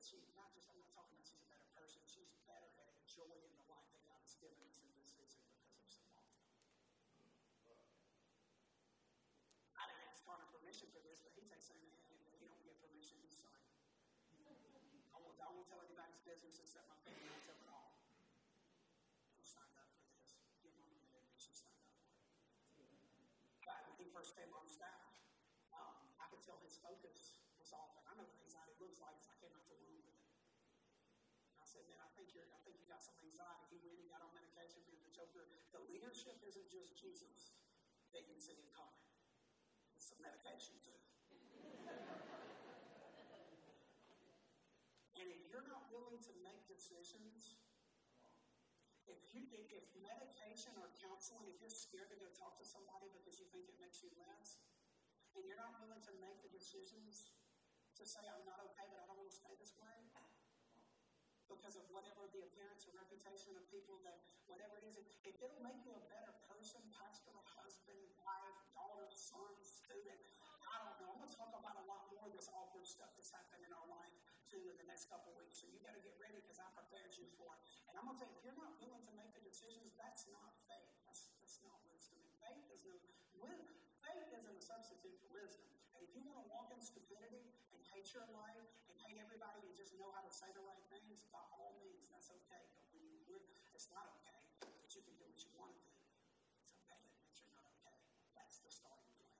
But 0.04 0.12
she, 0.12 0.20
not 0.36 0.51
just, 0.51 0.68
I'm 0.68 0.84
not 0.84 0.91
talking 0.91 1.16
about 1.16 1.24
she's 1.24 1.39
a 1.39 1.47
better 1.47 1.64
person, 1.80 2.04
she's 2.04 2.28
better 2.43 2.68
at 2.76 2.91
enjoying 3.08 3.56
the 3.56 3.64
life 3.72 3.88
that 3.95 4.04
God 4.04 4.20
has 4.20 4.36
given 4.36 4.60
us 4.68 4.76
in 4.84 4.91
this 4.99 5.16
season 5.16 5.47
because 5.47 5.80
of 5.80 5.88
some 5.88 6.12
I 9.80 9.88
didn't 9.88 10.04
ask 10.12 10.20
Connor 10.28 10.51
permission 10.51 10.91
for 10.91 10.99
this, 11.08 11.24
but 11.24 11.32
he 11.39 11.47
takes 11.47 11.72
in 11.72 11.80
and 11.80 12.36
he 12.36 12.51
don't 12.51 12.60
get 12.68 12.76
permission, 12.84 13.16
he's 13.24 13.39
signed. 13.39 13.64
I 15.16 15.24
won't, 15.24 15.39
I 15.39 15.47
won't 15.56 15.72
tell 15.72 15.80
anybody's 15.80 16.20
business 16.28 16.60
except 16.60 16.84
my 16.91 16.99
family, 17.08 17.24
I'll 17.32 17.47
tell 17.47 17.64
it 17.64 17.72
all. 17.72 17.95
He 19.39 19.47
signed 19.47 19.72
up 19.80 19.88
for 19.88 20.04
this. 20.04 20.36
Give 20.60 20.76
mom 20.84 20.99
a 20.99 21.08
minute, 21.16 21.32
she 21.39 21.56
signed 21.56 21.80
up 21.80 21.95
for 21.95 22.12
it. 22.12 22.28
Back 23.64 23.88
when 23.88 23.95
he 24.04 24.12
first 24.12 24.36
came 24.36 24.51
on 24.51 24.68
staff, 24.68 25.16
um, 25.72 25.95
I 26.20 26.28
could 26.28 26.43
tell 26.43 26.60
his 26.60 26.76
focus 26.84 27.39
was 27.64 27.72
off. 27.72 27.95
And 27.95 28.04
I 28.12 28.12
know 28.20 28.28
what 28.28 28.36
anxiety 28.43 28.76
looks 28.76 28.99
like 28.99 29.16
because 29.16 29.32
I 29.32 29.39
came 29.39 29.56
out 29.56 29.64
the 29.72 29.80
womb 29.80 30.04
with 30.04 30.12
it. 30.12 30.20
And 31.56 31.62
I 31.62 31.62
said, 31.74 31.89
man, 31.89 31.97
I 31.97 32.05
think 32.13 32.30
you're, 32.38 32.45
I 32.53 32.61
think 32.61 32.78
you 32.78 32.86
got 32.86 33.01
some 33.01 33.17
anxiety. 33.26 33.65
He 33.74 33.82
went 33.82 33.97
and 33.97 34.05
got 34.05 34.21
on 34.21 34.30
medication. 34.38 34.86
And 34.86 34.93
the 35.01 35.09
joker, 35.09 35.49
the 35.74 35.82
leadership 35.89 36.38
isn't 36.45 36.69
just 36.69 36.93
Jesus 36.93 37.57
that 38.13 38.30
you 38.30 38.38
see 38.38 38.53
in 38.53 38.69
common. 38.69 39.01
It's 39.97 40.13
some 40.13 40.21
medication 40.21 40.78
too. 40.86 40.93
and 45.17 45.26
if 45.34 45.41
you're 45.49 45.65
not 45.65 45.89
willing 45.89 46.21
to 46.21 46.30
make 46.45 46.61
decisions, 46.69 47.57
if 49.09 49.17
you 49.34 49.49
if, 49.49 49.74
if 49.74 49.89
medication 49.97 50.78
or 50.78 50.93
counseling, 51.01 51.49
if 51.49 51.57
you're 51.57 51.74
scared 51.74 52.13
to 52.13 52.17
go 52.21 52.30
talk 52.38 52.53
to 52.61 52.65
somebody 52.69 53.09
because 53.17 53.41
you 53.41 53.49
think 53.49 53.65
it 53.65 53.82
makes 53.82 54.05
you 54.05 54.13
less, 54.21 54.61
and 55.34 55.41
you're 55.49 55.57
not 55.57 55.74
willing 55.82 56.05
to 56.05 56.13
make 56.21 56.38
the 56.45 56.53
decisions 56.53 57.34
to 57.97 58.05
say, 58.05 58.21
I'm 58.30 58.45
not 58.45 58.61
okay, 58.69 58.86
but 58.93 59.01
I 59.01 59.09
don't 59.09 59.17
want 59.17 59.34
to 59.34 59.39
stay 59.41 59.57
this 59.57 59.74
way, 59.74 60.12
because 61.54 61.78
of 61.78 61.86
whatever 61.93 62.26
the 62.34 62.41
appearance 62.41 62.89
or 62.89 62.97
reputation 62.97 63.54
of 63.54 63.64
people 63.70 64.01
that, 64.04 64.18
whatever 64.49 64.82
it 64.82 64.86
is, 64.89 64.97
if 65.26 65.38
it'll 65.38 65.62
make 65.62 65.78
you 65.86 65.93
a 65.93 66.04
better 66.10 66.34
person, 66.49 66.82
pastor, 66.97 67.34
husband, 67.58 68.01
wife, 68.26 68.60
daughter, 68.74 69.06
son, 69.14 69.54
student, 69.62 70.20
I 70.66 70.82
don't 70.82 70.97
know. 70.97 71.14
I'm 71.14 71.20
going 71.22 71.30
to 71.30 71.38
talk 71.38 71.54
about 71.54 71.78
a 71.78 71.86
lot 71.86 72.10
more 72.10 72.26
of 72.26 72.34
this 72.34 72.49
awkward 72.49 72.89
stuff 72.89 73.14
that's 73.14 73.30
happened 73.30 73.62
in 73.62 73.72
our 73.72 73.88
life 73.88 74.18
too 74.49 74.62
in 74.70 74.78
the 74.78 74.88
next 74.89 75.10
couple 75.10 75.34
of 75.34 75.41
weeks. 75.41 75.62
So 75.62 75.70
you 75.70 75.82
got 75.82 75.97
to 75.97 76.04
get 76.06 76.14
ready 76.22 76.38
because 76.41 76.62
I 76.62 76.70
prepared 76.78 77.14
you 77.18 77.26
for 77.38 77.49
it. 77.58 77.62
And 77.89 77.97
I'm 77.97 78.06
going 78.06 78.18
to 78.18 78.22
tell 78.22 78.30
you, 78.30 78.38
if 78.38 78.43
you're 78.45 78.58
not 78.58 78.74
willing 78.78 79.01
to 79.06 79.14
make 79.18 79.34
the 79.34 79.41
decisions, 79.41 79.93
that's 79.97 80.30
not 80.30 80.54
faith. 80.70 80.93
That's, 81.10 81.30
that's 81.41 81.58
not 81.66 81.78
wisdom. 81.89 82.22
And 82.22 82.34
faith 82.38 82.66
is 82.74 82.86
no 82.86 83.49
faith 84.06 84.30
isn't 84.30 84.54
a 84.54 84.62
substitute 84.62 85.18
for 85.26 85.30
wisdom. 85.34 85.66
And 85.97 86.06
if 86.06 86.12
you 86.14 86.22
want 86.26 86.38
to 86.41 86.47
walk 86.54 86.70
in 86.70 86.80
stupidity 86.82 87.49
and 87.74 87.82
hate 87.93 88.10
your 88.14 88.28
life 88.30 88.70
and 89.14 89.22
everybody 89.22 89.61
and 89.70 89.78
just 89.78 89.93
know 90.01 90.09
how 90.09 90.26
to 90.26 90.34
say 90.34 90.49
the 90.57 90.66
right 90.66 90.82
things, 90.89 91.22
by 91.30 91.45
all 91.53 91.78
means, 91.78 92.09
that's 92.09 92.34
okay. 92.34 92.66
But 92.74 92.89
when 92.97 93.05
you, 93.30 93.38
it's 93.78 93.93
not 93.93 94.09
okay. 94.18 94.41
But 94.57 94.89
you 94.89 95.05
can 95.05 95.14
do 95.22 95.30
what 95.30 95.38
you 95.38 95.53
want 95.53 95.78
to 95.78 95.82
do. 95.86 95.93
It's 96.66 96.74
okay 96.82 96.97
that 96.97 97.38
you're 97.38 97.53
not 97.53 97.70
okay. 97.78 97.93
That's 98.34 98.57
the 98.66 98.74
starting 98.74 99.14
place 99.14 99.34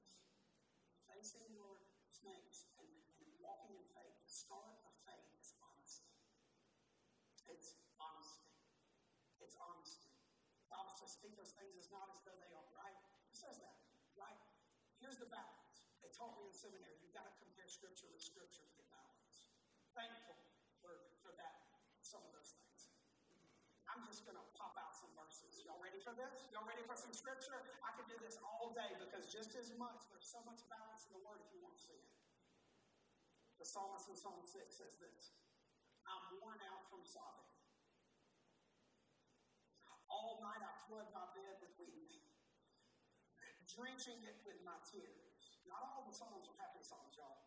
facing 1.24 1.46
your 1.56 1.80
snakes 2.12 2.68
and, 2.82 2.90
and 3.24 3.30
walking 3.40 3.74
in 3.74 3.86
faith, 3.96 4.12
the 4.22 4.30
start 4.30 4.76
of 4.84 4.94
faith 5.08 5.30
is 5.40 5.56
honesty. 5.62 6.12
It's 7.48 7.80
honesty. 7.96 8.52
It's 9.40 9.56
honesty. 9.56 10.12
The 10.68 10.70
Bible 10.74 10.94
says, 11.00 11.16
speak 11.16 11.34
those 11.40 11.56
things 11.56 11.80
as 11.80 11.88
not 11.96 12.12
as 12.12 12.20
though 12.28 12.36
they 12.38 12.52
are, 12.52 12.70
right? 12.76 12.98
It 13.32 13.38
says 13.40 13.56
that, 13.62 13.78
right? 14.20 14.36
Here's 15.00 15.16
the 15.16 15.30
balance. 15.32 15.88
They 16.04 16.12
taught 16.12 16.36
me 16.36 16.44
in 16.44 16.52
seminary, 16.52 17.00
you've 17.00 17.16
got 17.16 17.24
to 17.24 17.36
compare 17.40 17.72
scripture 17.72 18.12
with 18.12 18.20
scripture. 18.20 18.68
Thankful 19.94 20.38
for, 20.82 20.94
for 21.22 21.32
that, 21.38 21.70
some 22.02 22.26
of 22.26 22.34
those 22.34 22.58
things. 22.58 22.90
I'm 23.86 24.02
just 24.10 24.26
going 24.26 24.38
to 24.38 24.48
pop 24.58 24.74
out 24.82 24.98
some 24.98 25.14
verses. 25.14 25.62
Y'all 25.62 25.78
ready 25.78 26.02
for 26.02 26.18
this? 26.18 26.50
Y'all 26.50 26.66
ready 26.66 26.82
for 26.90 26.98
some 26.98 27.14
scripture? 27.14 27.62
I 27.86 27.94
could 27.94 28.10
do 28.10 28.18
this 28.18 28.42
all 28.42 28.74
day 28.74 28.90
because 28.98 29.30
just 29.30 29.54
as 29.54 29.70
much, 29.78 30.02
there's 30.10 30.26
so 30.26 30.42
much 30.50 30.66
balance 30.66 31.06
in 31.06 31.14
the 31.14 31.22
word 31.22 31.46
if 31.46 31.50
you 31.54 31.62
want 31.62 31.78
to 31.78 31.84
see 31.86 31.94
it. 31.94 32.10
The 33.62 33.70
psalmist 33.70 34.10
in 34.10 34.18
Psalm 34.18 34.42
6 34.42 34.50
says 34.50 34.98
this 34.98 35.38
I'm 36.10 36.42
worn 36.42 36.58
out 36.74 36.90
from 36.90 37.06
sobbing. 37.06 37.54
All 40.10 40.42
night 40.42 40.62
I 40.62 40.74
flood 40.90 41.10
my 41.14 41.26
bed 41.38 41.62
with 41.62 41.74
weeping, 41.78 42.26
drenching 43.70 44.20
it 44.26 44.38
with 44.46 44.58
my 44.66 44.78
tears. 44.86 45.62
Not 45.70 45.86
all 45.86 46.06
the 46.06 46.14
songs 46.18 46.50
are 46.50 46.58
happy 46.60 46.82
songs, 46.82 47.14
y'all. 47.18 47.43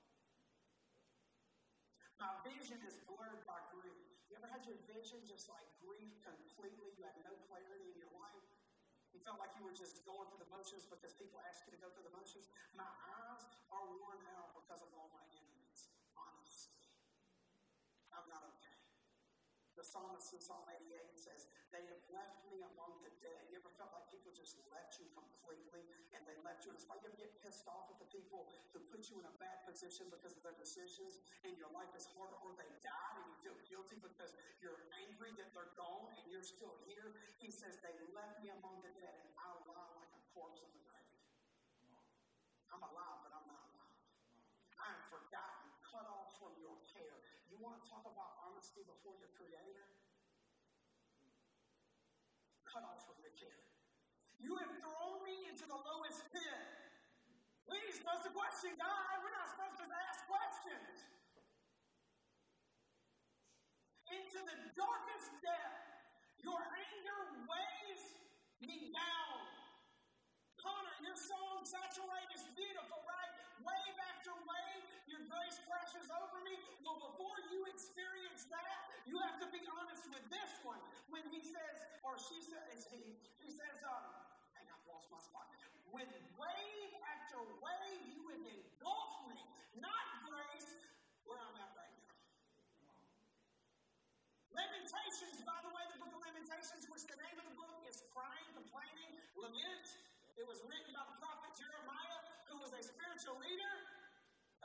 My 2.16 2.32
vision 2.48 2.80
is 2.88 2.96
blurred 3.04 3.44
by 3.44 3.60
grief. 3.76 4.00
You 4.32 4.40
ever 4.40 4.48
had 4.48 4.64
your 4.64 4.80
vision 4.88 5.20
just 5.28 5.52
like 5.52 5.68
grief 5.84 6.16
completely? 6.24 6.88
You 6.96 7.04
had 7.04 7.20
no 7.20 7.36
clarity 7.44 7.92
in 7.92 7.96
your 8.00 8.12
life. 8.16 8.48
You 9.12 9.20
felt 9.20 9.36
like 9.36 9.52
you 9.56 9.64
were 9.64 9.76
just 9.76 10.00
going 10.08 10.24
through 10.32 10.40
the 10.40 10.52
motions 10.52 10.88
because 10.88 11.12
people 11.16 11.40
asked 11.44 11.68
you 11.68 11.76
to 11.76 11.80
go 11.80 11.92
through 11.92 12.08
the 12.08 12.16
motions. 12.16 12.48
My 12.72 12.88
eyes 13.04 13.44
are 13.68 13.84
worn 14.00 14.20
out 14.32 14.56
because 14.56 14.80
of 14.80 14.88
all 14.96 15.12
my 15.12 15.24
enemies. 15.28 15.92
Honestly, 16.16 16.88
I'm 18.12 18.24
not 18.32 18.44
okay. 18.48 18.76
The 19.76 19.84
psalmist 19.84 20.32
in 20.32 20.40
Psalm 20.40 20.64
88 20.72 20.88
says, 21.12 21.52
They 21.68 21.84
have 21.84 22.00
left 22.08 22.48
me 22.48 22.64
among 22.64 22.96
the 23.04 23.12
dead. 23.20 23.44
You 23.52 23.60
ever 23.60 23.68
felt 23.76 23.92
like 23.92 24.08
people 24.08 24.32
just 24.32 24.56
left 24.72 24.96
you 24.96 25.04
completely 25.12 25.84
and 26.16 26.24
they 26.24 26.32
left 26.40 26.64
you 26.64 26.72
a 26.72 26.80
spot? 26.80 27.04
You 27.04 27.12
ever 27.12 27.20
get 27.20 27.36
pissed 27.44 27.68
off 27.68 27.92
at 27.92 28.00
the 28.00 28.08
people 28.08 28.48
who 28.72 28.80
put 28.88 29.04
you 29.12 29.20
in 29.20 29.28
a 29.28 29.36
bad 29.36 29.68
position 29.68 30.08
because 30.08 30.32
of 30.32 30.40
their 30.40 30.56
decisions 30.56 31.20
and 31.44 31.52
your 31.60 31.68
life 31.76 31.92
is 31.92 32.08
hard 32.16 32.32
or 32.40 32.56
they 32.56 32.72
died 32.80 33.20
and 33.20 33.28
you 33.28 33.36
feel 33.44 33.58
guilty 33.68 34.00
because 34.00 34.32
you're 34.64 34.80
angry 34.96 35.36
that 35.36 35.52
they're 35.52 35.76
gone 35.76 36.08
and 36.16 36.24
you're 36.32 36.40
still 36.40 36.80
here? 36.88 37.12
He 37.36 37.52
says, 37.52 37.76
They 37.84 37.92
left 38.16 38.40
me 38.40 38.48
among 38.56 38.80
the 38.80 38.92
dead 38.96 39.12
and 39.12 39.28
I 39.36 39.52
lie 39.68 39.92
like 40.00 40.12
a 40.16 40.22
corpse 40.32 40.64
in 40.64 40.72
the 40.72 40.80
grave. 40.88 41.12
I'm 42.72 42.80
alive, 42.80 43.20
but 43.28 43.32
I'm 43.36 43.44
not 43.44 43.60
alive. 43.60 43.92
I 44.80 44.88
am 44.88 45.02
forgotten, 45.12 45.68
cut 45.84 46.08
off 46.08 46.32
from 46.40 46.56
your 46.64 46.80
care. 46.88 47.20
You 47.52 47.60
want 47.60 47.76
to 47.76 47.84
talk 47.84 48.08
about 48.08 48.35
honesty 48.66 48.82
before 48.82 49.14
your 49.22 49.30
Creator? 49.38 49.86
Cut 52.66 52.82
off 52.82 53.06
from 53.06 53.14
your 53.22 53.30
care. 53.38 53.62
You 54.42 54.58
have 54.58 54.74
thrown 54.82 55.22
me 55.22 55.46
into 55.46 55.70
the 55.70 55.78
lowest 55.78 56.26
pit. 56.34 56.62
We 57.70 57.78
ain't 57.78 57.94
supposed 57.94 58.26
to 58.26 58.32
question 58.34 58.74
God. 58.74 59.22
We're 59.22 59.38
not 59.38 59.54
supposed 59.54 59.78
to 59.78 59.86
ask 59.86 60.18
questions. 60.26 60.98
Into 64.10 64.40
the 64.50 64.58
darkest 64.74 65.30
depth, 65.46 65.86
your 66.42 66.58
anger 66.58 67.22
weighs 67.46 68.02
me 68.66 68.90
down. 68.90 69.38
Connor, 70.58 70.96
your 71.06 71.14
song 71.14 71.62
Saturate 71.62 72.30
is 72.34 72.42
beautiful, 72.58 72.98
right? 73.06 73.45
Wave 73.66 73.98
after 74.14 74.32
wave, 74.46 74.84
your 75.10 75.22
grace 75.26 75.58
crashes 75.66 76.06
over 76.14 76.38
me. 76.46 76.54
Well, 76.86 77.02
before 77.02 77.34
you 77.50 77.66
experience 77.66 78.46
that, 78.54 78.78
you 79.10 79.18
have 79.18 79.42
to 79.42 79.48
be 79.50 79.62
honest 79.66 80.06
with 80.06 80.22
this 80.30 80.52
one. 80.62 80.78
When 81.10 81.26
he 81.34 81.42
says, 81.42 81.76
or 82.06 82.14
she 82.14 82.38
says, 82.46 82.86
he, 82.94 83.18
he 83.42 83.50
says, 83.50 83.74
um, 83.82 84.06
Hang 84.54 84.70
I've 84.70 84.86
lost 84.86 85.10
my 85.10 85.18
spot. 85.18 85.50
With 85.90 86.10
wave 86.38 86.92
after 87.02 87.42
wave, 87.58 88.02
you 88.14 88.22
would 88.30 88.38
engulf 88.46 89.12
me, 89.30 89.42
not 89.82 90.06
grace, 90.30 90.70
where 91.26 91.42
I'm 91.42 91.58
at 91.58 91.70
right 91.74 91.94
now. 91.98 92.14
Lamentations, 94.54 95.42
by 95.42 95.58
the 95.66 95.72
way, 95.74 95.84
the 95.90 95.98
book 95.98 96.14
of 96.14 96.22
Lamentations, 96.22 96.86
which 96.86 97.02
the 97.10 97.18
name 97.18 97.36
of 97.42 97.46
the 97.50 97.56
book 97.58 97.74
is 97.90 97.98
Crying, 98.14 98.46
Complaining, 98.54 99.18
Lament. 99.34 99.86
It 100.38 100.46
was 100.46 100.62
written 100.68 100.92
by 100.94 101.04
the 101.04 101.16
prophet 101.18 101.50
Jeremiah, 101.58 102.05
was 102.66 102.82
a 102.82 102.98
spiritual 102.98 103.38
leader, 103.38 103.74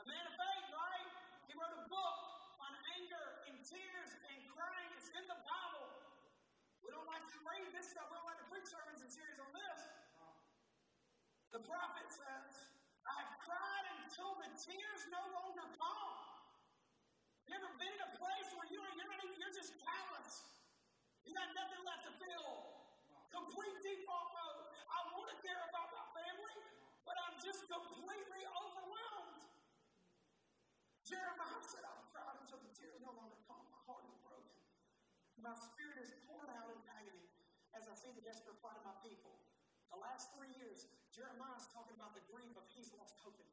a 0.02 0.04
man 0.10 0.26
of 0.26 0.34
faith, 0.34 0.66
right? 0.74 1.06
He 1.46 1.54
wrote 1.54 1.70
a 1.70 1.86
book 1.86 2.18
on 2.58 2.74
anger 2.98 3.26
and 3.46 3.54
tears 3.62 4.10
and 4.26 4.42
crying. 4.50 4.90
It's 4.98 5.06
in 5.14 5.22
the 5.30 5.38
Bible. 5.38 5.86
We 6.82 6.90
don't 6.90 7.06
like 7.06 7.22
to 7.30 7.38
read 7.46 7.70
this 7.70 7.94
stuff. 7.94 8.10
We 8.10 8.18
don't 8.18 8.26
like 8.26 8.42
to 8.42 8.48
preach 8.50 8.66
sermons 8.66 9.06
and 9.06 9.06
series 9.06 9.38
on 9.38 9.54
this. 9.54 9.80
The 11.54 11.62
prophet 11.62 12.10
says, 12.10 12.66
I 13.06 13.22
have 13.22 13.38
cried 13.46 13.86
until 14.02 14.34
the 14.34 14.50
tears 14.50 15.02
no 15.06 15.22
longer 15.38 15.62
come. 15.78 16.18
You 17.46 17.54
ever 17.54 17.70
been 17.78 17.86
in 17.86 18.02
a 18.02 18.12
place 18.18 18.50
where 18.58 18.66
you're, 18.66 18.82
you're, 18.98 19.10
not 19.14 19.22
even, 19.30 19.38
you're 19.38 19.54
just 19.54 19.78
callous? 19.78 20.58
You 21.22 21.38
got 21.38 21.54
nothing 21.54 21.78
left 21.86 22.10
to 22.10 22.12
feel. 22.18 22.50
Complete 23.30 23.78
default 23.78 24.26
mode. 24.34 24.74
I 24.90 24.98
want 25.14 25.30
to 25.30 25.38
care 25.38 25.62
about 25.70 25.86
my 25.94 26.01
just 27.42 27.66
completely 27.66 28.42
overwhelmed. 28.54 29.42
Jeremiah 31.02 31.62
said, 31.66 31.82
I've 31.82 32.06
cried 32.14 32.38
until 32.38 32.62
the 32.62 32.70
tears 32.70 33.02
no 33.02 33.10
longer 33.18 33.34
come. 33.50 33.66
My 33.74 33.82
heart 33.82 34.06
is 34.06 34.14
broken. 34.22 34.54
My 35.42 35.58
spirit 35.58 35.98
is 35.98 36.14
poured 36.30 36.46
out 36.54 36.70
in 36.70 36.78
agony 36.94 37.26
as 37.74 37.90
I 37.90 37.98
see 37.98 38.14
the 38.14 38.22
desperate 38.22 38.62
plight 38.62 38.78
of 38.78 38.86
my 38.86 38.94
people. 39.02 39.34
The 39.90 39.98
last 39.98 40.30
three 40.38 40.54
years, 40.54 40.86
Jeremiah 41.10 41.58
is 41.58 41.66
talking 41.74 41.98
about 41.98 42.14
the 42.14 42.22
grief 42.30 42.54
of 42.54 42.62
he's 42.70 42.94
lost 42.94 43.18
hope 43.20 43.36
in 43.42 43.51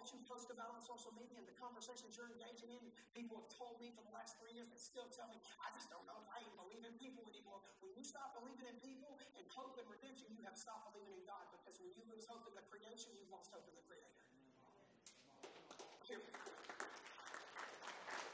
that 0.00 0.08
you 0.16 0.20
post 0.24 0.48
about 0.48 0.72
on 0.72 0.80
social 0.80 1.12
media 1.12 1.36
and 1.36 1.44
the 1.44 1.52
conversations 1.60 2.16
you're 2.16 2.32
engaging 2.32 2.72
in, 2.72 2.80
people 3.12 3.36
have 3.36 3.52
told 3.52 3.76
me 3.76 3.92
for 3.92 4.00
the 4.00 4.14
last 4.16 4.40
three 4.40 4.56
years 4.56 4.72
and 4.72 4.80
still 4.80 5.04
tell 5.12 5.28
me, 5.28 5.36
I 5.60 5.68
just 5.76 5.92
don't 5.92 6.08
know 6.08 6.16
if 6.16 6.28
I 6.32 6.40
even 6.40 6.56
believe 6.56 6.80
in 6.88 6.96
people 6.96 7.20
anymore. 7.28 7.60
When 7.84 7.92
you 7.92 8.00
stop 8.00 8.32
believing 8.32 8.64
in 8.64 8.80
people 8.80 9.20
and 9.36 9.44
hope 9.52 9.76
and 9.76 9.84
redemption, 9.92 10.32
you 10.32 10.40
have 10.48 10.56
stopped 10.56 10.88
believing 10.96 11.20
in 11.20 11.28
God 11.28 11.44
because 11.52 11.76
when 11.84 11.92
you 11.92 12.00
lose 12.08 12.24
hope 12.24 12.48
in 12.48 12.56
the 12.56 12.64
creation, 12.72 13.12
you've 13.12 13.28
lost 13.28 13.52
hope 13.52 13.68
in 13.68 13.76
the 13.76 13.84
Creator. 13.84 14.08
Period. 16.08 16.32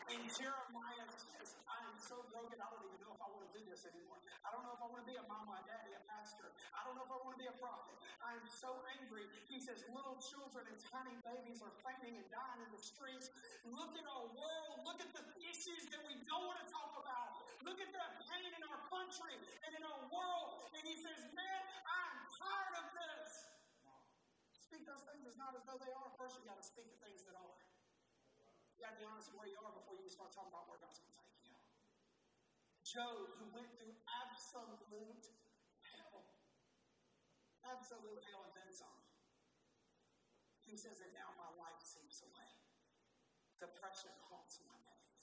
And 0.06 0.22
Jeremiah 0.38 1.10
I 1.66 1.78
am 1.82 1.98
so 1.98 2.22
broken, 2.30 2.62
I 2.62 2.75
do 3.56 3.64
this 3.64 3.88
anymore. 3.88 4.20
I 4.44 4.52
don't 4.52 4.68
know 4.68 4.76
if 4.76 4.82
I 4.84 4.88
want 4.92 5.00
to 5.00 5.08
be 5.08 5.16
a 5.16 5.24
mama, 5.24 5.56
a 5.56 5.64
daddy, 5.64 5.96
a 5.96 6.02
pastor. 6.04 6.52
I 6.76 6.84
don't 6.84 6.92
know 7.00 7.08
if 7.08 7.12
I 7.12 7.18
want 7.24 7.40
to 7.40 7.40
be 7.40 7.48
a 7.48 7.56
prophet. 7.56 7.96
I 8.20 8.36
am 8.36 8.44
so 8.52 8.76
angry. 9.00 9.24
He 9.48 9.56
says, 9.56 9.80
little 9.88 10.20
children 10.20 10.68
and 10.68 10.76
tiny 10.92 11.16
babies 11.24 11.64
are 11.64 11.72
fainting 11.80 12.20
and 12.20 12.28
dying 12.28 12.60
in 12.60 12.70
the 12.70 12.82
streets. 12.82 13.32
Look 13.64 13.96
at 13.96 14.04
our 14.04 14.28
world. 14.36 14.84
Look 14.84 15.00
at 15.00 15.08
the 15.16 15.24
issues 15.48 15.88
that 15.88 16.04
we 16.04 16.20
don't 16.28 16.44
want 16.44 16.60
to 16.60 16.68
talk 16.68 16.92
about. 17.00 17.40
Look 17.64 17.80
at 17.80 17.88
the 17.88 18.04
pain 18.28 18.52
in 18.52 18.62
our 18.68 18.80
country 18.92 19.34
and 19.64 19.72
in 19.72 19.82
our 19.82 20.02
world. 20.12 20.68
And 20.76 20.84
he 20.84 21.00
says, 21.00 21.16
man, 21.32 21.60
I'm 21.88 22.16
tired 22.36 22.74
of 22.84 22.86
this. 22.92 23.28
Speak 24.52 24.84
those 24.84 25.02
things 25.08 25.24
as 25.24 25.40
not 25.40 25.56
as 25.56 25.64
though 25.64 25.80
they 25.80 25.90
are. 25.96 26.12
First, 26.20 26.36
you 26.36 26.44
got 26.44 26.60
to 26.60 26.66
speak 26.66 26.92
the 26.92 27.00
things 27.00 27.24
that 27.24 27.34
are. 27.40 27.54
You 28.76 28.84
got 28.84 28.92
to 28.92 29.00
be 29.00 29.08
honest 29.08 29.32
with 29.32 29.40
where 29.40 29.48
you 29.48 29.56
are 29.64 29.72
before 29.72 29.96
you 29.96 30.12
start 30.12 30.28
talking 30.36 30.52
about 30.52 30.68
where 30.68 30.76
God's 30.76 31.00
going. 31.00 31.15
Job, 32.86 33.34
who 33.42 33.50
went 33.50 33.66
through 33.74 33.98
absolute 34.06 35.26
hell, 35.82 36.22
absolute 37.66 38.22
hell 38.30 38.46
and 38.46 38.54
then 38.54 38.70
some. 38.70 39.02
He 40.70 40.78
says 40.78 41.02
that 41.02 41.10
now 41.10 41.34
my 41.34 41.50
life 41.58 41.82
seems 41.82 42.22
away. 42.22 42.46
Depression 43.58 44.14
haunts 44.30 44.62
my 44.70 44.78
days. 44.86 45.18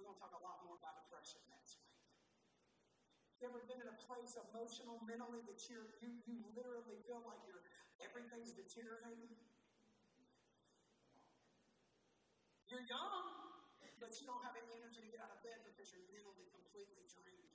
We're 0.00 0.08
going 0.08 0.16
to 0.16 0.22
talk 0.24 0.32
a 0.32 0.40
lot 0.40 0.64
more 0.64 0.80
about 0.80 0.96
depression 1.04 1.44
next 1.52 1.76
week. 1.84 2.00
You 3.44 3.52
ever 3.52 3.60
been 3.68 3.84
in 3.84 3.88
a 3.92 3.98
place 4.08 4.40
emotional, 4.40 4.96
mentally 5.04 5.44
that 5.44 5.60
you're, 5.68 5.92
you 6.00 6.08
you 6.24 6.40
literally 6.56 6.96
feel 7.04 7.20
like 7.28 7.40
you're 7.44 7.64
everything's 8.00 8.56
deteriorating? 8.56 9.28
You're 12.68 12.84
young, 12.88 13.39
but 14.00 14.16
you 14.16 14.24
don't 14.24 14.40
have 14.40 14.56
any 14.56 14.72
energy 14.80 15.04
to 15.04 15.10
get 15.12 15.20
out 15.20 15.28
of 15.28 15.44
bed 15.44 15.60
because 15.68 15.92
you're 15.92 16.08
mentally 16.08 16.48
completely 16.56 17.04
drained. 17.12 17.52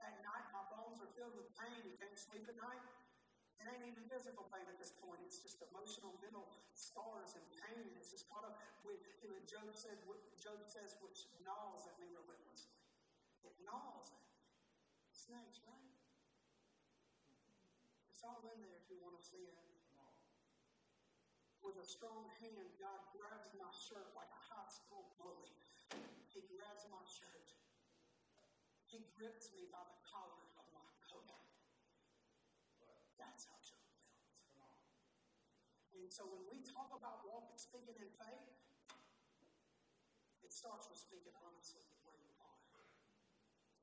At 0.00 0.16
night, 0.24 0.48
my 0.48 0.64
bones 0.72 1.04
are 1.04 1.12
filled 1.12 1.36
with 1.36 1.52
pain. 1.60 1.76
You 1.84 1.92
can't 2.00 2.16
sleep 2.16 2.48
at 2.48 2.56
night. 2.56 2.80
It 3.60 3.68
ain't 3.68 3.84
even 3.84 4.08
physical 4.08 4.48
pain 4.48 4.64
at 4.64 4.80
this 4.80 4.96
point. 4.96 5.20
It's 5.28 5.44
just 5.44 5.60
emotional, 5.60 6.16
mental 6.24 6.48
scars 6.72 7.36
and 7.36 7.44
pain. 7.60 7.92
It's 8.00 8.16
just 8.16 8.24
caught 8.32 8.48
up 8.48 8.56
with, 8.80 9.04
you 9.20 9.28
know, 9.28 9.36
Job 9.44 9.68
said, 9.76 10.00
Job 10.40 10.64
says, 10.64 10.96
which 11.04 11.28
gnaws 11.44 11.84
at 11.84 12.00
me 12.00 12.08
relentlessly. 12.16 12.80
It 13.44 13.52
gnaws 13.60 14.08
at 14.08 14.24
me. 14.24 14.40
Snakes, 15.12 15.60
right? 15.68 15.92
It's 18.08 18.24
all 18.24 18.40
in 18.48 18.56
there 18.64 18.80
if 18.80 18.88
you 18.88 18.96
want 19.04 19.20
to 19.20 19.22
see 19.22 19.44
it. 19.44 19.67
With 21.68 21.84
a 21.84 21.92
strong 22.00 22.24
hand, 22.40 22.64
God 22.80 22.96
grabs 23.12 23.52
my 23.52 23.68
shirt 23.76 24.08
like 24.16 24.32
a 24.32 24.42
high 24.48 24.72
school 24.72 25.04
bully. 25.20 25.52
He 26.32 26.40
grabs 26.48 26.88
my 26.88 27.04
shirt. 27.04 27.44
He 28.88 29.04
grips 29.12 29.52
me 29.52 29.68
by 29.68 29.84
the 29.84 30.00
collar 30.00 30.48
of 30.56 30.64
my 30.72 30.88
coat. 31.04 31.28
That's 33.20 33.44
how 33.44 33.60
Job 33.60 33.84
felt. 34.56 34.80
And 35.92 36.08
so 36.08 36.24
when 36.24 36.48
we 36.48 36.64
talk 36.64 36.88
about 36.96 37.28
walking, 37.28 37.60
speaking 37.60 38.00
in 38.00 38.08
faith, 38.16 38.48
it 40.40 40.48
starts 40.48 40.88
with 40.88 40.96
speaking 40.96 41.36
honestly 41.44 41.84
with 41.84 42.00
where 42.08 42.16
you 42.16 42.32
are. 42.48 42.64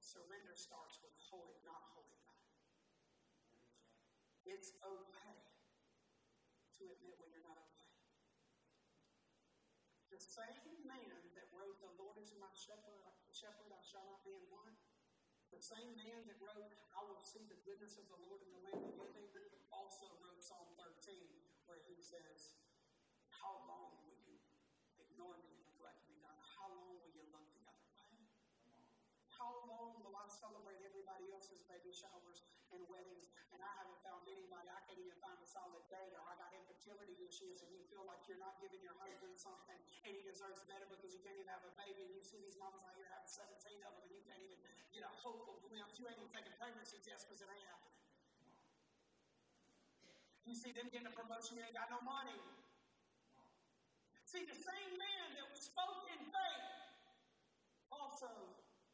Surrender 0.01 0.57
starts 0.57 0.97
with 1.05 1.13
holding, 1.21 1.61
not 1.61 1.85
holding 1.93 2.17
back. 2.25 2.49
It's 4.41 4.73
okay 4.81 5.37
to 6.81 6.83
admit 6.91 7.15
when 7.21 7.29
you're 7.31 7.45
not 7.45 7.55
okay. 7.55 7.74
The 10.15 10.23
same 10.23 10.79
man 10.87 11.19
that 11.35 11.51
wrote, 11.51 11.75
The 11.83 11.91
Lord 11.99 12.15
is 12.23 12.31
my 12.39 12.47
shepherd, 12.55 13.03
shepherd, 13.35 13.67
I 13.67 13.83
shall 13.83 14.07
not 14.07 14.23
be 14.23 14.31
in 14.31 14.47
want. 14.47 14.79
The 15.51 15.59
same 15.59 15.91
man 15.91 16.23
that 16.31 16.39
wrote, 16.39 16.71
I 16.95 17.03
will 17.03 17.19
see 17.19 17.43
the 17.51 17.59
goodness 17.67 17.99
of 17.99 18.07
the 18.07 18.23
Lord 18.23 18.39
in 18.47 18.55
the 18.55 18.63
land 18.63 18.79
of 18.95 18.95
the 18.95 19.11
living, 19.11 19.51
also 19.75 20.07
wrote 20.23 20.39
Psalm 20.39 20.71
13, 20.79 21.19
where 21.67 21.83
he 21.83 21.99
says, 21.99 22.55
How 23.27 23.59
long 23.67 24.07
will 24.07 24.15
you 24.23 24.39
ignore 25.03 25.35
me 25.35 25.51
and 25.51 25.67
neglect 25.67 25.99
me, 26.07 26.15
God? 26.23 26.39
How 26.39 26.71
long 26.71 26.95
will 26.95 27.11
you 27.11 27.27
look 27.35 27.51
the 27.51 27.67
other 27.67 27.83
way? 27.99 28.15
How 29.27 29.67
long 29.67 29.99
will 29.99 30.15
I 30.15 30.31
celebrate 30.31 30.79
everybody 30.79 31.27
else's 31.35 31.59
baby 31.67 31.91
showers 31.91 32.54
and 32.75 32.85
weddings, 32.91 33.31
and 33.55 33.63
I 33.63 33.71
haven't 33.79 33.99
found 34.03 34.27
anybody, 34.27 34.67
I 34.67 34.83
can't 34.83 34.99
even 34.99 35.15
find 35.23 35.39
a 35.39 35.47
solid 35.47 35.83
date, 35.87 36.11
or 36.11 36.23
I 36.27 36.35
got 36.35 36.51
infertility 36.51 37.15
issues, 37.23 37.63
and 37.63 37.71
you 37.71 37.81
feel 37.87 38.03
like 38.03 38.19
you're 38.27 38.41
not 38.43 38.59
giving 38.59 38.83
your 38.83 38.95
husband 38.99 39.31
something, 39.39 39.79
and 40.03 40.11
he 40.11 40.21
deserves 40.27 40.61
better 40.67 40.83
because 40.91 41.15
you 41.15 41.23
can't 41.23 41.39
even 41.39 41.47
have 41.49 41.63
a 41.63 41.73
baby, 41.79 42.03
and 42.03 42.11
you 42.11 42.21
see 42.21 42.43
these 42.43 42.59
moms 42.59 42.83
out 42.83 42.93
here 42.99 43.07
having 43.07 43.31
17 43.31 43.55
of 43.87 43.95
them, 43.95 44.03
and 44.03 44.11
you 44.11 44.23
can't 44.27 44.43
even 44.43 44.59
get 44.91 45.07
a 45.07 45.11
hopeful 45.23 45.57
glimpse. 45.63 45.95
You 45.95 46.11
ain't 46.11 46.19
even 46.19 46.31
taking 46.35 46.53
pregnancy 46.59 46.99
tests 46.99 47.23
because 47.23 47.39
it 47.39 47.47
ain't 47.47 47.67
happening. 47.71 47.95
You 50.45 50.53
see 50.53 50.75
them 50.75 50.91
getting 50.91 51.09
a 51.09 51.15
promotion, 51.15 51.57
you 51.57 51.63
ain't 51.65 51.73
got 51.73 51.89
no 51.89 52.03
money. 52.05 52.37
See, 54.29 54.43
the 54.45 54.57
same 54.57 54.91
man 54.99 55.27
that 55.39 55.47
spoke 55.55 56.05
in 56.11 56.21
faith 56.27 56.69
also 57.87 58.29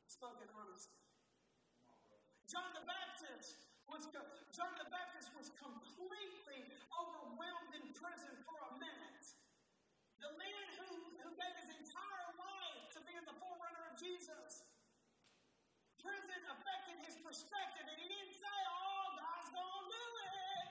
spoke 0.06 0.38
in 0.40 0.48
honesty. 0.54 0.96
John 2.48 2.72
the 2.76 2.84
Baptist 2.84 3.71
was 3.92 4.08
John 4.56 4.72
the 4.80 4.88
Baptist 4.88 5.36
was 5.36 5.52
completely 5.60 6.64
overwhelmed 6.96 7.76
in 7.76 7.84
prison 7.92 8.32
for 8.48 8.56
a 8.72 8.72
minute. 8.80 9.26
The 10.24 10.32
man 10.40 10.66
who, 10.80 10.92
who 11.20 11.30
gave 11.36 11.56
his 11.60 11.72
entire 11.76 12.28
life 12.40 12.84
to 12.96 13.00
being 13.04 13.26
the 13.28 13.36
forerunner 13.36 13.84
of 13.92 14.00
Jesus. 14.00 14.64
Prison 16.00 16.42
affected 16.56 17.04
his 17.04 17.20
perspective, 17.20 17.84
and 17.84 17.98
he 18.00 18.08
didn't 18.08 18.36
say, 18.40 18.60
Oh, 18.72 19.06
God's 19.20 19.50
gonna 19.52 19.84
do 19.92 20.08
it. 20.24 20.68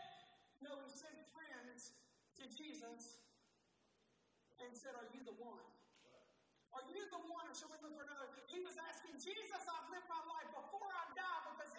No, 0.64 0.72
he 0.80 0.88
sent 0.88 1.20
friends 1.36 1.92
to 2.40 2.44
Jesus 2.56 3.20
and 4.64 4.72
said, 4.72 4.96
Are 4.96 5.08
you 5.12 5.20
the 5.28 5.36
one? 5.36 5.68
Are 6.72 6.86
you 6.88 7.04
the 7.12 7.22
one, 7.28 7.44
or 7.44 7.54
should 7.54 7.68
we 7.68 7.76
look 7.84 7.94
for 8.00 8.06
another? 8.06 8.32
He 8.48 8.64
was 8.64 8.80
asking 8.80 9.18
Jesus, 9.20 9.60
I've 9.66 9.88
lived 9.92 10.08
my 10.08 10.22
life 10.24 10.50
before 10.54 10.88
I 10.88 11.04
die 11.12 11.40
because 11.52 11.70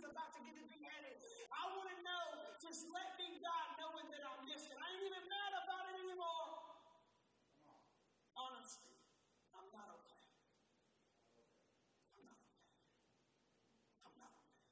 was 0.00 0.16
about 0.16 0.32
to 0.32 0.40
get 0.40 0.56
beheaded. 0.56 1.12
I 1.52 1.76
want 1.76 1.92
to 1.92 1.98
know, 2.00 2.24
just 2.56 2.88
let 2.88 3.20
me 3.20 3.36
die 3.44 3.68
knowing 3.76 4.08
that 4.08 4.24
I'm 4.24 4.48
missing. 4.48 4.72
I 4.80 4.96
ain't 4.96 5.04
even 5.04 5.28
mad 5.28 5.52
about 5.60 5.92
it 5.92 5.96
anymore. 6.00 6.72
Honestly, 8.32 8.96
I'm 9.52 9.68
not 9.76 9.92
okay. 10.00 10.24
I'm 12.16 12.24
not 12.24 12.40
okay. 12.48 12.64
I'm 14.08 14.16
not 14.16 14.32
okay. 14.40 14.64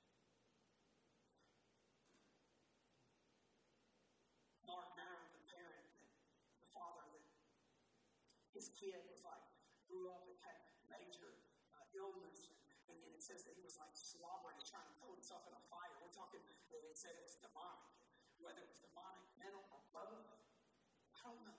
Mark 4.65 4.97
Barron, 4.97 5.29
the 5.37 5.45
parent, 5.53 5.93
the 6.57 6.73
father 6.73 7.05
that 7.05 7.29
his 8.57 8.73
kid 8.81 8.97
was 9.13 9.21
like, 9.29 9.45
grew 9.93 10.09
up 10.09 10.25
and 10.25 10.41
had 10.41 10.57
major 10.89 11.37
uh, 11.77 11.85
illness, 11.93 12.49
it 13.19 13.27
says 13.27 13.43
that 13.51 13.59
he 13.59 13.67
was 13.67 13.75
like 13.83 13.91
slobbering 13.99 14.55
and 14.55 14.63
trying 14.63 14.87
to 14.87 14.95
throw 15.03 15.11
himself 15.11 15.43
in 15.51 15.55
a 15.59 15.63
fire. 15.67 15.91
We're 15.99 16.15
talking, 16.15 16.39
it 16.71 16.95
said 16.95 17.19
it 17.19 17.27
was 17.27 17.35
demonic. 17.43 17.91
Whether 18.39 18.63
it 18.63 18.71
was 18.71 18.79
demonic, 18.79 19.27
mental, 19.35 19.67
or 19.75 19.83
both, 19.91 20.39
I 21.19 21.27
don't 21.27 21.43
know. 21.43 21.59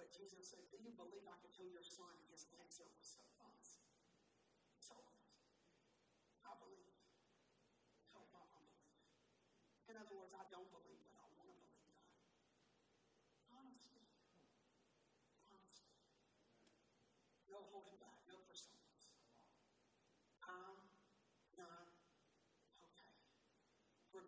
But 0.00 0.08
Jesus 0.16 0.48
said, 0.48 0.64
Do 0.72 0.80
you 0.80 0.96
believe 0.96 1.28
I 1.28 1.36
can 1.44 1.52
heal 1.52 1.68
your 1.68 1.84
son? 1.84 2.08
And 2.08 2.24
his 2.32 2.48
answer 2.56 2.88
was 2.88 3.04
so 3.04 3.20
honest. 3.36 3.84
So. 4.80 4.96
I 6.50 6.56
believe. 6.56 6.96
Help 8.16 8.26
my 8.32 8.40
unbelief. 8.40 8.96
In 9.86 9.94
other 10.00 10.16
words, 10.16 10.32
I 10.34 10.42
don't 10.48 10.66
believe, 10.72 11.04
but 11.12 11.20
I 11.20 11.28
want 11.36 11.52
to 11.52 11.56
believe 11.60 11.78
God. 11.84 12.08
Honesty. 13.54 14.02
Honesty. 15.46 15.94
No 17.46 17.60
holding 17.70 17.98
back, 18.02 18.18
no 18.26 18.40
personas. 18.48 19.14
I'm 20.42 20.82
not 21.54 21.86
okay. 22.82 23.14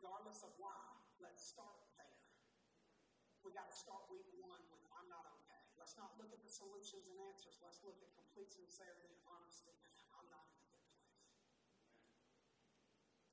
Regardless 0.03 0.43
of 0.43 0.51
why, 0.59 0.83
let's 1.23 1.39
start 1.39 1.79
there. 1.95 2.27
We 3.47 3.55
got 3.55 3.71
to 3.71 3.77
start 3.79 4.03
week 4.11 4.27
one 4.35 4.59
with 4.75 4.83
I'm 4.91 5.07
not 5.07 5.23
okay. 5.39 5.63
Let's 5.79 5.95
not 5.95 6.19
look 6.19 6.35
at 6.35 6.43
the 6.43 6.51
solutions 6.51 7.07
and 7.07 7.23
answers. 7.23 7.63
Let's 7.63 7.79
look 7.87 7.95
at 8.03 8.11
complete 8.19 8.51
sincerity 8.51 9.07
and 9.15 9.23
honesty. 9.31 9.71
I'm 10.11 10.27
not 10.27 10.43
in 10.51 10.59
a 10.59 10.67
good 10.75 10.83
place. 10.91 11.23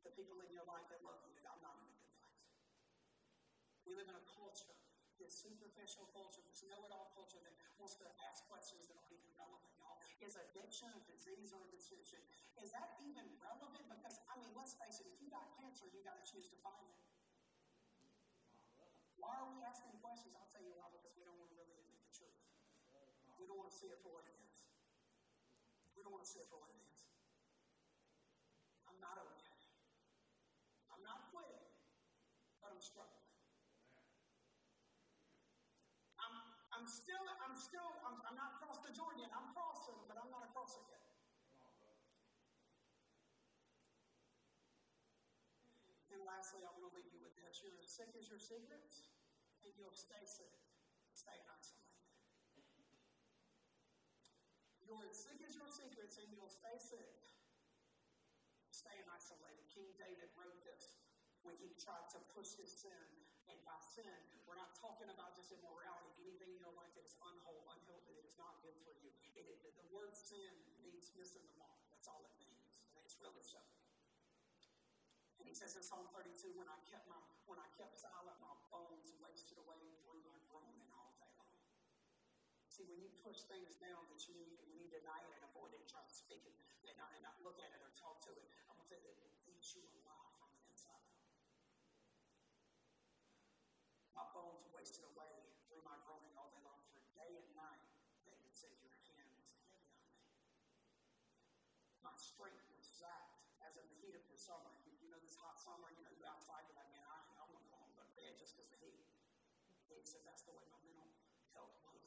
The 0.06 0.14
people 0.14 0.38
in 0.46 0.54
your 0.54 0.70
life 0.70 0.86
that 0.94 1.02
love 1.02 1.26
you, 1.26 1.34
I'm 1.42 1.58
not 1.66 1.74
in 1.82 1.90
a 1.90 1.98
good 2.06 2.14
place. 2.22 2.54
We 3.90 3.98
live 3.98 4.06
in 4.06 4.18
a 4.22 4.26
culture, 4.30 4.78
this 5.18 5.34
superficial 5.42 6.06
culture, 6.14 6.46
this 6.46 6.62
know-it-all 6.70 7.10
culture 7.18 7.42
that 7.50 7.58
wants 7.82 7.98
to 7.98 8.06
ask 8.30 8.46
questions 8.46 8.86
that 8.94 8.94
aren't 8.94 9.18
even 9.18 9.34
relevant. 9.42 9.79
Is 10.20 10.36
addiction 10.36 10.92
a 10.92 11.02
disease 11.08 11.56
or 11.56 11.64
a 11.64 11.72
decision? 11.72 12.20
Is 12.60 12.76
that 12.76 13.00
even 13.08 13.24
relevant? 13.40 13.88
Because, 13.88 14.20
I 14.28 14.36
mean, 14.38 14.52
let's 14.54 14.76
face 14.76 15.00
it, 15.00 15.08
if 15.08 15.16
you 15.24 15.32
got 15.32 15.48
cancer, 15.56 15.88
you 15.90 16.04
got 16.04 16.20
to 16.20 16.26
choose 16.28 16.52
to 16.52 16.58
find 16.60 16.84
it. 16.84 17.00
Why 19.16 19.36
are 19.40 19.48
we 19.48 19.64
asking 19.64 19.96
questions? 20.04 20.36
I'll 20.36 20.52
tell 20.52 20.64
you 20.64 20.76
why, 20.76 20.92
because 20.92 21.16
we 21.16 21.24
don't 21.24 21.40
want 21.40 21.52
to 21.52 21.58
really 21.60 21.76
admit 21.76 22.00
the 22.04 22.12
truth. 22.12 22.40
We 23.40 23.48
don't 23.48 23.56
want 23.56 23.72
to 23.72 23.78
see 23.80 23.88
it 23.88 24.00
for 24.04 24.12
what 24.12 24.28
it 24.28 24.36
is. 24.36 24.60
We 25.96 26.04
don't 26.04 26.12
want 26.12 26.28
to 26.28 26.32
see 26.32 26.44
it 26.44 26.48
for 26.52 26.60
what 26.60 26.72
it 26.72 26.80
is. 26.84 27.00
I'm 28.88 29.00
not 29.00 29.16
okay. 29.20 29.60
I'm 30.92 31.04
not 31.04 31.32
quitting, 31.32 31.64
but 32.60 32.76
I'm 32.76 32.84
struggling. 32.84 33.28
I'm, 36.20 36.36
I'm 36.76 36.79
still, 36.90 37.22
I'm 37.46 37.54
still, 37.54 37.86
I'm, 38.02 38.18
I'm 38.26 38.34
not 38.34 38.58
across 38.58 38.82
the 38.82 38.90
Jordan 38.90 39.22
yet. 39.22 39.32
I'm 39.38 39.54
crossing, 39.54 40.02
but 40.10 40.18
I'm 40.18 40.34
not 40.34 40.42
across 40.50 40.74
it 40.74 40.86
yet. 40.90 41.06
And 46.10 46.26
lastly, 46.26 46.66
I 46.66 46.74
want 46.74 46.90
to 46.90 46.94
leave 46.98 47.14
you 47.14 47.22
with 47.22 47.38
this. 47.38 47.62
You're 47.62 47.78
as 47.78 47.94
sick 47.94 48.10
as 48.18 48.26
your 48.26 48.42
secrets, 48.42 49.14
and 49.62 49.70
you'll 49.78 49.94
stay 49.94 50.26
sick. 50.26 50.50
Stay 51.14 51.38
isolated. 51.46 52.02
You're 54.82 55.06
as 55.06 55.22
sick 55.22 55.38
as 55.46 55.54
your 55.54 55.70
secrets, 55.70 56.18
and 56.18 56.34
you'll 56.34 56.50
stay 56.50 56.76
sick. 56.82 57.14
Stay 58.74 58.98
isolated. 59.14 59.62
King 59.70 59.94
David 60.02 60.34
wrote 60.34 60.58
this 60.66 60.98
when 61.46 61.54
he 61.62 61.70
tried 61.78 62.10
to 62.18 62.20
push 62.34 62.58
his 62.58 62.74
sin. 62.74 63.19
And 63.50 63.58
by 63.66 63.78
sin, 63.82 64.18
we're 64.46 64.60
not 64.60 64.72
talking 64.78 65.10
about 65.10 65.34
just 65.34 65.50
immorality. 65.52 66.14
Anything 66.22 66.54
in 66.54 66.60
your 66.62 66.74
life 66.78 66.94
that 66.94 67.06
is 67.06 67.18
unwhole, 67.18 67.66
unhealthy, 67.74 68.14
that 68.14 68.26
is 68.26 68.38
not 68.38 68.62
good 68.62 68.78
for 68.86 68.94
you. 69.02 69.10
It, 69.34 69.50
it, 69.50 69.74
the 69.74 69.90
word 69.90 70.14
sin 70.14 70.54
means 70.86 71.10
missing 71.18 71.42
the 71.42 71.58
mark. 71.58 71.82
That's 71.90 72.06
all 72.06 72.22
it 72.22 72.36
means. 72.38 72.70
And 72.94 73.02
it's 73.02 73.18
really 73.18 73.42
simple. 73.42 73.80
And 75.42 75.48
he 75.50 75.56
says 75.58 75.74
in 75.74 75.82
Psalm 75.82 76.06
32, 76.14 76.54
when 76.54 76.70
I 76.70 76.78
kept 76.86 77.10
my 77.10 77.18
when 77.50 77.58
I 77.58 77.66
kept 77.74 77.98
silent, 77.98 78.38
my 78.46 78.54
bones 78.70 79.10
wasted 79.18 79.58
away 79.58 79.82
through 80.06 80.22
my 80.22 80.38
groaning 80.54 80.86
all 80.94 81.10
day 81.18 81.34
long. 81.42 81.58
See, 82.70 82.86
when 82.86 83.02
you 83.02 83.10
push 83.26 83.42
things 83.50 83.74
down 83.82 84.06
that 84.14 84.22
you 84.30 84.38
need, 84.38 84.62
when 84.70 84.78
you 84.78 84.86
deny 84.86 85.18
it 85.26 85.34
and 85.34 85.42
avoid 85.50 85.74
it 85.74 85.82
try 85.90 86.06
to 86.06 86.14
speak 86.14 86.46
it 86.46 86.54
and 86.86 86.94
not, 87.02 87.10
and 87.18 87.26
not 87.26 87.34
look 87.42 87.58
at 87.58 87.74
it 87.74 87.82
or 87.82 87.90
talk 87.98 88.22
to 88.22 88.32
it, 88.38 88.46
I'm 88.70 88.78
going 88.78 88.86
to 88.86 88.90
say 88.94 89.02
that 89.02 89.18
it 89.18 89.34
eats 89.50 89.74
you 89.74 89.82
alive 90.06 90.30
from 90.38 90.54
the 90.54 90.62
inside 90.70 91.02
out. 91.02 91.26
My 94.20 94.28
bones 94.36 94.68
wasted 94.76 95.08
away 95.16 95.32
through 95.72 95.80
my 95.88 95.96
groaning 96.04 96.36
all 96.36 96.52
day 96.52 96.60
long. 96.68 96.76
For 96.92 97.00
day 97.16 97.40
and 97.40 97.48
night, 97.56 97.80
David 98.28 98.52
said, 98.52 98.76
Your 98.84 98.92
hand 99.16 99.32
was 99.32 99.48
heavy 99.56 99.80
on 99.80 99.96
me. 99.96 100.12
My 102.04 102.12
strength 102.20 102.68
was 102.68 102.84
zapped 103.00 103.40
as 103.64 103.80
in 103.80 103.88
the 103.88 103.96
heat 104.04 104.20
of 104.20 104.28
the 104.28 104.36
summer. 104.36 104.76
You, 104.84 104.92
you 105.00 105.08
know, 105.08 105.24
this 105.24 105.40
hot 105.40 105.56
summer, 105.56 105.88
you 105.96 106.04
know, 106.04 106.12
you're 106.20 106.28
outside, 106.28 106.68
you're 106.68 106.76
like, 106.76 106.92
man, 106.92 107.08
I, 107.08 107.16
I 107.40 107.48
want 107.48 107.64
to 107.64 107.72
go 107.72 107.80
home, 107.80 107.96
to 107.96 108.04
bed 108.20 108.36
just 108.36 108.60
because 108.60 108.68
of 108.76 108.84
the 108.84 108.92
heat. 108.92 109.08
He 109.88 110.04
said, 110.04 110.20
that's 110.28 110.44
the 110.44 110.52
way 110.52 110.68
my 110.68 110.84
mental 110.84 111.08
health 111.56 111.80
was. 111.88 112.04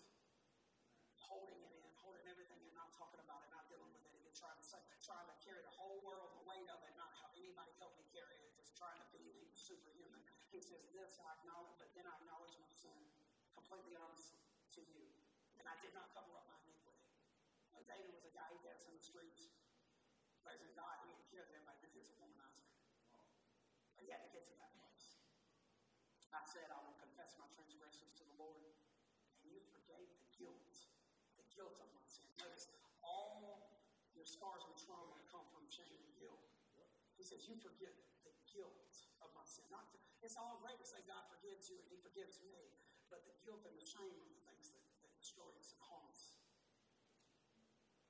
Holding 1.16 1.64
it 1.64 1.72
in, 1.80 1.88
holding 1.96 2.28
everything 2.28 2.60
in, 2.60 2.76
not 2.76 2.92
talking 2.92 3.24
about 3.24 3.40
it, 3.40 3.48
not 3.56 3.64
dealing 3.72 3.88
with 3.88 4.04
it, 4.04 4.12
and 4.20 4.36
trying 4.36 4.60
to 4.60 4.64
trying 5.00 5.28
to 5.32 5.36
carry 5.40 5.64
the 5.64 5.76
whole 5.80 6.04
world, 6.04 6.36
the 6.36 6.44
weight 6.44 6.68
of 6.68 6.76
it, 6.84 6.92
not 7.00 7.08
have 7.24 7.32
anybody 7.40 7.72
help 7.80 7.96
me 7.96 8.04
carry 8.12 8.36
it, 8.44 8.52
just 8.52 8.76
trying 8.76 9.00
to 9.00 9.08
be 9.16 9.48
superhuman. 9.56 10.20
He 10.52 10.60
says, 10.60 10.84
This 10.92 11.16
I 11.16 11.32
acknowledge, 11.40 11.72
but 11.80 11.88
then 11.96 12.04
I 12.04 12.12
acknowledge 12.20 12.52
my 12.60 12.68
sin, 12.68 13.00
completely 13.56 13.96
honest 13.96 14.36
to 14.76 14.84
you. 14.84 15.08
And 15.56 15.64
I 15.64 15.72
did 15.80 15.96
not 15.96 16.12
cover 16.12 16.36
up 16.36 16.44
my 16.44 16.60
iniquity. 16.68 17.08
Now, 17.72 17.80
David 17.88 18.12
was 18.12 18.28
a 18.28 18.34
guy 18.36 18.44
who 18.52 18.60
danced 18.60 18.84
in 18.92 18.94
the 18.94 19.00
streets, 19.00 19.48
praising 20.44 20.76
God, 20.76 20.92
he 21.08 21.16
didn't 21.16 21.24
care 21.32 21.48
that 21.48 21.56
everybody 21.56 21.80
knew 21.88 21.92
he 21.96 22.04
was 22.04 22.12
a 22.12 22.18
womanizer. 22.20 22.68
But 23.96 24.04
he 24.04 24.12
had 24.12 24.20
to 24.28 24.30
get 24.36 24.44
to 24.52 24.54
that 24.60 24.76
place. 24.76 25.24
I 26.36 26.44
said, 26.44 26.68
I 26.68 26.80
will 26.84 27.00
confess 27.00 27.32
my 27.40 27.48
transgressions 27.56 28.12
to 28.20 28.24
the 28.28 28.36
Lord, 28.36 28.60
and 29.40 29.48
you 29.48 29.60
forgave 29.72 30.10
the 30.20 30.28
guilt, 30.36 30.68
the 31.40 31.48
guilt 31.56 31.80
of 31.80 31.88
my 31.96 32.04
sin. 32.04 32.28
Notice, 32.36 32.68
all 33.00 33.72
your 34.12 34.28
scars 34.28 34.68
and 34.68 34.76
trauma 34.76 35.16
come 35.32 35.48
from 35.48 35.64
shame 35.72 35.96
and 35.96 36.12
guilt. 36.20 36.44
He 37.16 37.24
says, 37.24 37.46
You 37.46 37.56
forget 37.56 37.94
the 38.26 38.34
guilt 38.50 38.92
of 39.22 39.30
my 39.32 39.46
sin. 39.46 39.64
Not 39.70 39.86
to, 39.94 40.01
it's 40.22 40.38
all 40.38 40.58
great 40.62 40.78
to 40.78 40.86
say 40.86 41.02
God 41.04 41.26
forgives 41.28 41.66
you 41.68 41.76
and 41.78 41.86
He 41.90 41.98
forgives 41.98 42.38
me, 42.46 42.54
but 43.10 43.26
the 43.26 43.34
guilt 43.42 43.62
and 43.66 43.74
the 43.74 43.84
shame 43.84 44.14
are 44.16 44.30
the 44.30 44.42
things 44.46 44.70
that, 44.70 44.82
that 45.02 45.12
destroy 45.18 45.50
us 45.58 45.74
and 45.74 45.80
harm 45.82 46.06
us. 46.08 46.38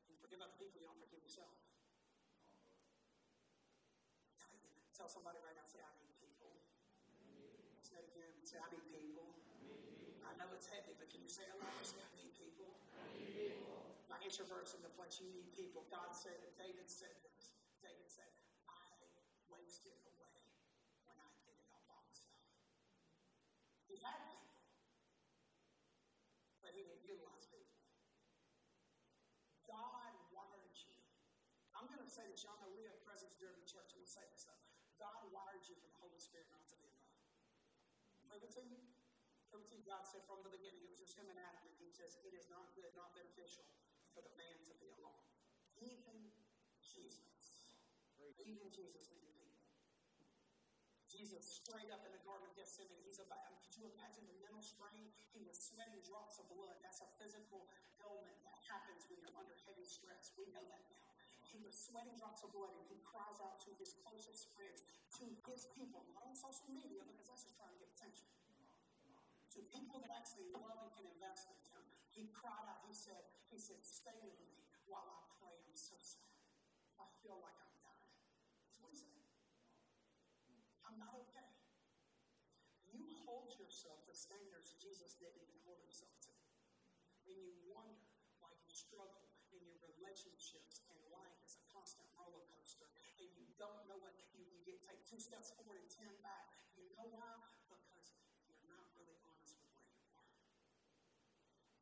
You 0.07 0.17
forgive 0.21 0.45
other 0.45 0.57
people, 0.61 0.79
you 0.79 0.89
don't 0.89 1.01
forgive 1.01 1.25
yourself. 1.25 1.53
Tell 4.93 5.09
somebody 5.09 5.41
right 5.43 5.57
now, 5.59 5.67
say, 5.67 5.83
I 5.83 5.91
need 5.99 6.15
people. 6.21 6.53
Say 7.83 7.99
it 7.99 8.07
again. 8.13 8.31
Say, 8.47 8.61
I 8.61 8.69
need 8.71 8.87
people. 8.93 9.27
I 10.23 10.37
know 10.39 10.47
it's 10.55 10.71
heavy, 10.71 10.95
but 10.95 11.11
can 11.11 11.25
you 11.25 11.33
say 11.33 11.43
it 11.43 11.57
loud? 11.59 11.83
Say, 11.83 11.99
I 11.99 12.13
need 12.15 12.31
people. 12.39 12.71
My 14.07 14.21
introverts 14.23 14.77
in 14.77 14.85
the 14.85 14.93
place, 14.95 15.19
you 15.19 15.27
need 15.33 15.51
people. 15.57 15.89
God 15.91 16.13
said 16.15 16.37
it. 16.39 16.55
David 16.61 16.87
said 16.87 17.11
this. 17.25 17.51
David 17.83 18.07
said, 18.07 18.31
I 18.69 18.85
wasted 19.51 19.97
away 20.07 20.39
when 21.09 21.19
I 21.19 21.27
did 21.43 21.57
it 21.57 21.67
all 21.73 21.83
by 21.89 21.99
myself. 22.07 22.39
Had 24.03 24.19
people, 24.27 24.51
but 26.59 26.75
he 26.75 26.83
didn't 26.83 27.07
utilize 27.07 27.47
people. 27.47 27.79
God 29.63 30.13
wired 30.35 30.75
you. 30.75 30.99
I'm 31.79 31.87
going 31.87 32.03
to 32.03 32.11
say 32.11 32.27
this. 32.27 32.43
Y'all 32.43 32.59
know 32.59 32.75
we 32.75 32.83
have 32.91 32.99
presence 33.07 33.39
during 33.39 33.55
the 33.63 33.69
church. 33.71 33.95
I'm 33.95 34.03
going 34.03 34.11
to 34.11 34.17
say 34.19 34.27
this 34.35 34.43
stuff. 34.43 34.59
God 34.99 35.31
wired 35.31 35.63
you 35.71 35.79
for 35.79 35.87
the 35.87 35.99
Holy 36.03 36.19
Spirit 36.19 36.51
not 36.51 36.67
to 36.71 36.77
be 36.83 36.91
alone. 36.91 37.15
Prove 38.27 38.43
it 38.43 38.53
to 38.59 38.63
you. 38.67 38.83
Prove 39.51 39.65
it 39.67 39.71
to 39.71 39.79
you. 39.79 39.87
God 39.87 40.03
said 40.03 40.27
from 40.27 40.43
the 40.43 40.51
beginning, 40.51 40.83
it 40.83 40.91
was 40.91 40.99
just 40.99 41.15
him 41.15 41.31
and 41.31 41.39
Adam, 41.39 41.63
and 41.63 41.75
he 41.79 41.91
says, 41.95 42.19
it 42.27 42.35
is 42.35 42.51
not 42.51 42.75
good, 42.75 42.91
not 42.99 43.15
beneficial 43.15 43.67
for 44.15 44.23
the 44.27 44.35
man 44.35 44.59
to 44.67 44.75
be 44.83 44.91
alone. 44.99 45.23
Even 45.79 46.31
Jesus. 46.83 47.79
Even 48.43 48.67
Jesus. 48.71 49.13
Jesus 51.23 51.63
straight 51.63 51.87
up 51.95 52.03
in 52.03 52.11
the 52.11 52.19
Garden 52.27 52.51
of 52.51 52.55
Gethsemane, 52.59 52.99
he's 53.07 53.23
about, 53.23 53.47
could 53.63 53.79
you 53.79 53.87
imagine 53.95 54.27
the 54.27 54.35
mental 54.43 54.59
strain? 54.59 55.07
He 55.31 55.39
was 55.47 55.55
sweating 55.55 56.03
drops 56.03 56.43
of 56.43 56.51
blood. 56.51 56.75
That's 56.83 56.99
a 56.99 57.07
physical 57.15 57.71
ailment 58.03 58.43
that 58.43 58.59
happens 58.67 59.07
when 59.07 59.23
you're 59.23 59.39
under 59.39 59.55
heavy 59.63 59.87
stress. 59.87 60.35
We 60.35 60.51
know 60.51 60.67
that 60.67 60.83
now. 60.91 61.15
He 61.47 61.63
was 61.63 61.79
sweating 61.79 62.19
drops 62.19 62.43
of 62.43 62.51
blood 62.51 62.75
and 62.75 62.83
he 62.91 62.99
cries 63.07 63.39
out 63.39 63.63
to 63.63 63.71
his 63.79 63.95
closest 64.03 64.51
friends, 64.59 64.83
to 65.23 65.31
his 65.47 65.71
people, 65.79 66.03
not 66.11 66.27
on 66.27 66.35
social 66.35 66.67
media 66.75 67.07
because 67.07 67.31
that's 67.31 67.47
just 67.47 67.55
trying 67.55 67.71
to 67.71 67.79
get 67.79 67.95
attention. 67.95 68.27
To 69.55 69.63
people 69.71 70.03
that 70.03 70.11
actually 70.11 70.51
love 70.51 70.75
and 70.83 70.91
can 70.91 71.07
invest 71.07 71.47
in 71.55 71.59
him. 71.71 71.87
He 72.11 72.35
cried 72.35 72.67
out, 72.67 72.83
he 72.91 72.99
said, 72.99 73.23
he 73.47 73.63
said, 73.63 73.79
stay 73.87 74.19
with 74.27 74.35
me 74.43 74.59
while 74.91 75.07
I 75.07 75.23
pray. 75.39 75.55
I'm 75.71 75.79
so 75.79 75.95
sorry. 76.03 76.35
I 76.99 77.07
feel 77.23 77.39
like 77.39 77.55
I'm 77.63 77.79
dying. 77.79 78.11
That's 78.67 78.83
what 78.83 78.91
he 78.91 78.99
said. 78.99 79.13
I'm 80.93 81.01
not 81.01 81.17
okay. 81.25 81.49
You 82.93 83.01
hold 83.25 83.49
yourself 83.57 84.05
to 84.05 84.13
standards 84.13 84.77
Jesus 84.77 85.17
didn't 85.17 85.49
hold 85.65 85.81
himself 85.81 86.13
to. 86.29 86.37
And 87.25 87.33
you 87.33 87.57
wonder 87.73 88.13
why 88.45 88.53
you 88.53 88.69
struggle 88.69 89.25
in 89.57 89.65
your 89.65 89.81
relationships 89.81 90.85
and 90.93 91.01
life 91.09 91.41
is 91.49 91.57
a 91.57 91.65
constant 91.73 92.05
roller 92.13 92.45
coaster. 92.53 92.93
And 93.17 93.33
you 93.41 93.49
don't 93.57 93.89
know 93.89 93.97
what 94.05 94.21
you, 94.37 94.45
you 94.45 94.61
get 94.69 94.85
take 94.85 95.01
two 95.09 95.17
steps 95.17 95.57
forward 95.57 95.81
and 95.81 95.89
ten 95.89 96.13
back. 96.21 96.53
You 96.77 96.93
know 96.93 97.09
why? 97.09 97.41
Because 97.73 98.13
you're 98.45 98.69
not 98.69 98.93
really 98.93 99.17
honest 99.25 99.57
with 99.65 99.73
where 99.73 99.89
you 99.97 100.05
are. 100.13 100.29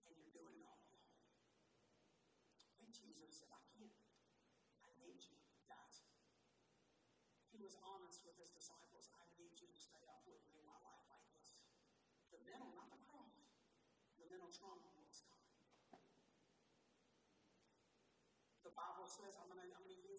And 0.06 0.14
you're 0.22 0.30
doing 0.38 0.54
it 0.54 0.70
all 0.70 0.86
alone. 0.86 1.18
And 2.78 2.94
Jesus 2.94 3.42
said, 3.42 3.50
I 3.50 3.62
can't. 3.74 4.06
I 4.86 4.94
need 5.02 5.18
you, 5.18 5.34
guys. 5.66 6.06
He 7.49 7.49
was 7.61 7.76
honest 7.84 8.24
with 8.24 8.36
his 8.40 8.50
disciples. 8.50 9.12
I 9.12 9.24
need 9.36 9.54
you 9.61 9.68
to 9.68 9.78
stay 9.78 10.02
up 10.08 10.24
with 10.24 10.40
me 10.50 10.64
while 10.64 10.82
I 10.82 10.96
fight 11.06 11.28
this. 11.36 11.68
The 12.32 12.40
mental, 12.42 12.72
not 12.72 12.88
the 12.88 13.00
cross. 13.12 13.36
The 14.16 14.26
mental 14.26 14.48
trauma 14.48 14.88
was 15.04 15.20
coming. 15.28 15.54
The 18.64 18.72
Bible 18.72 19.08
says, 19.08 19.36
I'm 19.36 19.48
going 19.52 19.61
to 19.61 19.70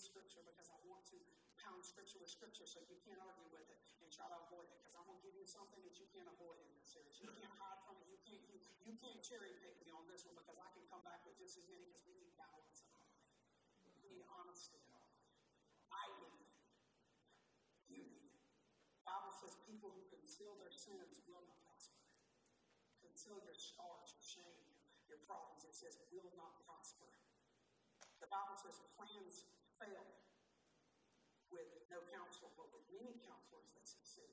use 0.01 0.09
scripture 0.09 0.41
because 0.41 0.73
I 0.73 0.81
want 0.89 1.05
to 1.13 1.17
pound 1.61 1.85
scripture 1.85 2.17
with 2.17 2.33
scripture 2.33 2.65
so 2.65 2.81
you 2.89 2.97
can't 3.05 3.21
argue 3.21 3.45
with 3.53 3.69
it 3.69 3.77
and 4.01 4.09
try 4.09 4.25
to 4.25 4.37
avoid 4.49 4.65
it 4.65 4.81
because 4.81 4.97
I'm 4.97 5.05
going 5.05 5.21
to 5.21 5.25
give 5.25 5.37
you 5.37 5.45
something 5.45 5.77
that 5.85 5.93
you 6.01 6.09
can't 6.09 6.25
avoid 6.25 6.57
in 6.57 6.67
this 6.73 6.89
series. 6.89 7.21
You 7.21 7.29
can't 7.37 7.53
hide 7.61 7.77
from 7.85 8.01
it. 8.01 8.09
You 8.09 8.17
can't, 8.25 8.41
you, 8.49 8.57
you 8.89 8.97
can't 8.97 9.21
cherry 9.21 9.53
pick 9.61 9.77
me 9.85 9.93
on 9.93 10.09
this 10.09 10.25
one 10.25 10.33
because 10.33 10.57
I 10.57 10.69
can 10.73 10.81
come 10.89 11.05
back 11.05 11.21
with 11.21 11.37
just 11.37 11.61
as 11.61 11.69
many 11.69 11.85
because 11.85 12.01
we 12.09 12.17
need 12.17 12.33
balance 12.33 12.81
in 12.81 12.89
our 12.97 13.05
life. 13.13 13.29
We 14.01 14.09
need 14.09 14.25
honesty 14.25 14.81
in 14.81 14.89
our 14.89 15.05
life. 15.05 15.29
I 15.93 16.05
need 16.17 16.33
it. 16.41 16.49
You 17.93 18.01
need 18.09 18.25
it. 18.25 18.35
The 18.97 19.05
Bible 19.05 19.30
says 19.41 19.57
people 19.65 19.89
who 19.89 20.05
conceal 20.13 20.53
their 20.61 20.69
sins 20.69 21.17
will 21.25 21.41
not 21.49 21.57
prosper. 21.65 21.97
Conceal 23.01 23.41
your 23.41 23.57
scars, 23.57 24.13
your 24.13 24.21
shame, 24.21 24.61
your 25.09 25.17
problems. 25.25 25.65
It 25.65 25.73
says 25.73 25.97
will 26.13 26.29
not 26.37 26.61
prosper. 26.69 27.09
The 28.21 28.29
Bible 28.29 28.53
says 28.53 28.77
plans 28.93 29.49
fail 29.81 30.05
with 31.49 31.73
no 31.89 32.05
counsel, 32.13 32.53
but 32.53 32.69
with 32.69 32.85
many 32.93 33.17
counselors 33.25 33.65
that 33.73 33.81
succeed. 33.81 34.29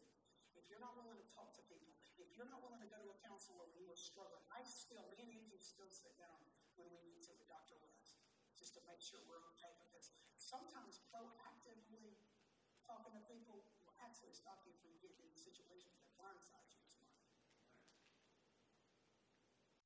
If 0.53 0.69
you're 0.69 0.85
not 0.85 0.93
willing 0.93 1.17
to 1.17 1.29
talk 1.33 1.57
to 1.57 1.65
people, 1.73 1.97
if 2.21 2.29
you're 2.37 2.53
not 2.53 2.61
willing 2.61 2.85
to 2.85 2.91
go 2.93 3.01
to 3.01 3.09
a 3.09 3.19
counselor 3.25 3.65
when 3.65 3.73
you 3.81 3.89
are 3.89 3.97
struggling, 3.97 4.45
I 4.53 4.61
still, 4.69 5.09
me 5.17 5.25
and 5.25 5.33
Angie 5.41 5.57
still 5.57 5.89
sit 5.89 6.13
down 6.21 6.37
when 6.77 6.93
we 6.93 7.01
need 7.09 7.25
to 7.25 7.33
with 7.33 7.49
Dr. 7.49 7.81
West, 7.81 8.21
just 8.61 8.77
to 8.77 8.85
make 8.85 9.01
sure 9.01 9.25
we're 9.25 9.41
okay. 9.57 9.73
Because 9.89 10.13
sometimes 10.37 11.01
proactively 11.09 12.21
talking 12.85 13.17
to 13.17 13.25
people 13.25 13.65
actually 14.19 14.35
stop 14.35 14.59
you 14.67 14.75
from 14.83 14.91
getting 14.99 15.31
situations 15.39 15.95
that 16.03 16.11
blindside 16.19 16.67
you 16.75 16.83
well. 16.91 17.07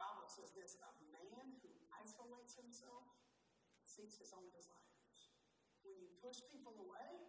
Bible 0.00 0.24
says 0.24 0.56
this 0.56 0.80
a 0.80 0.92
man 1.12 1.60
who 1.60 1.68
isolates 2.00 2.56
himself 2.56 3.12
seeks 3.84 4.16
his 4.16 4.32
own 4.32 4.48
desires. 4.56 5.36
When 5.84 6.00
you 6.00 6.08
push 6.24 6.40
people 6.48 6.72
away, 6.80 7.28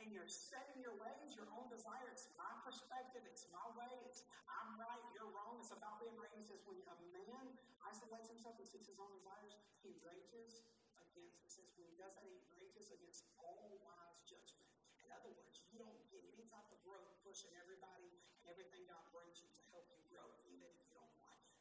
and 0.00 0.08
you're 0.08 0.30
setting 0.30 0.80
your 0.80 0.96
ways, 0.96 1.36
your 1.36 1.52
own 1.52 1.68
desire. 1.68 2.08
It's 2.16 2.32
my 2.38 2.48
perspective, 2.64 3.28
it's 3.28 3.44
my 3.52 3.66
way, 3.76 3.92
it's 4.08 4.24
I'm 4.46 4.78
right, 4.78 5.04
you're 5.12 5.28
wrong. 5.28 5.58
It's 5.58 5.74
about 5.74 5.98
being 5.98 6.14
right. 6.14 6.30
He 6.38 6.46
says, 6.46 6.62
when 6.64 6.78
a 6.86 6.96
man 7.12 7.50
isolates 7.82 8.30
himself 8.30 8.56
and 8.62 8.64
seeks 8.64 8.86
his 8.86 9.02
own 9.02 9.10
desires, 9.10 9.58
he 9.82 9.98
rages 10.06 10.62
against, 11.02 11.42
it 11.44 11.50
says, 11.50 11.68
when 11.74 11.90
he 11.90 11.98
does 11.98 12.14
that, 12.14 12.24
he 12.24 12.38
rages 12.56 12.94
against 12.94 13.26
all 13.42 13.74
wise 13.82 14.22
judgment. 14.22 14.70
In 15.02 15.10
other 15.10 15.34
words, 15.34 15.57
you 15.78 15.86
don't 15.86 16.10
get 16.10 16.26
any 16.34 16.42
type 16.50 16.66
of 16.74 16.78
growth 16.82 17.06
pushing 17.22 17.54
everybody 17.54 18.10
and 18.10 18.50
everything 18.50 18.82
God 18.90 19.06
brings 19.14 19.38
you 19.38 19.46
to 19.46 19.62
help 19.70 19.86
you 19.94 20.02
grow, 20.10 20.26
even 20.50 20.66
if 20.66 20.74
you 20.82 20.90
don't 20.90 21.14
like 21.22 21.38
it. 21.38 21.54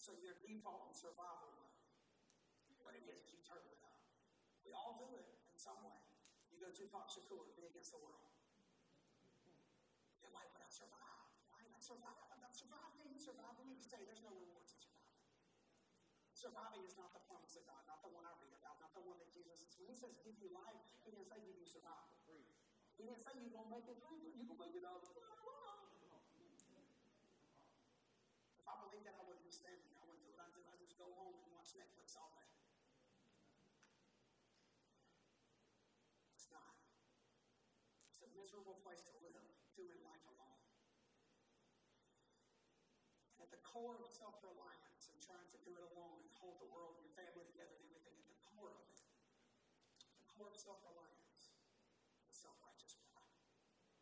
So 0.00 0.16
your 0.24 0.40
default 0.40 0.88
in 0.88 0.96
survival 0.96 1.52
mode, 1.52 1.76
what 2.80 2.96
it 2.96 3.04
is, 3.12 3.28
you 3.28 3.44
turn 3.44 3.60
it 3.60 3.76
up. 3.84 3.92
We 4.64 4.72
all 4.72 4.96
do 4.96 5.12
it 5.20 5.28
in 5.52 5.60
some 5.60 5.76
way. 5.84 6.00
You 6.48 6.56
go 6.56 6.72
to 6.72 6.76
Tupac 6.80 7.12
Shakur, 7.12 7.44
be 7.52 7.68
against 7.68 7.92
the 7.92 8.00
world. 8.00 8.24
You're 10.24 10.32
like, 10.32 10.48
but 10.56 10.64
I 10.64 10.70
survived. 10.72 11.36
Why 11.52 11.60
not 11.68 11.84
survive? 11.84 12.24
I'm 12.32 12.40
not 12.40 12.56
surviving. 12.56 13.12
Surviving. 13.20 13.68
You 13.76 13.84
say 13.84 14.00
there's 14.08 14.24
no 14.24 14.32
surviving. 14.32 14.69
Surviving 16.40 16.80
is 16.88 16.96
not 16.96 17.12
the 17.12 17.20
promise 17.28 17.52
of 17.60 17.68
God, 17.68 17.84
not 17.84 18.00
the 18.00 18.08
one 18.08 18.24
I 18.24 18.32
read 18.40 18.56
about, 18.56 18.80
not 18.80 18.96
the 18.96 19.04
one 19.04 19.20
that 19.20 19.28
Jesus 19.28 19.60
is. 19.60 19.76
When 19.76 19.92
he 19.92 19.96
says 20.00 20.16
give 20.24 20.32
you 20.40 20.48
life, 20.56 20.80
he 21.04 21.12
didn't 21.12 21.28
say 21.28 21.36
give 21.36 21.52
you 21.52 21.68
survival. 21.68 22.16
He 22.96 23.04
didn't 23.04 23.20
say 23.20 23.36
you're 23.36 23.52
going 23.52 23.68
to 23.68 23.72
make 23.76 23.84
it 23.84 24.00
through, 24.00 24.24
going 24.24 24.48
to 24.48 24.56
make 24.56 24.72
it 24.72 24.80
out. 24.88 25.04
If 25.04 25.20
I 28.64 28.72
believed 28.88 29.04
that, 29.04 29.20
I 29.20 29.22
wouldn't 29.28 29.44
be 29.44 29.52
standing. 29.52 29.92
I 30.00 30.04
wouldn't 30.08 30.24
do 30.24 30.32
what 30.32 30.40
I 30.40 30.48
do. 30.56 30.64
I 30.64 30.80
just 30.80 30.96
go 30.96 31.12
home 31.12 31.36
and 31.44 31.52
watch 31.52 31.76
Netflix 31.76 32.16
all 32.16 32.32
day. 32.32 32.48
It's 36.32 36.48
not. 36.48 36.72
It's 38.08 38.24
a 38.24 38.32
miserable 38.32 38.80
place 38.80 39.04
to 39.12 39.16
live, 39.20 39.44
doing 39.76 40.00
life 40.08 40.24
alone. 40.24 40.64
And 43.36 43.44
at 43.44 43.52
the 43.52 43.60
core 43.60 44.00
of 44.00 44.08
self 44.08 44.40
reliance 44.40 45.12
and 45.12 45.20
trying 45.20 45.44
to 45.52 45.60
do 45.68 45.76
it 45.76 45.84
alone 45.84 46.29
hold 46.40 46.56
the 46.56 46.72
world 46.72 46.96
and 46.96 47.04
your 47.04 47.12
family 47.12 47.44
together 47.44 47.76
and 47.76 47.84
everything, 47.84 48.16
at 48.16 48.26
the 48.32 48.40
core 48.56 48.72
of 48.72 48.80
it, 48.80 48.96
the 50.24 50.28
core 50.32 50.48
of 50.48 50.56
self 50.56 50.80
reliance 50.88 51.52
is 52.32 52.36
self 52.40 52.56
righteous 52.64 52.96
pride. 53.12 53.36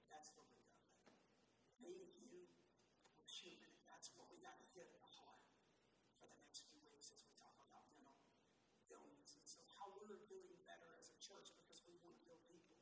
That's 0.06 0.30
the 0.38 0.46
root 0.46 0.62
of 1.02 1.18
it. 1.18 1.18
Me, 1.82 2.14
you, 2.22 2.46
we're 3.18 3.26
human, 3.26 3.74
that's 3.90 4.14
what 4.14 4.30
we 4.30 4.38
got 4.38 4.54
to 4.54 4.66
hit 4.70 4.86
at 4.86 5.02
the 5.02 5.12
heart 5.18 5.42
for 6.22 6.30
the 6.30 6.38
next 6.38 6.62
few 6.70 6.78
weeks 6.86 7.10
as 7.10 7.26
we 7.26 7.34
talk 7.34 7.58
about 7.58 7.82
mental 7.98 8.30
illness. 8.86 9.34
And 9.34 9.42
so, 9.42 9.58
how 9.74 9.90
we're 9.98 10.22
doing 10.30 10.54
better 10.62 10.94
as 11.02 11.10
a 11.10 11.18
church 11.18 11.50
because 11.58 11.82
we 11.90 11.98
want 12.06 12.14
to 12.14 12.22
build 12.22 12.38
people 12.46 12.78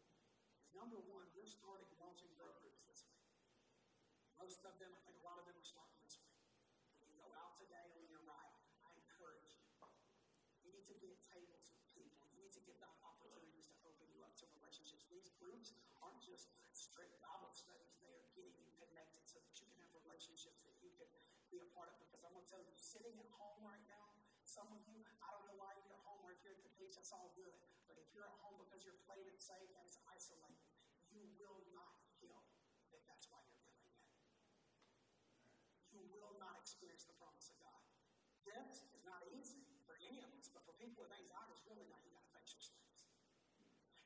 is 0.60 0.68
number 0.76 1.00
one, 1.08 1.24
we're 1.32 1.48
starting 1.48 1.88
launching 1.96 2.28
grow 2.36 2.52
groups 2.60 2.84
this 2.84 3.08
week. 3.08 3.24
Most 4.36 4.60
of 4.68 4.76
them, 4.76 4.92
I 4.92 5.00
think 5.08 5.16
a 5.16 5.24
lot 5.24 5.40
of 5.40 5.48
them 5.48 5.56
are 5.56 5.64
starting 5.64 5.96
this 6.04 6.20
week. 6.20 6.36
When 7.00 7.08
you 7.08 7.16
go 7.16 7.32
out 7.40 7.56
today 7.56 7.80
or 7.88 7.96
when 7.96 8.04
you're 8.12 8.28
right, 8.28 8.52
I 8.84 8.92
encourage 8.92 9.56
you. 9.56 9.64
You 10.66 10.74
need 10.74 10.75
to 10.86 10.94
be 11.02 11.10
at 11.10 11.20
tables 11.26 11.74
with 11.74 11.82
people. 11.94 12.22
You 12.30 12.46
need 12.46 12.54
to 12.54 12.62
get 12.62 12.78
the 12.78 12.90
opportunities 13.02 13.66
to 13.70 13.76
open 13.82 14.06
you 14.14 14.22
up 14.22 14.34
to 14.38 14.46
relationships. 14.62 15.06
These 15.10 15.34
groups 15.42 15.74
aren't 15.98 16.22
just 16.22 16.54
straight 16.70 17.10
Bible 17.18 17.50
studies, 17.50 17.98
they 17.98 18.14
are 18.14 18.26
getting 18.38 18.54
you 18.62 18.70
connected 18.78 19.26
so 19.26 19.42
that 19.42 19.54
you 19.58 19.66
can 19.66 19.82
have 19.82 19.90
relationships 20.06 20.62
that 20.62 20.76
you 20.78 20.94
can 20.94 21.10
be 21.50 21.58
a 21.58 21.68
part 21.74 21.90
of. 21.90 21.98
Because 21.98 22.22
I'm 22.22 22.32
going 22.32 22.46
to 22.46 22.50
tell 22.50 22.62
you, 22.62 22.70
sitting 22.78 23.18
at 23.18 23.30
home 23.34 23.60
right 23.66 23.82
now, 23.90 24.14
some 24.46 24.70
of 24.70 24.80
you, 24.86 25.02
I 25.20 25.34
don't 25.34 25.42
know 25.50 25.58
why 25.58 25.74
you're 25.74 25.90
at 25.90 26.04
home 26.06 26.22
or 26.22 26.30
if 26.30 26.40
you're 26.46 26.54
at 26.54 26.62
the 26.62 26.70
beach, 26.78 26.94
that's 26.94 27.10
all 27.10 27.34
good. 27.34 27.52
But 27.90 27.98
if 27.98 28.06
you're 28.14 28.24
at 28.30 28.38
home 28.46 28.62
because 28.62 28.86
you're 28.86 28.98
played 29.10 29.26
it 29.26 29.42
safe, 29.42 29.66
that's 29.74 29.98
isolated. 30.06 30.62
You 31.10 31.26
will 31.36 31.60
not 31.74 31.98
heal 32.22 32.40
if 32.94 33.02
that's 33.10 33.26
why 33.26 33.42
you're 33.42 33.62
doing 33.66 33.82
it. 33.90 33.98
You 35.92 36.02
will 36.14 36.38
not 36.38 36.54
experience 36.62 37.04
the 37.04 37.16
promise 37.18 37.50
of 37.50 37.58
God. 37.58 37.82
This 38.46 38.86
us, 40.14 40.46
but 40.54 40.62
for 40.62 40.74
people 40.78 41.02
with 41.02 41.14
anxiety, 41.14 41.50
it's 41.56 41.66
really 41.66 41.86
not. 41.90 41.98
You 42.06 42.14
got 42.14 42.22
to 42.22 42.32
face 42.38 42.54
your 42.54 42.62
things. 42.70 42.98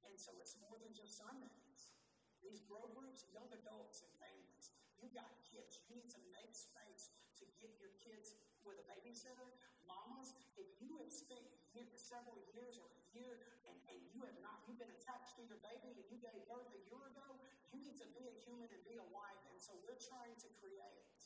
And 0.09 0.15
so 0.17 0.33
it's 0.41 0.57
more 0.65 0.77
than 0.81 0.97
just 0.97 1.21
Sundays. 1.21 1.93
These 2.41 2.65
grow 2.65 2.89
groups, 2.97 3.29
young 3.29 3.49
adults 3.53 4.01
and 4.01 4.13
families, 4.17 4.73
you 5.01 5.13
got 5.13 5.29
kids. 5.45 5.81
You 5.89 6.01
need 6.01 6.13
to 6.13 6.23
make 6.33 6.53
space 6.57 7.13
to 7.41 7.45
get 7.61 7.73
your 7.81 7.93
kids 8.01 8.37
with 8.65 8.81
a 8.81 8.85
babysitter. 8.89 9.49
Mamas, 9.85 10.33
if 10.57 10.69
you 10.81 10.97
have 11.01 11.13
spent 11.13 11.45
year, 11.77 11.89
several 11.97 12.37
years 12.53 12.81
or 12.81 12.89
a 12.89 13.03
year 13.17 13.37
and, 13.69 13.77
and 13.89 13.99
you 14.13 14.21
have 14.25 14.39
not, 14.45 14.61
you've 14.69 14.81
been 14.81 14.93
attached 14.93 15.37
to 15.41 15.43
your 15.49 15.61
baby 15.65 15.93
and 15.97 16.07
you 16.09 16.19
gave 16.21 16.37
birth 16.49 16.69
a 16.73 16.83
year 16.89 17.03
ago, 17.13 17.29
you 17.73 17.81
need 17.81 17.97
to 18.01 18.09
be 18.13 18.25
a 18.29 18.35
human 18.45 18.69
and 18.69 18.83
be 18.85 18.97
a 19.01 19.09
wife. 19.13 19.41
And 19.49 19.59
so 19.61 19.77
we're 19.85 20.01
trying 20.01 20.37
to 20.37 20.49
create. 20.61 21.21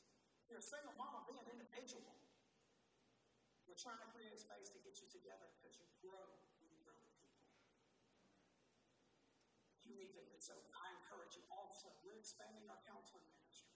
You're 0.47 0.62
a 0.62 0.64
single 0.64 0.95
mama, 0.95 1.25
be 1.27 1.35
an 1.39 1.49
individual. 1.51 2.24
We're 3.75 3.91
trying 3.91 4.07
to 4.07 4.14
create 4.14 4.31
a 4.31 4.39
space 4.39 4.70
to 4.70 4.79
get 4.87 5.03
you 5.03 5.11
together 5.11 5.51
because 5.59 5.75
you 5.75 5.91
grow 5.99 6.31
when 6.62 6.70
you 6.70 6.79
grow 6.87 6.95
with 6.95 7.11
people. 7.18 7.43
You 9.83 9.99
need 9.99 10.14
to, 10.14 10.22
so 10.39 10.55
I 10.79 10.95
encourage 11.03 11.35
you 11.35 11.43
also, 11.51 11.91
we're 12.07 12.14
expanding 12.14 12.70
our 12.70 12.79
counseling 12.87 13.27
ministry. 13.35 13.75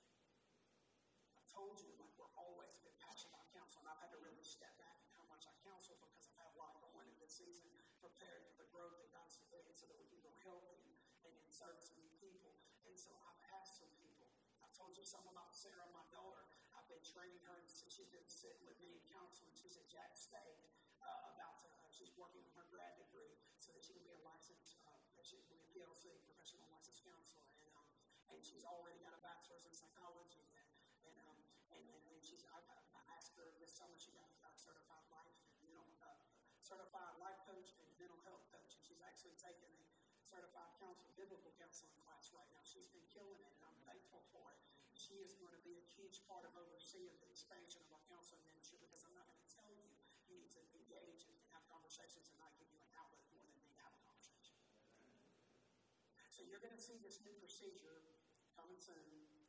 I 1.35 1.43
told 1.51 1.83
you, 1.83 1.91
like, 1.99 2.15
we're 2.15 2.31
always 2.39 2.79
been 2.79 2.95
passionate 3.03 3.35
about 3.35 3.51
counseling. 3.51 3.91
I've 3.91 3.99
had 3.99 4.15
to 4.15 4.23
really 4.23 4.47
step 4.47 4.71
back 4.79 5.03
and 5.03 5.11
how 5.19 5.27
much 5.27 5.51
I 5.51 5.55
counsel 5.67 5.99
because 5.99 6.31
I've 6.31 6.47
had 6.47 6.47
a 6.47 6.57
lot 6.63 6.79
going 6.79 7.11
in 7.11 7.19
this 7.19 7.35
season, 7.35 7.67
preparing 7.99 8.47
for 8.55 8.63
the 8.63 8.71
growth 8.71 9.03
that 9.03 9.11
God's 9.11 9.43
doing 9.51 9.75
so 9.75 9.91
that 9.91 9.99
we 9.99 10.07
can 10.07 10.23
grow 10.23 10.39
healthy 10.47 10.79
and, 10.79 10.95
and 11.27 11.35
in 11.43 11.51
service 11.51 11.91
to 11.99 12.07
people. 12.23 12.55
And 12.87 12.95
so 12.95 13.11
I've 13.27 13.43
asked 13.51 13.83
some 13.83 13.91
people, 13.99 14.31
I 14.63 14.71
told 14.79 14.95
you 14.95 15.03
something 15.03 15.35
about 15.35 15.51
Sarah, 15.51 15.91
my 15.91 16.07
daughter. 16.15 16.47
Training 17.09 17.41
her, 17.49 17.57
and 17.57 17.65
she's 17.89 18.13
been 18.13 18.29
sitting 18.29 18.61
with 18.69 18.77
me 18.85 18.93
in 18.93 19.01
counseling. 19.09 19.49
She's 19.57 19.81
at 19.81 19.89
Jack 19.89 20.13
State, 20.13 20.61
uh, 21.01 21.33
about 21.33 21.57
to, 21.65 21.69
uh, 21.73 21.89
she's 21.89 22.13
working 22.21 22.45
on 22.45 22.53
her 22.61 22.69
grad 22.69 23.01
degree 23.01 23.33
so 23.57 23.73
that 23.73 23.81
she 23.81 23.97
can 23.97 24.05
be 24.05 24.13
a 24.13 24.21
licensed, 24.21 24.77
uh, 24.85 24.93
she 25.25 25.41
can 25.41 25.49
be 25.49 25.57
a 25.57 25.65
PLC, 25.73 26.13
professional 26.29 26.69
licensed 26.69 27.01
counselor. 27.09 27.49
And, 27.65 27.73
um, 27.81 27.89
and 28.29 28.45
she's 28.45 28.61
already 28.61 29.01
got 29.01 29.17
a 29.17 29.23
bachelor's 29.25 29.65
in 29.65 29.73
psychology. 29.73 30.45
And, 30.53 30.69
and, 31.09 31.17
um, 31.25 31.39
and, 31.73 31.81
and, 31.81 32.03
and 32.13 32.21
she's, 32.21 32.45
I, 32.45 32.61
I 32.69 33.03
asked 33.17 33.33
her 33.41 33.57
this 33.57 33.73
summer, 33.73 33.97
she 33.97 34.13
got 34.13 34.29
a 34.45 34.53
certified 34.53 35.09
life, 35.09 35.33
you 35.65 35.73
know, 35.73 35.89
uh, 36.05 36.13
certified 36.61 37.17
life 37.25 37.41
coach 37.49 37.73
and 37.81 37.89
mental 37.97 38.21
health 38.29 38.45
coach. 38.53 38.77
And 38.77 38.85
she's 38.85 39.01
actually 39.01 39.33
taken 39.41 39.73
a 39.73 40.27
certified 40.29 40.77
counselor, 40.77 41.09
biblical 41.17 41.57
counseling 41.57 41.97
class 42.05 42.29
right 42.37 42.53
now. 42.53 42.61
She's 42.69 42.93
been 42.93 43.09
killing 43.09 43.41
it, 43.41 43.53
and 43.57 43.65
I'm 43.65 43.81
thankful 43.89 44.29
for 44.29 44.53
it. 44.53 44.68
She 45.09 45.25
is 45.25 45.33
going 45.41 45.57
to 45.57 45.65
be 45.65 45.73
a 45.73 45.87
huge 45.97 46.21
part 46.29 46.45
of 46.45 46.53
overseeing 46.53 47.17
the 47.25 47.33
expansion 47.33 47.81
of 47.81 47.97
our 47.97 48.05
counseling 48.13 48.45
ministry 48.45 48.77
because 48.77 49.09
I'm 49.09 49.17
not 49.17 49.25
going 49.25 49.41
to 49.41 49.49
tell 49.49 49.73
you 49.73 49.81
you 50.29 50.37
need 50.37 50.53
to 50.53 50.61
engage 50.77 51.25
and 51.25 51.33
have 51.49 51.65
conversations 51.65 52.29
and 52.29 52.37
not 52.37 52.53
give 52.61 52.69
you 52.69 52.77
an 52.77 52.93
outlet 52.93 53.25
more 53.33 53.41
than 53.41 53.57
me 53.57 53.65
to 53.73 53.77
have 53.81 53.97
a 53.97 54.01
conversation. 54.05 54.53
So 56.29 56.45
you're 56.45 56.61
going 56.61 56.77
to 56.77 56.85
see 56.85 57.01
this 57.01 57.25
new 57.25 57.33
procedure 57.41 58.05
coming 58.53 58.77
soon 58.77 59.01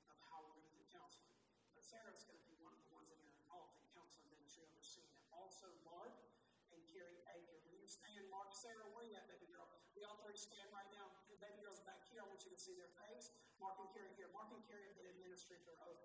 of 0.07 0.15
how 0.31 0.47
we're 0.47 0.55
going 0.55 0.63
to 0.63 0.79
do 0.79 0.83
counseling. 0.95 1.35
But 1.75 1.83
Sarah's 1.83 2.23
going 2.23 2.39
to 2.39 2.47
be 2.47 2.55
one 2.63 2.71
of 2.71 2.79
the 2.79 2.95
ones 2.95 3.11
that 3.11 3.19
are 3.19 3.27
involved 3.43 3.75
in 3.83 3.91
counseling 3.91 4.31
ministry 4.31 4.63
overseeing 4.63 5.11
it. 5.11 5.27
Also, 5.35 5.67
Mark 5.83 6.23
and 6.71 6.79
Carrie 6.87 7.19
Aker. 7.35 7.59
Will 7.67 7.75
you 7.75 7.91
stand, 7.91 8.31
Mark? 8.31 8.55
Sarah, 8.55 8.87
where 8.95 9.03
you 9.03 9.11
at, 9.11 9.27
baby 9.27 9.51
girl? 9.51 9.67
We 9.91 10.07
all 10.07 10.23
three 10.23 10.39
stand 10.39 10.71
right 10.71 10.87
now. 10.95 11.11
The 11.27 11.35
baby 11.43 11.59
girl's 11.59 11.83
back 11.83 12.07
here. 12.07 12.23
I 12.23 12.31
want 12.31 12.47
you 12.47 12.55
to 12.55 12.61
see 12.63 12.79
their 12.79 12.95
face. 12.95 13.35
Mark 13.59 13.75
and 13.79 13.91
Carrie 13.91 14.15
here. 14.15 14.31
Mark 14.31 14.49
and 14.55 14.63
Carrie 14.67 14.87
have 14.87 14.97
been 14.97 15.07
in 15.11 15.19
ministry 15.19 15.59
for 15.67 15.75
oh, 15.83 15.95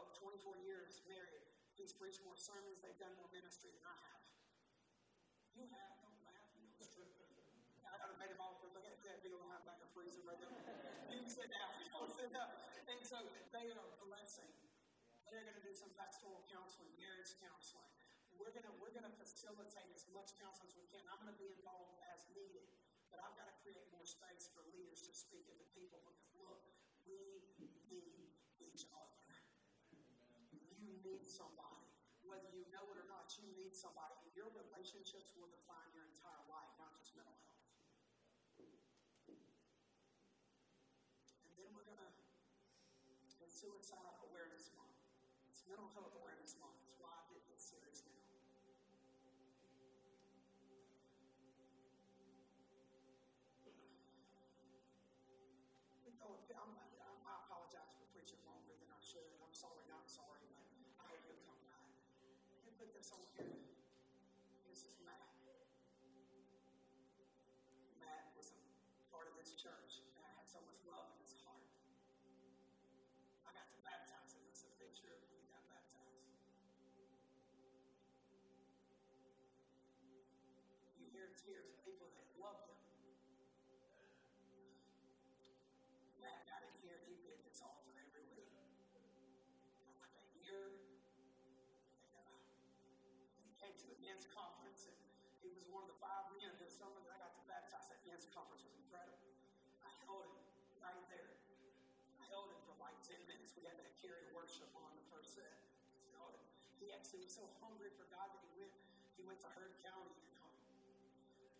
oh, 0.00 0.08
24 0.16 0.56
years, 0.64 1.04
married. 1.08 1.44
He's 1.76 1.92
preached 1.92 2.24
more 2.24 2.36
sermons. 2.36 2.80
They've 2.80 2.96
done 2.96 3.12
more 3.20 3.28
ministry 3.30 3.72
than 3.72 3.84
I 3.84 3.96
have. 4.08 4.24
You 5.54 5.64
have. 5.68 5.92
Don't 6.00 6.18
laugh. 6.24 6.48
You 6.56 6.64
know 6.64 6.74
it's 6.80 6.90
true. 6.90 7.06
I 7.84 7.96
got 8.00 8.10
to 8.10 8.18
make 8.18 8.32
them 8.32 8.40
all 8.40 8.58
for 8.58 8.72
look 8.72 8.88
at 8.88 8.96
that 9.06 9.20
big 9.22 9.36
old 9.36 9.46
linebacker 9.46 9.86
freezer 9.92 10.24
right 10.26 10.40
there. 10.40 10.50
You 11.12 11.22
can 11.22 11.30
sit 11.30 11.48
down. 11.52 11.70
You 11.84 11.92
can 11.92 12.10
sit 12.10 12.30
down. 12.34 12.50
And 12.90 13.00
so 13.06 13.20
they 13.54 13.70
are 13.70 13.84
a 13.84 13.98
blessing. 14.02 14.50
They're 15.30 15.46
going 15.46 15.56
to 15.56 15.66
do 15.66 15.74
some 15.76 15.92
pastoral 15.94 16.42
counseling, 16.50 16.90
marriage 16.98 17.32
counseling 17.38 17.94
we're 18.38 18.50
gonna 18.50 18.74
we're 18.82 18.94
gonna 18.94 19.12
facilitate 19.18 19.90
as 19.94 20.06
much 20.10 20.34
counseling 20.42 20.70
as 20.70 20.76
we 20.78 20.86
can. 20.90 21.02
I'm 21.10 21.18
gonna 21.22 21.38
be 21.38 21.50
involved 21.54 21.94
as 22.10 22.26
needed, 22.34 22.66
but 23.10 23.22
I've 23.22 23.34
got 23.38 23.46
to 23.46 23.56
create 23.62 23.86
more 23.94 24.06
space 24.06 24.50
for 24.50 24.66
leaders 24.74 25.06
to 25.06 25.12
speak 25.14 25.46
into 25.46 25.64
people 25.74 26.02
because 26.02 26.18
look, 26.38 26.63
we 27.08 27.20
need 27.88 28.32
each 28.60 28.88
other. 28.92 29.20
You 30.80 30.96
need 31.04 31.24
somebody. 31.24 31.88
Whether 32.24 32.48
you 32.52 32.64
know 32.72 32.84
it 32.92 32.96
or 33.00 33.08
not, 33.08 33.32
you 33.36 33.48
need 33.56 33.76
somebody. 33.76 34.16
And 34.24 34.32
your 34.36 34.48
relationships 34.52 35.32
will 35.36 35.48
define 35.52 35.88
your 35.92 36.04
entire 36.08 36.44
life, 36.48 36.72
not 36.80 36.92
just 36.96 37.12
mental 37.16 37.36
health. 37.44 37.64
And 41.44 41.52
then 41.56 41.68
we're 41.72 41.88
going 41.88 42.00
to, 42.00 42.12
it's 43.40 43.56
Suicide 43.56 44.16
Awareness 44.28 44.72
Month. 44.76 44.96
It's 45.48 45.64
Mental 45.68 45.88
Health 45.92 46.12
Awareness 46.16 46.56
Month. 46.60 46.83
This 63.04 63.12
on 63.12 63.20
is 64.88 64.96
Matt. 65.04 65.28
Matt 68.00 68.32
was 68.32 68.56
a 68.56 68.60
part 69.12 69.28
of 69.28 69.36
this 69.36 69.52
church. 69.60 70.00
Matt 70.16 70.32
had 70.40 70.48
so 70.48 70.64
much 70.64 70.80
love 70.88 71.12
in 71.12 71.20
his 71.20 71.36
heart. 71.44 71.68
I 73.44 73.52
got 73.52 73.68
to 73.68 73.76
baptize 73.84 74.32
him. 74.32 74.48
It's 74.48 74.64
a 74.64 74.72
picture 74.80 75.12
of 75.12 75.20
when 75.28 75.36
he 75.36 75.44
got 75.52 75.60
baptized. 75.68 76.32
You 80.96 81.12
hear 81.12 81.28
tears 81.44 81.68
of 81.76 81.84
people 81.84 82.08
that 82.08 82.24
loved 82.40 82.72
him. 82.72 82.80
Matt 86.24 86.48
got 86.48 86.64
in 86.64 86.72
here, 86.80 87.04
he 87.04 87.20
did 87.20 87.36
this 87.44 87.60
altar 87.60 87.93
came 93.74 93.90
to 93.90 93.90
the 93.90 94.06
men's 94.06 94.30
conference 94.30 94.86
and 94.86 94.94
he 95.42 95.50
was 95.50 95.66
one 95.66 95.82
of 95.82 95.90
the 95.90 95.98
five 95.98 96.30
men 96.38 96.54
that 96.62 96.70
some 96.70 96.94
of 96.94 97.02
I 97.10 97.18
got 97.18 97.34
to 97.34 97.42
baptize. 97.50 97.90
That 97.90 97.98
men's 98.06 98.30
conference 98.30 98.62
was 98.62 98.70
incredible. 98.78 99.34
I 99.82 99.90
held 100.06 100.30
him 100.30 100.38
right 100.78 101.02
there. 101.10 101.34
I 102.22 102.24
held 102.30 102.54
him 102.54 102.60
for 102.70 102.78
like 102.78 102.94
10 103.02 103.18
minutes. 103.26 103.50
We 103.58 103.66
had 103.66 103.74
that 103.82 103.90
carry 103.98 104.30
worship 104.30 104.70
on 104.78 104.94
the 104.94 105.02
first 105.10 105.34
set. 105.34 105.50
I 105.50 106.06
held 106.14 106.38
him. 106.38 106.46
He 106.78 106.94
actually 106.94 107.26
was 107.26 107.34
so 107.34 107.50
hungry 107.58 107.90
for 107.98 108.06
God 108.14 108.30
that 108.30 108.42
he 108.46 108.54
went, 108.54 108.70
he 109.18 109.26
went 109.26 109.42
to 109.42 109.50
Heard 109.58 109.74
County 109.82 110.14
and 110.22 110.38
um, 110.38 110.54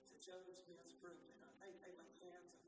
to 0.07 0.15
Joe's 0.23 0.63
men's 0.71 0.95
group. 1.03 1.19
And 1.19 1.39
uh, 1.43 1.51
they, 1.59 1.75
they 1.83 1.91
laid 1.99 2.15
hands, 2.31 2.47
and 2.55 2.63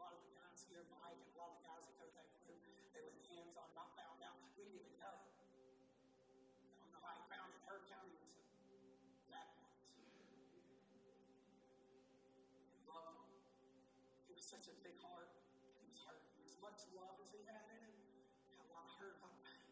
Was 14.36 14.44
such 14.52 14.68
a 14.68 14.76
big 14.84 14.92
heart. 15.00 15.32
He 15.80 15.88
was 15.88 15.96
hurt. 16.04 16.20
As 16.44 16.52
much 16.60 16.84
love 16.92 17.16
as 17.24 17.32
he 17.32 17.40
had 17.48 17.64
in 17.72 17.88
him, 17.88 17.96
he 18.44 18.52
had 18.52 18.60
a 18.60 18.68
lot 18.68 18.84
of 18.84 18.92
hurt 19.00 19.16
about 19.16 19.32
pain. 19.48 19.64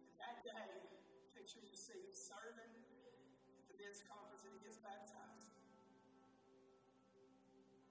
And 0.00 0.16
that 0.16 0.40
day, 0.40 0.80
picture 1.36 1.60
you 1.60 1.76
see 1.76 2.00
him 2.00 2.08
serving 2.16 2.72
at 3.52 3.68
the 3.68 3.76
men's 3.76 4.00
conference 4.08 4.48
and 4.48 4.56
he 4.56 4.64
gets 4.64 4.80
baptized. 4.80 5.52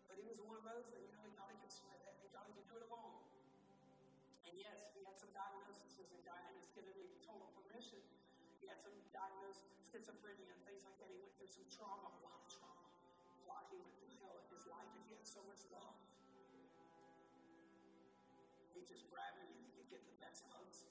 But 0.09 0.17
he 0.17 0.25
was 0.25 0.41
one 0.41 0.57
of 0.57 0.65
those 0.65 0.89
that, 0.89 0.97
you 1.05 1.13
know, 1.13 1.21
thought 1.37 1.53
he 1.53 1.61
could, 1.61 1.69
he 1.69 2.27
thought 2.33 2.49
he 2.49 2.57
could 2.57 2.65
do 2.65 2.81
it 2.81 2.89
alone. 2.89 3.21
And 4.49 4.57
yes, 4.57 4.89
he 4.97 5.05
had 5.05 5.21
some 5.21 5.29
diagnoses 5.37 6.01
and 6.01 6.21
Diana's 6.25 6.65
given 6.73 6.97
me 6.97 7.13
total 7.21 7.53
permission. 7.53 8.01
He 8.57 8.65
had 8.65 8.81
some 8.81 8.97
diagnosed 9.13 9.69
schizophrenia 9.85 10.49
and 10.49 10.61
things 10.65 10.81
like 10.81 10.97
that. 10.97 11.13
He 11.13 11.21
went 11.21 11.29
through 11.37 11.53
some 11.53 11.69
trauma, 11.69 12.09
a 12.09 12.21
lot 12.25 12.41
of 12.41 12.49
trauma. 12.49 12.74
Life, 14.69 14.89
and 14.97 15.03
he 15.05 15.13
had 15.13 15.25
so 15.25 15.41
much 15.45 15.61
love. 15.69 15.97
He 18.73 18.83
just 18.83 19.07
grabbed 19.07 19.39
me 19.39 19.49
and 19.55 19.61
he 19.63 19.71
could 19.71 19.87
get 19.87 20.03
the 20.03 20.17
best 20.19 20.45
hugs. 20.51 20.83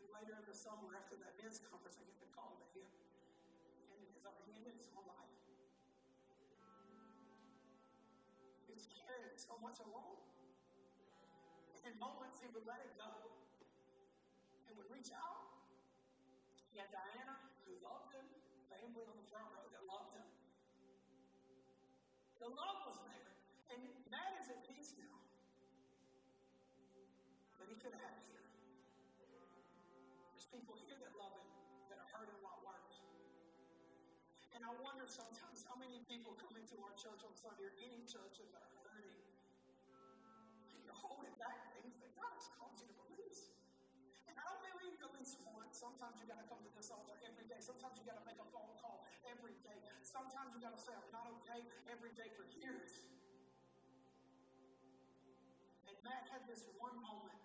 And 0.00 0.08
later 0.10 0.34
in 0.38 0.44
the 0.48 0.56
summer, 0.56 0.96
after 0.96 1.20
that 1.20 1.36
men's 1.36 1.60
conference, 1.68 2.00
I 2.00 2.08
get 2.08 2.18
the 2.22 2.32
call 2.32 2.56
that 2.58 2.70
he 2.72 2.82
ended 3.92 4.08
his, 4.10 4.16
he 4.48 4.50
ended 4.56 4.74
his 4.78 4.88
whole 4.96 5.06
life. 5.06 5.36
He 8.64 8.72
was 8.72 8.88
carrying 8.88 9.36
so 9.36 9.58
much 9.60 9.78
alone. 9.84 10.20
In 11.82 11.98
moments, 11.98 12.38
he 12.38 12.46
would 12.54 12.62
let 12.62 12.78
it 12.78 12.94
go 12.94 13.10
and 14.70 14.72
would 14.78 14.86
reach 14.88 15.10
out. 15.10 15.50
He 16.70 16.78
had 16.78 16.88
Diana, 16.94 17.36
who 17.66 17.74
loved 17.82 18.14
him, 18.14 18.24
family 18.70 19.02
on 19.02 19.18
the 19.18 19.26
front 19.28 19.50
row. 19.50 19.71
The 22.42 22.50
love 22.50 22.90
was 22.90 22.98
there. 23.06 23.30
And 23.70 23.86
Matt 24.10 24.34
is 24.42 24.50
at 24.50 24.66
peace 24.66 24.98
now. 24.98 25.14
But 27.54 27.70
he 27.70 27.78
could 27.78 27.94
have 27.94 28.02
had 28.02 28.18
here. 28.26 28.42
There's 30.34 30.50
people 30.50 30.74
here 30.74 30.98
that 30.98 31.14
love 31.14 31.38
him 31.38 31.46
that 31.86 32.02
are 32.02 32.10
hurting 32.10 32.34
a 32.34 32.42
lot 32.42 32.58
worse. 32.66 32.98
And 34.58 34.66
I 34.66 34.74
wonder 34.82 35.06
sometimes 35.06 35.62
how 35.70 35.78
many 35.78 36.02
people 36.10 36.34
come 36.34 36.58
into 36.58 36.74
our 36.82 36.90
church 36.98 37.22
on 37.22 37.30
Sunday 37.38 37.62
or 37.62 37.78
any 37.78 38.02
church 38.10 38.42
that 38.42 38.50
are 38.58 38.74
hurting. 38.90 39.22
You're 40.82 40.98
holding 40.98 41.38
back 41.38 41.78
things 41.78 41.94
that 42.02 42.10
God 42.18 42.34
has 42.34 42.50
called 42.58 42.74
you 42.82 42.90
to 42.90 42.96
release. 43.06 43.54
And 44.26 44.34
I 44.34 44.42
don't 44.50 44.66
believe 44.66 44.98
release 44.98 45.38
once. 45.46 45.78
Sometimes 45.78 46.18
you 46.18 46.26
got 46.26 46.42
to 46.42 46.46
come 46.50 46.58
to 46.58 46.72
this 46.74 46.90
altar 46.90 47.14
every 47.22 47.46
day. 47.46 47.62
Sometimes 47.62 48.02
you 48.02 48.02
got 48.02 48.18
to 48.18 48.26
make 48.26 48.42
a 48.42 48.48
phone 48.50 48.74
call 48.82 49.06
every 49.32 49.56
day. 49.64 49.80
Sometimes 50.04 50.52
you 50.52 50.60
got 50.60 50.76
to 50.76 50.82
say, 50.82 50.92
I'm 50.92 51.12
not 51.14 51.24
okay 51.40 51.64
every 51.88 52.12
day 52.12 52.28
for 52.36 52.44
years. 52.52 53.00
And 55.88 55.96
Matt 56.04 56.28
had 56.28 56.44
this 56.44 56.68
one 56.76 56.92
moment 57.00 57.40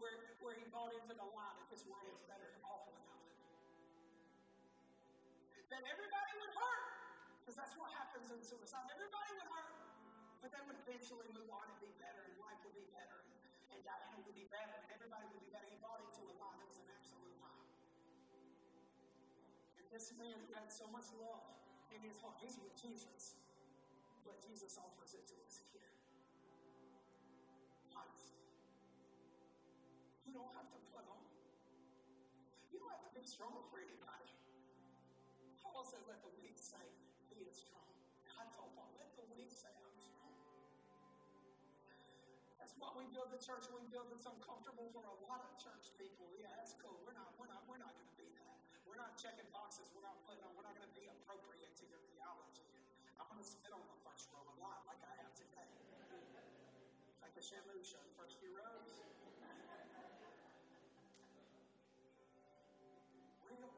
where, 0.00 0.40
where 0.40 0.56
he 0.56 0.64
bought 0.72 0.96
into 0.96 1.12
the 1.12 1.28
lie 1.36 1.52
that 1.60 1.68
this 1.68 1.84
way 1.84 2.00
is 2.08 2.20
better 2.24 2.48
off 2.64 2.88
without 2.88 3.20
it. 3.20 3.36
That 5.68 5.84
everybody 5.84 6.32
would 6.40 6.54
hurt, 6.56 6.86
because 7.44 7.60
that's 7.60 7.76
what 7.76 7.92
happens 7.92 8.32
in 8.32 8.40
suicide. 8.40 8.88
Everybody 8.88 9.36
would 9.36 9.50
hurt, 9.52 9.76
but 10.40 10.48
they 10.48 10.62
would 10.64 10.80
eventually 10.88 11.28
move 11.36 11.52
on 11.52 11.68
and 11.68 11.78
be 11.78 11.92
better, 12.00 12.24
and 12.24 12.34
life 12.40 12.58
would 12.64 12.74
be 12.74 12.88
better, 12.90 13.20
and, 13.20 13.36
and 13.76 13.78
Diana 13.84 14.18
would 14.24 14.34
be 14.34 14.48
better, 14.48 14.79
this 19.90 20.14
man 20.14 20.38
had 20.54 20.70
so 20.70 20.86
much 20.94 21.10
love 21.18 21.50
in 21.90 21.98
his 22.06 22.14
heart, 22.22 22.38
he's 22.38 22.54
with 22.62 22.70
Jesus, 22.78 23.34
but 24.22 24.38
Jesus 24.38 24.78
offers 24.78 25.18
it 25.18 25.26
to 25.26 25.36
us 25.42 25.58
here. 25.74 25.90
Honestly. 27.90 28.46
You 30.22 30.32
don't 30.38 30.54
have 30.54 30.70
to 30.70 30.78
put 30.94 31.02
on. 31.10 31.26
You 32.70 32.78
don't 32.78 32.94
have 32.94 33.02
to 33.10 33.14
be 33.18 33.26
strong 33.26 33.66
for 33.66 33.82
anybody. 33.82 34.30
Paul 35.58 35.82
said, 35.82 36.06
let 36.06 36.22
the 36.22 36.30
weak 36.38 36.54
say 36.54 36.86
he 37.34 37.42
is 37.50 37.58
strong. 37.58 37.90
I 38.38 38.46
told 38.54 38.70
Paul, 38.78 38.94
let 38.94 39.10
the 39.18 39.26
weak 39.34 39.50
say 39.50 39.74
I'm 39.74 39.98
strong. 39.98 40.30
That's 42.62 42.78
why 42.78 42.94
we 42.94 43.10
build 43.10 43.34
the 43.34 43.42
church. 43.42 43.66
We 43.74 43.82
build 43.90 44.14
it's 44.14 44.28
uncomfortable 44.28 44.86
for 44.94 45.02
a 45.02 45.16
lot 45.26 45.42
of 45.42 45.50
church 45.58 45.90
people. 45.98 46.30
Yeah, 46.38 46.54
that's 46.54 46.78
cool. 46.78 46.94
We're 47.02 47.18
not, 47.18 47.34
we're 47.42 47.50
not, 47.50 47.66
we're 47.66 47.82
not 47.82 47.90
going 47.90 48.06
to 48.06 48.18
be 48.20 48.30
that. 48.38 48.56
We're 48.86 48.99
not 49.10 49.18
checking 49.18 49.50
boxes. 49.50 49.90
We're 49.90 50.06
not 50.06 50.14
putting 50.22 50.38
on. 50.46 50.54
We're 50.54 50.62
not 50.62 50.78
going 50.78 50.86
to 50.86 50.94
be 50.94 51.10
appropriate 51.10 51.74
to 51.82 51.84
your 51.90 51.98
theology. 52.14 52.62
I'm 53.18 53.26
going 53.26 53.42
to 53.42 53.50
spit 53.50 53.74
on 53.74 53.82
the 53.82 53.98
first 54.06 54.30
row 54.30 54.46
a 54.46 54.54
lot, 54.62 54.86
like 54.86 55.02
I 55.02 55.10
have 55.18 55.34
today. 55.34 55.66
Like 57.18 57.34
the 57.34 57.42
Shamu 57.42 57.74
show, 57.82 57.98
the 58.06 58.14
first 58.14 58.38
few 58.38 58.54
rows. 58.54 59.02
Real. 63.50 63.74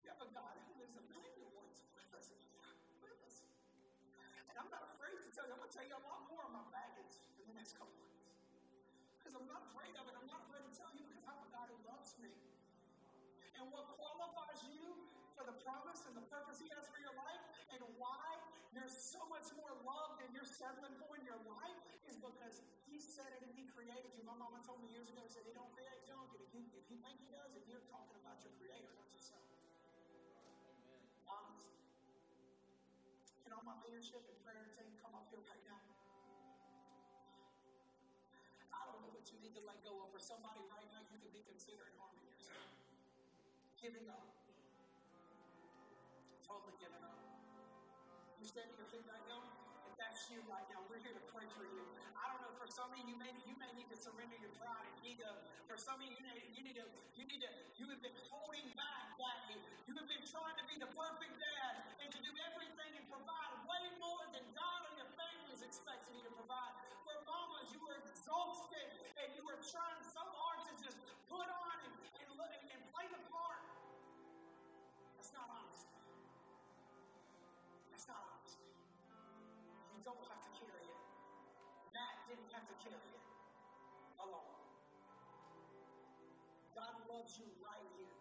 You 0.00 0.08
have 0.16 0.24
a 0.24 0.32
God 0.32 0.56
who 0.64 0.80
lives 0.80 0.96
a 0.96 1.04
million 1.04 1.52
with. 1.52 1.68
With 3.04 3.20
us. 3.20 3.44
And 4.48 4.56
I'm 4.56 4.70
not 4.72 4.96
afraid 4.96 5.20
to 5.20 5.28
tell 5.28 5.44
you, 5.44 5.52
I'm 5.52 5.60
going 5.60 5.68
to 5.68 5.76
tell 5.76 5.84
you 5.84 6.00
a 6.00 6.04
lot 6.08 6.24
more 6.32 6.40
of 6.48 6.52
my 6.56 6.64
baggage 6.72 7.20
in 7.36 7.44
the 7.52 7.56
next 7.60 7.76
couple 7.76 7.92
months. 8.00 8.24
Because 9.20 9.36
I'm 9.36 9.44
not 9.44 9.60
afraid 9.68 9.92
of 9.92 10.08
it. 10.08 10.16
I'm 10.16 10.24
not 10.24 10.48
afraid 10.48 10.64
to 10.64 10.72
tell 10.72 10.88
And 13.60 13.68
what 13.76 13.84
qualifies 13.92 14.64
you 14.72 14.88
for 15.36 15.44
the 15.44 15.52
promise 15.60 16.00
and 16.08 16.16
the 16.16 16.24
purpose 16.32 16.56
He 16.64 16.72
has 16.72 16.88
for 16.88 16.96
your 16.96 17.12
life 17.12 17.44
and 17.76 17.84
why 18.00 18.24
there's 18.72 18.96
so 18.96 19.20
much 19.28 19.52
more 19.52 19.76
love 19.84 20.16
than 20.16 20.32
you're 20.32 20.48
settling 20.48 20.96
for 20.96 21.12
in 21.20 21.28
your 21.28 21.36
life 21.44 21.76
is 22.08 22.16
because 22.16 22.64
He 22.88 22.96
said 22.96 23.28
it 23.36 23.44
and 23.44 23.52
He 23.52 23.68
created 23.76 24.16
you. 24.16 24.24
My 24.24 24.32
mama 24.32 24.64
told 24.64 24.80
me 24.80 24.88
years 24.88 25.12
ago, 25.12 25.28
said, 25.28 25.44
He 25.44 25.52
don't 25.52 25.68
create 25.76 26.00
junk. 26.08 26.32
And 26.32 26.40
if 26.40 26.50
you, 26.56 26.64
if 26.72 26.88
you 26.88 26.96
think 27.04 27.20
He 27.20 27.28
does, 27.28 27.52
and 27.52 27.60
you're 27.68 27.84
talking 27.92 28.16
about 28.24 28.40
your 28.40 28.56
Creator, 28.56 28.88
not 28.96 29.12
yourself. 29.12 29.44
Honest. 31.28 31.68
Can 33.44 33.52
all 33.52 33.66
my 33.68 33.76
leadership 33.84 34.24
and 34.24 34.40
prayer 34.40 34.72
team 34.72 34.88
come 35.04 35.12
up 35.12 35.28
here 35.28 35.44
right 35.44 35.64
now? 35.68 35.84
I 38.72 38.88
don't 38.88 39.04
know 39.04 39.12
what 39.12 39.28
you 39.28 39.36
need 39.44 39.52
to 39.52 39.62
let 39.68 39.84
go 39.84 40.00
of. 40.00 40.08
For 40.16 40.22
somebody 40.22 40.64
right 40.72 40.88
now, 40.88 41.04
you 41.12 41.20
could 41.20 41.34
be 41.36 41.44
considering 41.44 41.92
harming. 42.00 42.29
Giving 43.80 44.12
up. 44.12 44.20
Totally 46.44 46.76
giving 46.76 47.00
up. 47.00 47.16
You 48.36 48.44
standing 48.44 48.76
your 48.76 48.84
feet 48.92 49.08
right 49.08 49.24
now? 49.24 49.40
If 49.88 49.96
that's 49.96 50.28
you 50.28 50.44
right 50.52 50.68
now, 50.68 50.84
we're 50.92 51.00
here 51.00 51.16
to 51.16 51.24
pray 51.32 51.48
for 51.56 51.64
you. 51.64 51.80
I 52.12 52.28
don't 52.28 52.44
know, 52.44 52.52
for 52.60 52.68
some 52.68 52.92
of 52.92 53.00
you, 53.00 53.08
you 53.08 53.16
may, 53.16 53.32
you 53.48 53.56
may 53.56 53.72
need 53.80 53.88
to 53.88 53.96
surrender 53.96 54.36
your 54.36 54.52
pride 54.60 54.84
and 54.84 55.00
ego. 55.00 55.32
For 55.64 55.80
some 55.80 55.96
of 55.96 56.04
you, 56.04 56.12
you 56.12 56.20
need, 56.28 56.44
you 56.52 56.60
need 56.60 56.76
to, 56.76 56.84
you 57.16 57.24
need 57.24 57.40
to, 57.40 57.48
you 57.80 57.88
have 57.88 58.04
been 58.04 58.20
holding 58.28 58.68
back, 58.76 59.16
daddy. 59.16 59.56
You 59.88 59.96
have 59.96 60.08
been 60.12 60.28
trying 60.28 60.60
to 60.60 60.64
be 60.68 60.76
the 60.76 60.90
perfect 60.92 61.40
dad 61.40 61.72
and 62.04 62.08
to 62.12 62.20
do 62.20 62.32
everything 62.52 63.00
and 63.00 63.04
provide 63.08 63.64
way 63.64 63.84
more 63.96 64.28
than 64.36 64.44
God 64.52 64.92
and 64.92 65.00
your 65.00 65.12
family 65.16 65.56
is 65.56 65.64
expecting 65.64 66.20
you 66.20 66.28
to 66.28 66.34
provide. 66.36 66.76
For 67.08 67.16
mamas, 67.24 67.72
you 67.72 67.80
were 67.80 67.96
exhausted 68.04 69.08
and 69.24 69.32
you 69.32 69.40
were 69.48 69.56
trying 69.64 69.99
have 82.60 82.68
to 82.68 82.76
carry 82.84 83.08
it 83.08 83.24
alone. 84.20 84.60
God 86.76 86.92
loves 87.08 87.32
you 87.40 87.48
right 87.64 87.88
here. 87.96 88.16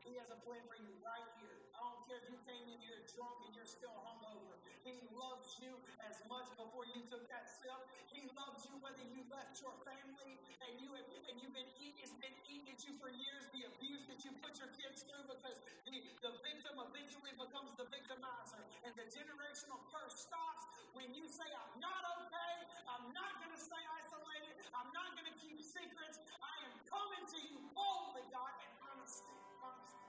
He 0.00 0.16
has 0.16 0.32
a 0.32 0.40
plan 0.48 0.64
for 0.64 0.80
you 0.80 0.96
right 1.04 1.28
here. 1.44 1.60
I 1.76 1.84
don't 1.84 2.00
care 2.08 2.16
if 2.24 2.32
you 2.32 2.40
came 2.48 2.64
in 2.72 2.80
here 2.80 3.04
drunk 3.12 3.36
and 3.44 3.52
you're 3.52 3.68
still 3.68 3.92
hungover. 4.00 4.56
He 4.80 4.96
loves 5.12 5.60
you 5.60 5.76
as 6.08 6.16
much 6.24 6.48
before 6.56 6.88
you 6.88 7.04
took 7.12 7.28
that 7.28 7.52
step. 7.52 7.84
He 8.08 8.24
loves 8.32 8.64
you 8.64 8.80
whether 8.80 9.04
you 9.12 9.20
left 9.28 9.60
your 9.60 9.76
family 9.84 10.40
and 10.64 10.72
you 10.80 10.96
have 10.96 11.04
and 11.28 11.36
you've 11.36 11.52
been 11.52 11.68
eating, 11.76 12.00
it's 12.00 12.16
been 12.16 12.32
eating 12.48 12.72
at 12.72 12.80
you 12.80 12.96
for 12.96 13.12
years, 13.12 13.44
the 13.52 13.68
abuse 13.76 14.08
that 14.08 14.24
you 14.24 14.32
put 14.40 14.56
your 14.56 14.72
kids 14.72 15.04
through 15.04 15.26
because 15.28 15.58
the, 15.84 16.00
the 16.24 16.32
victim 16.40 16.80
eventually 16.80 17.34
becomes 17.36 17.76
the 17.76 17.84
victimizer. 17.92 18.62
And 18.88 18.96
the 18.96 19.04
generational 19.12 19.84
curse 19.92 20.16
stops 20.24 20.64
when 20.96 21.12
you 21.12 21.28
say, 21.28 21.44
I'm 21.44 21.76
not 21.76 22.02
okay, 22.24 22.52
I'm 22.88 23.12
not 23.12 23.36
gonna 23.44 23.60
stay 23.60 23.84
isolated, 24.00 24.56
I'm 24.72 24.88
not 24.96 25.12
gonna 25.12 25.36
keep 25.44 25.60
secrets, 25.60 26.16
I 26.40 26.54
am 26.64 26.72
coming 26.88 27.24
to 27.36 27.38
you 27.52 27.60
boldly, 27.76 28.24
God, 28.32 28.56
and 28.64 28.72
honesty. 28.80 29.36
Honesty. 29.60 30.08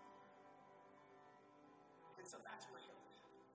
And 2.15 2.23
so 2.23 2.39
that's 2.39 2.63
where 2.71 2.79
healing 2.79 3.11
happens. 3.19 3.51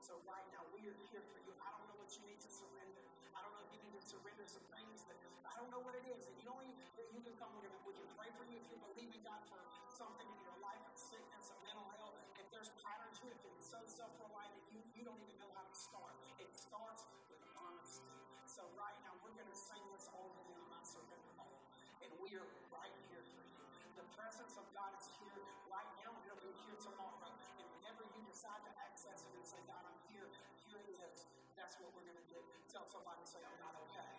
So 0.00 0.16
right 0.24 0.48
now 0.56 0.64
we 0.72 0.88
are 0.88 0.98
here 1.12 1.20
for 1.20 1.40
you. 1.44 1.52
I 1.60 1.68
don't 1.76 1.84
know 1.92 2.00
what 2.00 2.08
you 2.16 2.24
need 2.32 2.40
to 2.40 2.48
surrender. 2.48 3.04
I 3.36 3.44
don't 3.44 3.52
know 3.52 3.64
if 3.68 3.72
you 3.76 3.80
need 3.84 3.96
to 4.00 4.04
surrender 4.04 4.44
some 4.48 4.64
things 4.72 5.04
that 5.12 5.20
I 5.44 5.52
don't 5.60 5.68
know 5.68 5.84
what 5.84 5.96
it 6.00 6.04
is. 6.08 6.24
And 6.32 6.36
you 6.40 6.48
even 6.64 6.88
you 7.12 7.20
can 7.24 7.36
come 7.36 7.52
gonna 7.60 7.72
we 7.84 7.92
can 7.92 8.08
pray 8.16 8.28
for 8.36 8.44
you 8.48 8.56
if 8.56 8.66
you're 8.72 8.84
believing 8.88 9.20
God 9.24 9.40
for 9.48 9.60
something 9.88 10.28
in 10.28 10.40
your 10.44 10.56
life, 10.64 10.80
of 10.84 10.96
sickness, 10.96 11.52
or 11.52 11.58
mental 11.64 11.88
health. 12.00 12.16
If 12.36 12.48
there's 12.52 12.72
patterns 12.84 13.16
you 13.24 13.32
have 13.32 13.42
been 13.44 13.60
so 13.60 13.80
self-reliant 13.88 14.64
you, 14.74 14.82
you 14.92 15.02
don't 15.06 15.20
even 15.22 15.38
know 15.38 15.52
how 15.54 15.62
to 15.64 15.74
start. 15.94 16.18
It 16.42 16.50
starts 16.50 17.06
with 17.30 17.38
honesty. 17.54 18.10
So 18.50 18.66
right 18.74 18.98
now 19.06 19.14
we're 19.22 19.36
gonna 19.38 19.54
sing 19.54 19.82
this 19.94 20.10
to 20.10 20.18
him, 20.50 20.62
I 20.74 20.82
surrender 20.82 21.30
all. 21.38 21.54
And 22.02 22.10
we 22.18 22.34
are 22.34 22.48
right 22.74 22.94
here 23.06 23.22
for 23.22 23.42
you. 23.46 23.62
The 23.94 24.06
presence 24.18 24.58
of 24.58 24.66
God 24.74 24.90
is 24.98 25.06
here 25.22 25.38
right 25.70 25.86
now, 26.02 26.10
and 26.10 26.22
it'll 26.26 26.42
be 26.42 26.50
here 26.66 26.74
tomorrow. 26.82 27.30
And 27.30 27.66
whenever 27.78 28.02
you 28.10 28.26
decide 28.26 28.58
to 28.66 28.72
access 28.82 29.22
it 29.22 29.32
and 29.38 29.46
say, 29.46 29.62
God, 29.70 29.86
I'm 29.86 30.00
here, 30.10 30.26
here 30.66 30.82
it 30.82 30.98
is, 30.98 31.30
that's 31.54 31.78
what 31.78 31.94
we're 31.94 32.02
going 32.10 32.18
to 32.18 32.30
do. 32.30 32.42
Tell 32.66 32.82
somebody, 32.90 33.22
say, 33.22 33.38
I'm 33.38 33.58
not 33.62 33.78
okay. 33.86 34.10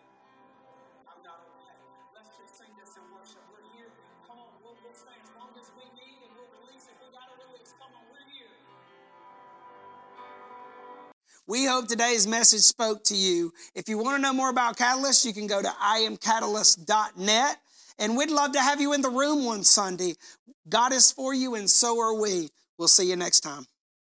I'm 1.04 1.20
not 1.20 1.44
okay. 1.44 1.76
Let's 2.16 2.32
just 2.40 2.56
sing 2.56 2.72
this 2.80 2.96
in 2.96 3.04
worship. 3.12 3.44
We're 3.52 3.68
here. 3.76 3.92
Come 4.24 4.40
on, 4.40 4.48
we'll, 4.64 4.80
we'll 4.80 4.96
stay 4.96 5.12
as 5.20 5.32
long 5.36 5.52
as 5.60 5.68
we 5.76 5.84
need, 5.92 6.24
and 6.24 6.32
we'll 6.40 6.48
release 6.64 6.88
if 6.88 6.96
we 7.04 7.12
got 7.12 7.28
to 7.28 7.36
release. 7.36 7.76
Come 7.76 7.92
on, 7.92 8.04
we're 8.08 8.24
here. 8.32 8.56
We 11.48 11.64
hope 11.64 11.86
today's 11.86 12.26
message 12.26 12.62
spoke 12.62 13.04
to 13.04 13.16
you. 13.16 13.52
If 13.76 13.88
you 13.88 13.98
want 13.98 14.16
to 14.16 14.22
know 14.22 14.32
more 14.32 14.50
about 14.50 14.76
Catalyst, 14.76 15.24
you 15.24 15.32
can 15.32 15.46
go 15.46 15.62
to 15.62 15.68
iamcatalyst.net. 15.68 17.56
And 18.00 18.16
we'd 18.16 18.30
love 18.30 18.52
to 18.52 18.60
have 18.60 18.80
you 18.80 18.92
in 18.92 19.00
the 19.00 19.10
room 19.10 19.44
one 19.44 19.62
Sunday. 19.62 20.14
God 20.68 20.92
is 20.92 21.12
for 21.12 21.32
you, 21.32 21.54
and 21.54 21.70
so 21.70 22.00
are 22.00 22.20
we. 22.20 22.48
We'll 22.78 22.88
see 22.88 23.08
you 23.08 23.16
next 23.16 23.40
time. 23.40 23.66